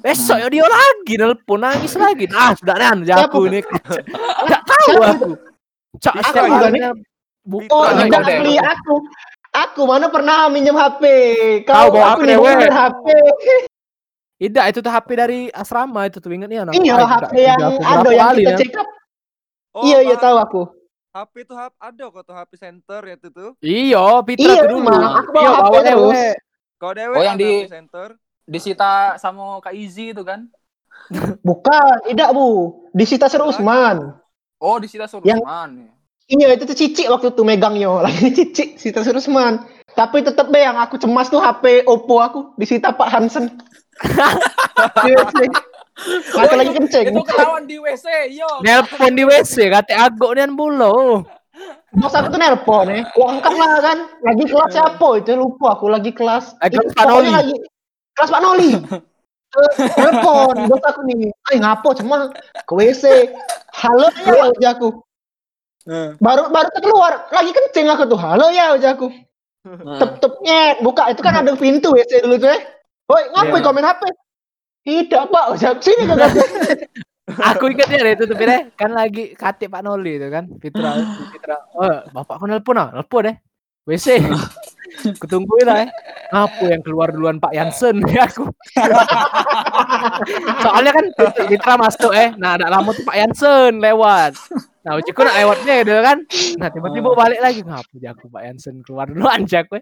Besok 0.00 0.36
ya 0.36 0.46
dia 0.48 0.64
lagi 0.64 1.14
nelpon 1.14 1.58
nangis 1.58 1.94
lagi. 1.94 2.24
Ah 2.30 2.52
sudah 2.52 2.74
nih 2.74 3.02
jago 3.02 3.38
ini. 3.44 3.60
Tidak 3.60 4.62
tahu 4.62 4.94
aku. 5.00 5.30
Cak 5.98 6.14
nel- 6.72 7.02
Bukan 7.40 7.72
Oh, 7.72 7.88
tidak 7.88 8.20
beli 8.38 8.56
aku. 8.56 8.94
Aku 9.50 9.82
mana 9.82 10.06
pernah 10.06 10.46
minjem 10.46 10.72
HP. 10.72 11.02
Kau 11.66 11.88
Kau 11.88 11.88
bawa 11.90 12.14
aku 12.14 12.22
bener 12.22 12.70
HP. 12.70 13.04
Tidak 14.40 14.64
itu 14.66 14.78
tuh 14.80 14.88
HP 14.88 15.08
dari 15.12 15.38
asrama 15.50 16.06
itu 16.06 16.16
tuh 16.16 16.30
ingat 16.30 16.48
nih 16.48 16.58
anak. 16.62 16.72
Iya, 16.72 16.94
HP 16.96 17.32
yang 17.36 17.60
ada 17.76 18.08
yang 18.08 18.32
kita 18.32 18.40
nel- 18.46 18.56
check 18.56 18.72
up. 18.74 18.88
Oh, 19.70 19.84
Iya, 19.84 19.98
iya 20.02 20.16
tahu 20.16 20.36
aku. 20.36 20.62
HP 21.10 21.42
tuh 21.42 21.58
hap- 21.58 21.74
ada 21.76 22.04
kok 22.06 22.22
tuh 22.22 22.32
HP 22.32 22.50
center 22.54 23.00
ya 23.02 23.14
itu 23.14 23.28
tuh. 23.28 23.50
Iya, 23.58 24.22
Pitra 24.22 24.46
Iya, 24.46 24.62
dulu. 24.64 24.86
Aku 24.86 25.30
bawa 25.30 25.42
Iya, 25.42 25.50
HP 25.50 25.58
bawa 25.60 25.78
terus. 25.80 26.18
dewe. 26.94 27.14
Oh, 27.18 27.20
yang 27.20 27.36
di- 27.36 27.66
HP 27.66 27.68
center. 27.68 28.08
Disita 28.46 28.90
sama 29.16 29.58
Kak 29.58 29.74
Izzy 29.74 30.10
itu 30.10 30.22
kan? 30.22 30.46
Bukan, 31.46 32.06
tidak 32.06 32.30
Bu. 32.30 32.46
Disita 32.90 33.26
Sir? 33.26 33.42
Usman. 33.42 34.14
Oh, 34.58 34.78
disita 34.78 35.10
Yang- 35.20 35.42
Surusman. 35.42 35.70
Iya, 36.26 36.54
itu 36.54 36.62
tuh 36.62 36.78
Cici 36.78 37.10
waktu 37.10 37.34
itu 37.34 37.42
megangnya. 37.42 37.90
Lagi 38.06 38.30
Cici, 38.30 38.78
Sita 38.78 39.02
Sir 39.02 39.14
Usman. 39.14 39.66
Tapi 39.90 40.22
tetep 40.22 40.46
deh 40.46 40.62
yang 40.62 40.78
aku 40.78 40.94
cemas 40.94 41.26
tuh 41.26 41.42
HP 41.42 41.82
Oppo 41.84 42.22
aku 42.22 42.54
disita 42.54 42.94
Pak 42.94 43.10
Hansen. 43.10 43.50
Iya, 44.80 45.20
Aku 46.32 46.54
lagi 46.56 46.72
kenceng. 46.72 47.12
Itu 47.12 47.22
ketahuan 47.22 47.64
di 47.68 47.76
WC, 47.76 48.06
yo. 48.32 48.48
Nelpon 48.64 49.12
di 49.12 49.24
WC 49.28 49.68
kate 49.68 49.92
agok 49.92 50.36
nian 50.36 50.56
bulo. 50.56 51.24
Bos 51.92 52.14
aku 52.14 52.30
tuh 52.32 52.40
nelpon 52.40 52.88
ya. 52.88 53.02
Aku 53.10 53.20
angkat 53.26 53.52
lah 53.52 53.82
kan. 53.82 53.98
Lagi 54.24 54.44
kelas 54.48 54.70
siapa 54.72 55.08
itu 55.20 55.32
lupa 55.36 55.76
aku 55.76 55.90
lagi 55.90 56.14
kelas. 56.14 56.56
Lagi 56.62 56.78
Itu 56.78 56.88
kelas 56.88 56.96
Pak 56.96 57.06
Noli. 57.10 57.30
Lagi 57.30 57.54
kelas 58.16 58.30
Pak 58.30 58.42
Noli. 58.42 58.70
Eh, 59.50 59.70
Nelpon 59.98 60.54
bos 60.70 60.82
aku 60.86 61.00
nih. 61.10 61.28
Ay 61.50 61.58
ngapo 61.58 61.90
cuma 61.98 62.30
ke 62.64 62.72
WC. 62.72 63.34
Halo 63.74 64.06
ya 64.14 64.46
udah 64.54 64.70
aku. 64.72 64.88
Baru 66.22 66.48
baru 66.54 66.68
keluar 66.78 67.26
lagi 67.34 67.50
kenceng 67.50 67.90
aku 67.90 68.06
tuh. 68.06 68.20
Halo 68.20 68.48
ya 68.54 68.78
udah 68.78 68.94
aku. 68.94 69.10
Tep 69.98 70.22
tep 70.22 70.32
nyet 70.40 70.80
buka 70.80 71.10
itu 71.12 71.20
kan 71.20 71.42
ada 71.42 71.52
pintu 71.58 71.92
WC 71.92 72.22
dulu 72.24 72.38
tuh 72.38 72.48
ya. 72.54 72.58
Woi 73.10 73.26
ngapain 73.34 73.58
Iya. 73.58 73.66
komen 73.66 73.84
HP? 73.84 74.02
Tidak 74.80 75.22
pak, 75.28 75.44
udah 75.56 75.72
sini 75.80 76.02
kan. 76.08 76.18
Aku 77.54 77.70
ingat 77.70 77.88
ya 77.94 78.10
itu 78.10 78.26
tuh 78.26 78.34
Pire. 78.34 78.74
kan 78.74 78.90
lagi 78.90 79.38
kate 79.38 79.70
Pak 79.70 79.82
Noli 79.86 80.18
itu 80.18 80.28
kan. 80.32 80.50
Fitra 80.58 80.98
Fitra. 81.30 81.56
Oh, 81.78 81.98
bapakku 82.10 82.50
nelpon 82.50 82.80
ah, 82.80 82.90
nelpon 82.90 83.30
deh. 83.30 83.36
WC. 83.86 84.18
Kutungguin 85.22 85.66
lah 85.66 85.86
ya. 85.86 85.88
Apa 86.34 86.64
yang 86.66 86.82
keluar 86.82 87.14
duluan 87.14 87.38
Pak 87.38 87.54
Yansen 87.54 88.02
ya 88.10 88.26
aku. 88.30 88.50
Soalnya 90.62 90.90
kan 90.90 91.04
Fitra 91.46 91.74
masuk 91.78 92.12
eh. 92.14 92.34
Nah, 92.34 92.58
ada 92.58 92.66
lama 92.66 92.90
tuh 92.90 93.06
Pak 93.06 93.14
Yansen 93.14 93.78
lewat. 93.78 94.34
Nah, 94.82 94.98
ujiku 94.98 95.22
nak 95.22 95.36
lewatnya 95.38 95.74
gitu 95.86 95.92
kan. 96.02 96.18
Nah, 96.58 96.68
tiba-tiba 96.72 97.08
balik 97.14 97.40
lagi 97.40 97.60
ngapa 97.62 97.94
jago 98.00 98.26
Pak 98.26 98.42
Yansen 98.42 98.82
keluar 98.82 99.06
duluan 99.06 99.46
jak 99.46 99.70
we. 99.70 99.80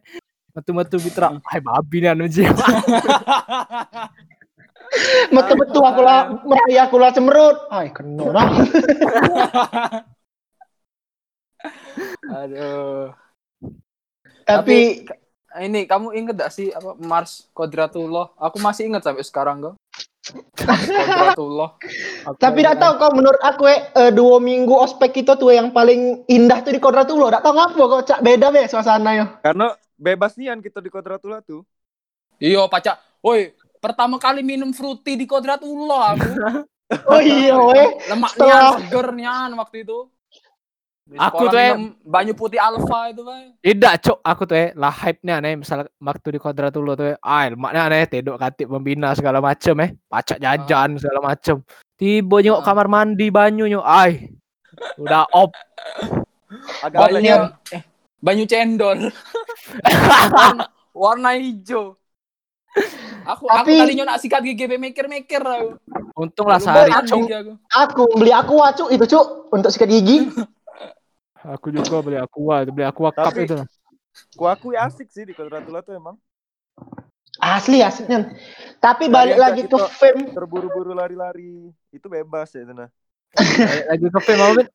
Metu-metu 0.57 0.99
Fitra, 0.99 1.39
hai 1.55 1.61
babi 1.63 2.03
nih 2.03 2.19
anu 2.19 2.27
Ji." 4.93 5.35
Betul 5.37 5.57
betul 5.61 5.83
aku 5.85 6.01
lah 6.01 6.33
meraya 6.45 6.81
aku 6.89 6.97
lah 6.97 7.11
cemerut. 7.13 7.57
Ay 7.69 7.93
kena 7.93 8.27
lah. 8.33 8.49
Aduh. 12.43 13.13
Tapi 14.49 15.05
Ini 15.59 15.89
kamu 15.89 16.13
inget 16.13 16.37
gak 16.37 16.53
sih 16.53 16.69
apa 16.71 16.93
Mars 17.01 17.49
Kodratullah? 17.57 18.31
Aku 18.37 18.61
masih 18.61 18.85
inget 18.85 19.01
sampai 19.01 19.25
sekarang 19.25 19.65
kok. 19.65 19.75
Kodratullah. 20.61 21.81
Tapi 22.45 22.61
tidak 22.61 22.79
tahu 22.79 22.93
kau 23.01 23.11
menurut 23.17 23.41
aku 23.41 23.65
eh, 23.65 23.81
eh, 23.97 24.13
dua 24.13 24.39
minggu 24.45 24.77
ospek 24.77 25.25
itu 25.25 25.33
tuh 25.35 25.51
yang 25.51 25.73
paling 25.73 26.23
indah 26.29 26.61
tuh 26.61 26.77
di 26.77 26.81
Kodratullah. 26.85 27.33
Tidak 27.33 27.43
tahu 27.43 27.55
ngapa 27.57 27.81
kok 27.81 28.03
cak 28.13 28.21
beda 28.21 28.47
be 28.53 28.69
suasananya. 28.69 29.41
Karena 29.41 29.73
bebas 29.97 30.37
nian 30.37 30.61
kita 30.61 30.85
di 30.85 30.93
Kodratullah 30.93 31.41
tuh. 31.41 31.65
Iya, 32.39 32.69
pacak. 32.69 33.01
Woi, 33.25 33.51
pertama 33.79 34.19
kali 34.19 34.43
minum 34.43 34.71
fruity 34.71 35.15
di 35.15 35.27
Kodratullah 35.27 36.15
aku. 36.15 36.31
Oh 36.89 37.21
iya 37.21 37.53
weh. 37.53 38.01
Lemak 38.09 38.33
Setelah- 38.33 38.81
nian, 38.81 38.81
seger 38.81 39.07
nian 39.13 39.51
waktu 39.61 39.85
itu. 39.85 40.09
Di 41.05 41.21
Aku 41.21 41.49
tuh, 41.49 41.61
eh, 41.61 41.77
minum 41.77 41.93
banyu 42.01 42.33
putih 42.33 42.57
alfa 42.57 43.13
itu, 43.13 43.21
Bay. 43.29 43.53
Tidak, 43.61 43.93
cok. 44.09 44.19
Aku 44.25 44.49
tuh 44.49 44.57
eh, 44.57 44.69
lah 44.73 44.89
hype-nya 44.89 45.37
aneh. 45.37 45.61
Misal 45.61 45.85
waktu 46.01 46.29
di 46.33 46.41
Kodratullah 46.41 46.97
tuh 46.97 47.13
eh, 47.13 47.17
ah, 47.21 47.45
lemaknya 47.45 47.93
aneh. 47.93 48.09
Tedok 48.09 48.41
katik 48.41 48.73
pembina 48.73 49.13
segala 49.13 49.45
macem 49.45 49.77
eh. 49.85 49.91
Pacak 50.09 50.41
jajan 50.41 50.97
segala 50.97 51.21
macem. 51.21 51.61
Tiba 51.93 52.41
nyok 52.41 52.61
Ah. 52.61 52.65
kamar 52.65 52.87
mandi 52.89 53.29
banyu 53.29 53.69
nyok. 53.69 53.85
Ay. 53.85 54.33
Udah 54.97 55.29
op. 55.29 55.53
Agak 56.81 57.13
Banyu, 57.13 57.53
eh, 57.69 57.83
banyu 58.17 58.45
cendol. 58.49 59.13
warna, 60.33 60.65
warna 60.97 61.31
hijau. 61.37 61.93
Aku 63.29 63.45
aku 63.45 63.65
Tapi- 63.65 63.81
tadinya 63.81 64.05
nak 64.15 64.19
sikat 64.21 64.41
gigi 64.41 64.65
be 64.65 64.77
mikir-mikir 64.81 65.41
aku. 65.43 65.77
Untung 66.17 66.49
lah 66.49 66.61
sehari. 66.61 66.93
aku. 66.93 67.29
Aku 67.69 68.03
beli 68.17 68.33
aqua 68.33 68.73
cuk 68.73 68.89
itu 68.89 69.05
cuk 69.05 69.53
untuk 69.53 69.71
sikat 69.73 69.89
gigi. 69.89 70.29
Aku 71.39 71.71
juga 71.71 72.03
beli 72.03 72.19
aqua, 72.19 72.67
beli 72.67 72.85
aqua 72.85 73.09
cup 73.15 73.31
Tapi- 73.33 73.47
itu. 73.47 73.57
Ku 74.35 74.45
akui 74.51 74.75
asik 74.75 75.07
sih 75.09 75.23
di 75.23 75.33
Kodratullah 75.33 75.81
tuh 75.87 75.95
emang. 75.95 76.19
Asli 77.39 77.79
asiknya. 77.87 78.35
Tapi 78.83 79.07
balik 79.07 79.39
lagi 79.39 79.63
Cak 79.65 79.71
ke 79.71 79.79
fame. 79.95 80.23
Terburu-buru 80.35 80.91
lari-lari. 80.91 81.71
Itu 81.95 82.11
bebas 82.11 82.51
ya 82.51 82.67
itu 82.67 82.75
nah. 82.75 82.91
Balik 83.39 83.87
lagi 83.87 84.07
ke 84.11 84.21
film 84.27 84.43
apa? 84.43 84.55
Bet? 84.59 84.69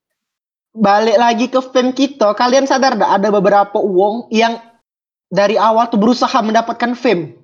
Balik 0.74 1.18
lagi 1.20 1.46
ke 1.52 1.60
fame 1.60 1.92
kita. 1.92 2.32
Kalian 2.32 2.64
sadar 2.64 2.96
dah 2.96 3.20
ada 3.20 3.28
beberapa 3.28 3.84
uang 3.84 4.32
yang 4.32 4.64
dari 5.28 5.60
awal 5.60 5.92
tuh 5.92 6.00
berusaha 6.00 6.40
mendapatkan 6.40 6.96
fame. 6.96 7.43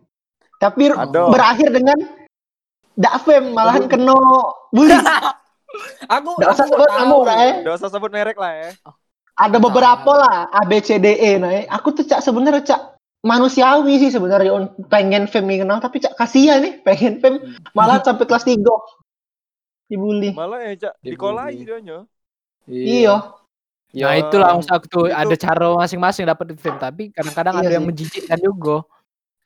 Tapi 0.59 0.91
Ada. 0.91 1.31
berakhir 1.31 1.71
dengan 1.71 1.97
dak 2.99 3.15
fame 3.23 3.55
malahan 3.55 3.87
kena 3.87 4.15
bully. 4.75 4.91
Aku 6.13 6.35
Nggak 6.35 6.51
usah 6.51 6.67
sebut 6.67 6.89
lah 7.23 7.37
eh. 7.47 7.53
Udah 7.63 7.73
usah 7.79 7.89
sebut 7.89 8.11
merek 8.11 8.35
lah 8.35 8.51
ya. 8.51 8.69
Ada 9.39 9.55
beberapa 9.55 10.11
lah 10.19 10.51
A 10.51 10.67
B 10.67 10.83
C 10.83 10.99
D 10.99 11.15
E 11.15 11.31
nah. 11.39 11.53
eh. 11.55 11.63
Aku 11.71 11.95
tuh 11.95 12.03
cak 12.03 12.19
sebenarnya 12.19 12.59
cak 12.65 12.81
manusiawi 13.23 13.99
sih 13.99 14.11
sebenarnya 14.11 14.51
on 14.51 14.71
pengen 14.87 15.27
fame 15.27 15.59
kenal 15.63 15.79
tapi 15.79 15.99
cak 15.99 16.15
kasihan 16.15 16.59
nih 16.59 16.79
pengen 16.87 17.23
fame 17.23 17.37
malah 17.71 18.03
sampai 18.03 18.27
kelas 18.27 18.43
3 18.43 18.59
dibully. 19.87 20.35
Malah 20.35 20.59
ya 20.67 20.73
Cak, 20.89 20.93
dikolai 21.01 21.55
dia 21.55 21.77
nya. 21.79 21.97
Iya. 22.67 23.15
Nah 23.89 24.13
Ya, 24.13 24.21
itulah 24.21 24.53
maksud 24.53 24.69
aku 24.69 24.85
tuh 24.85 25.05
Itu- 25.09 25.17
ada 25.17 25.35
cara 25.39 25.65
masing-masing 25.81 26.25
dapat 26.29 26.53
fame 26.61 26.77
tapi 26.77 27.03
kadang-kadang 27.09 27.57
Iya 27.57 27.61
ada 27.65 27.71
yang 27.73 27.85
menjijikkan 27.89 28.37
juga. 28.37 28.85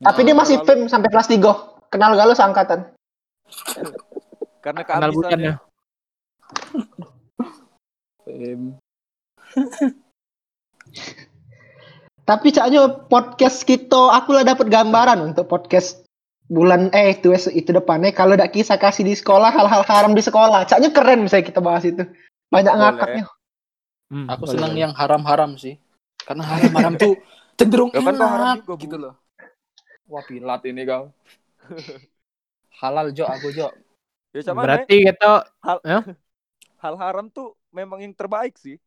Tapi 0.04 0.20
dia 0.24 0.36
masih 0.36 0.60
fame 0.68 0.92
sampai 0.92 1.10
kelas 1.10 1.32
3 1.32 1.90
Kenal 1.90 2.18
galau 2.18 2.34
seangkatan. 2.34 2.92
Karena 4.60 4.82
Kenal 4.84 5.12
bukannya. 5.14 5.54
kehabisannya. 5.54 5.54
Em, 8.24 8.62
Tapi 12.24 12.56
caknya 12.56 12.88
podcast 13.12 13.68
kita 13.68 14.16
aku 14.16 14.32
lah 14.32 14.48
dapat 14.48 14.72
gambaran 14.72 15.20
untuk 15.34 15.44
podcast 15.52 16.08
bulan 16.48 16.88
eh 16.96 17.20
itu 17.20 17.36
itu 17.52 17.70
depannya 17.72 18.16
kalau 18.16 18.40
ada 18.40 18.48
kisah 18.48 18.80
kasih 18.80 19.04
di 19.04 19.12
sekolah 19.12 19.52
hal-hal 19.52 19.84
haram 19.84 20.16
di 20.16 20.24
sekolah. 20.24 20.64
Caknya 20.64 20.96
keren 20.96 21.28
misalnya 21.28 21.46
kita 21.52 21.60
bahas 21.60 21.84
itu. 21.84 22.08
Banyak 22.48 22.74
Boleh. 22.74 22.84
ngakaknya. 22.88 23.24
Hmm, 24.08 24.28
Aku 24.30 24.46
boleh, 24.48 24.54
senang 24.56 24.74
yang 24.78 24.94
haram-haram 24.96 25.60
sih. 25.60 25.76
Karena 26.24 26.48
haram-haram 26.48 26.96
tuh 26.96 27.20
cenderung 27.60 27.92
Ya 27.92 28.00
kan 28.00 28.16
haram 28.16 28.56
enak 28.56 28.58
juga, 28.64 28.74
Bu. 28.74 28.82
gitu 28.82 28.96
loh. 28.96 29.14
Wah 30.14 30.22
pilat 30.22 30.62
ini 30.70 30.86
kau. 30.86 31.10
Halal 32.86 33.10
Jo 33.18 33.26
aku 33.26 33.50
Jo. 33.50 33.74
Ya 34.30 34.46
sama 34.46 34.62
Berarti 34.62 35.10
kita 35.10 35.50
hal 36.84 36.96
haram 37.02 37.34
tuh 37.34 37.58
memang 37.74 38.06
yang 38.06 38.14
terbaik 38.14 38.54
sih. 38.62 38.78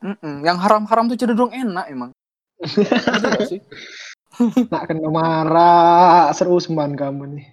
Mm-mm, 0.00 0.40
Yang 0.40 0.58
haram-haram 0.64 1.12
tuh 1.12 1.16
cenderung 1.20 1.52
enak 1.52 1.86
emang. 1.92 2.10
Betul 2.56 3.28
gak 3.36 3.48
sih? 3.52 3.60
Nak 4.72 4.82
kena 4.88 5.12
marah 5.12 6.32
seru 6.32 6.56
seman 6.56 6.96
kamu 6.96 7.36
nih. 7.36 7.46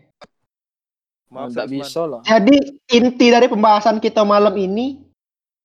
Maaf 1.30 1.52
Nggak 1.52 1.68
bisa 1.76 2.02
lah. 2.08 2.22
Jadi 2.24 2.56
inti 2.90 3.28
dari 3.30 3.52
pembahasan 3.52 4.00
kita 4.00 4.24
malam 4.24 4.56
ini 4.56 4.98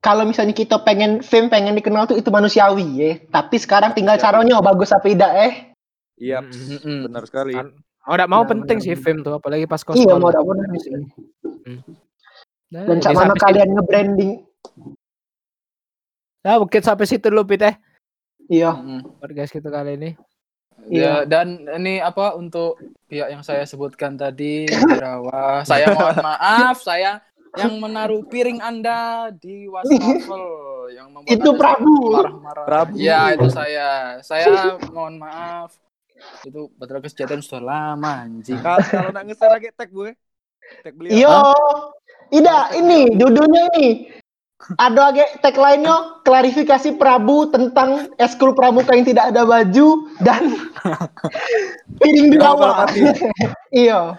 kalau 0.02 0.26
misalnya 0.26 0.52
kita 0.52 0.82
pengen 0.82 1.24
fame 1.24 1.48
pengen 1.48 1.78
dikenal 1.78 2.10
tuh 2.10 2.18
itu 2.18 2.28
manusiawi 2.28 2.88
ya. 2.98 3.10
Tapi 3.30 3.56
sekarang 3.62 3.94
tinggal 3.94 4.18
caranya 4.18 4.58
bagus 4.60 4.90
apa 4.90 5.06
tidak 5.06 5.32
eh. 5.38 5.73
Iya, 6.14 6.38
Mm-mm. 6.40 6.78
Mm-mm. 6.78 6.98
benar 7.10 7.24
sekali. 7.26 7.54
Kan- 7.54 7.74
Oh, 8.04 8.12
udah 8.12 8.28
mau 8.28 8.44
Benar, 8.44 8.52
penting 8.68 8.78
benar, 8.84 8.88
sih 8.92 9.00
film 9.00 9.24
tuh, 9.24 9.32
apalagi 9.32 9.64
pas 9.64 9.80
kos 9.80 9.96
Iya 9.96 10.20
mau 10.20 10.28
tidak 10.28 10.44
mau 10.44 10.76
sih. 10.76 10.92
Nah, 12.68 12.84
Dan 12.84 13.00
mana 13.00 13.16
sampai 13.32 13.40
kalian 13.40 13.68
nge-branding. 13.72 14.32
Nah, 16.44 16.60
mungkin 16.60 16.82
sampai 16.84 17.08
situ 17.08 17.32
dulu 17.32 17.48
Pit 17.48 17.64
eh. 17.64 17.74
Iya. 18.52 18.76
Podcast 19.16 19.56
kita 19.56 19.72
kali 19.72 19.96
ini. 19.96 20.10
Iya. 20.84 21.00
Ya, 21.00 21.14
dan 21.24 21.64
ini 21.64 21.96
apa 21.96 22.36
untuk 22.36 22.76
pihak 23.08 23.32
yang 23.32 23.40
saya 23.40 23.64
sebutkan 23.64 24.20
tadi, 24.20 24.68
Rawa, 25.00 25.64
saya 25.64 25.96
mohon 25.96 26.20
maaf, 26.20 26.84
saya 26.84 27.24
yang 27.56 27.80
menaruh 27.80 28.20
piring 28.28 28.60
Anda 28.60 29.32
di 29.32 29.64
wastafel 29.64 30.44
yang 30.92 31.08
membuat 31.08 31.32
Itu 31.32 31.50
Prabu. 31.56 31.96
marah-marah. 32.12 32.64
Prabu. 32.68 32.94
Ya, 33.00 33.32
itu 33.32 33.48
saya. 33.48 34.20
Saya 34.20 34.76
mohon 34.92 35.16
maaf. 35.16 35.72
Itu 36.44 36.72
padahal 36.76 37.00
kejadian 37.04 37.40
sudah 37.40 37.62
lama 37.64 38.28
anjing. 38.28 38.60
Kalau 38.60 38.80
kalau 38.84 39.10
nak 39.12 39.24
nge-share 39.28 39.52
lagi 39.56 39.68
tag 39.72 39.90
gue. 39.90 40.10
Tag 40.84 40.94
beliau. 40.96 41.12
Iya. 41.12 41.36
Tidak, 42.34 42.64
ini 42.80 43.00
judulnya 43.20 43.62
ini. 43.76 43.88
Ada 44.80 45.12
lagi 45.12 45.24
tagline-nya 45.44 46.24
klarifikasi 46.24 46.96
Prabu 46.96 47.52
tentang 47.52 48.08
eskul 48.16 48.56
pramuka 48.56 48.96
yang 48.96 49.04
tidak 49.04 49.28
ada 49.28 49.44
baju 49.44 50.08
dan 50.24 50.56
piring 52.00 52.28
di 52.32 52.38
bawah. 52.40 52.88
mati. 52.88 53.04
iya. 53.84 54.16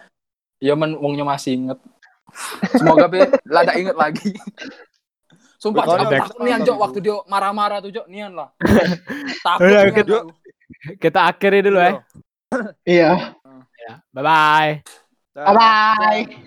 Ya 0.62 0.78
men 0.78 1.02
wongnya 1.02 1.26
masih 1.26 1.58
inget. 1.58 1.80
Semoga 2.78 3.10
be 3.10 3.26
lada 3.50 3.74
inget 3.74 3.98
lagi. 3.98 4.38
Sumpah, 5.58 5.82
Jok, 5.82 5.98
aku 5.98 6.14
takut 6.14 6.38
nian 6.46 6.62
Jok 6.62 6.78
waktu 6.78 7.00
dia 7.02 7.18
marah-marah 7.26 7.82
tuh 7.82 7.90
Jok, 7.90 8.06
nian 8.06 8.38
lah. 8.38 8.54
Takut 9.46 9.66
Udah, 9.66 9.82
nian, 9.90 10.30
kita- 11.02 11.28
akhiri 11.30 11.62
dulu 11.66 11.80
eh. 11.82 11.96
Iya. 12.88 13.36
Ya, 13.86 13.94
bye 14.14 14.24
bye. 14.24 14.72
Dah. 15.36 15.46
Bye 15.52 15.56
bye. 15.58 16.45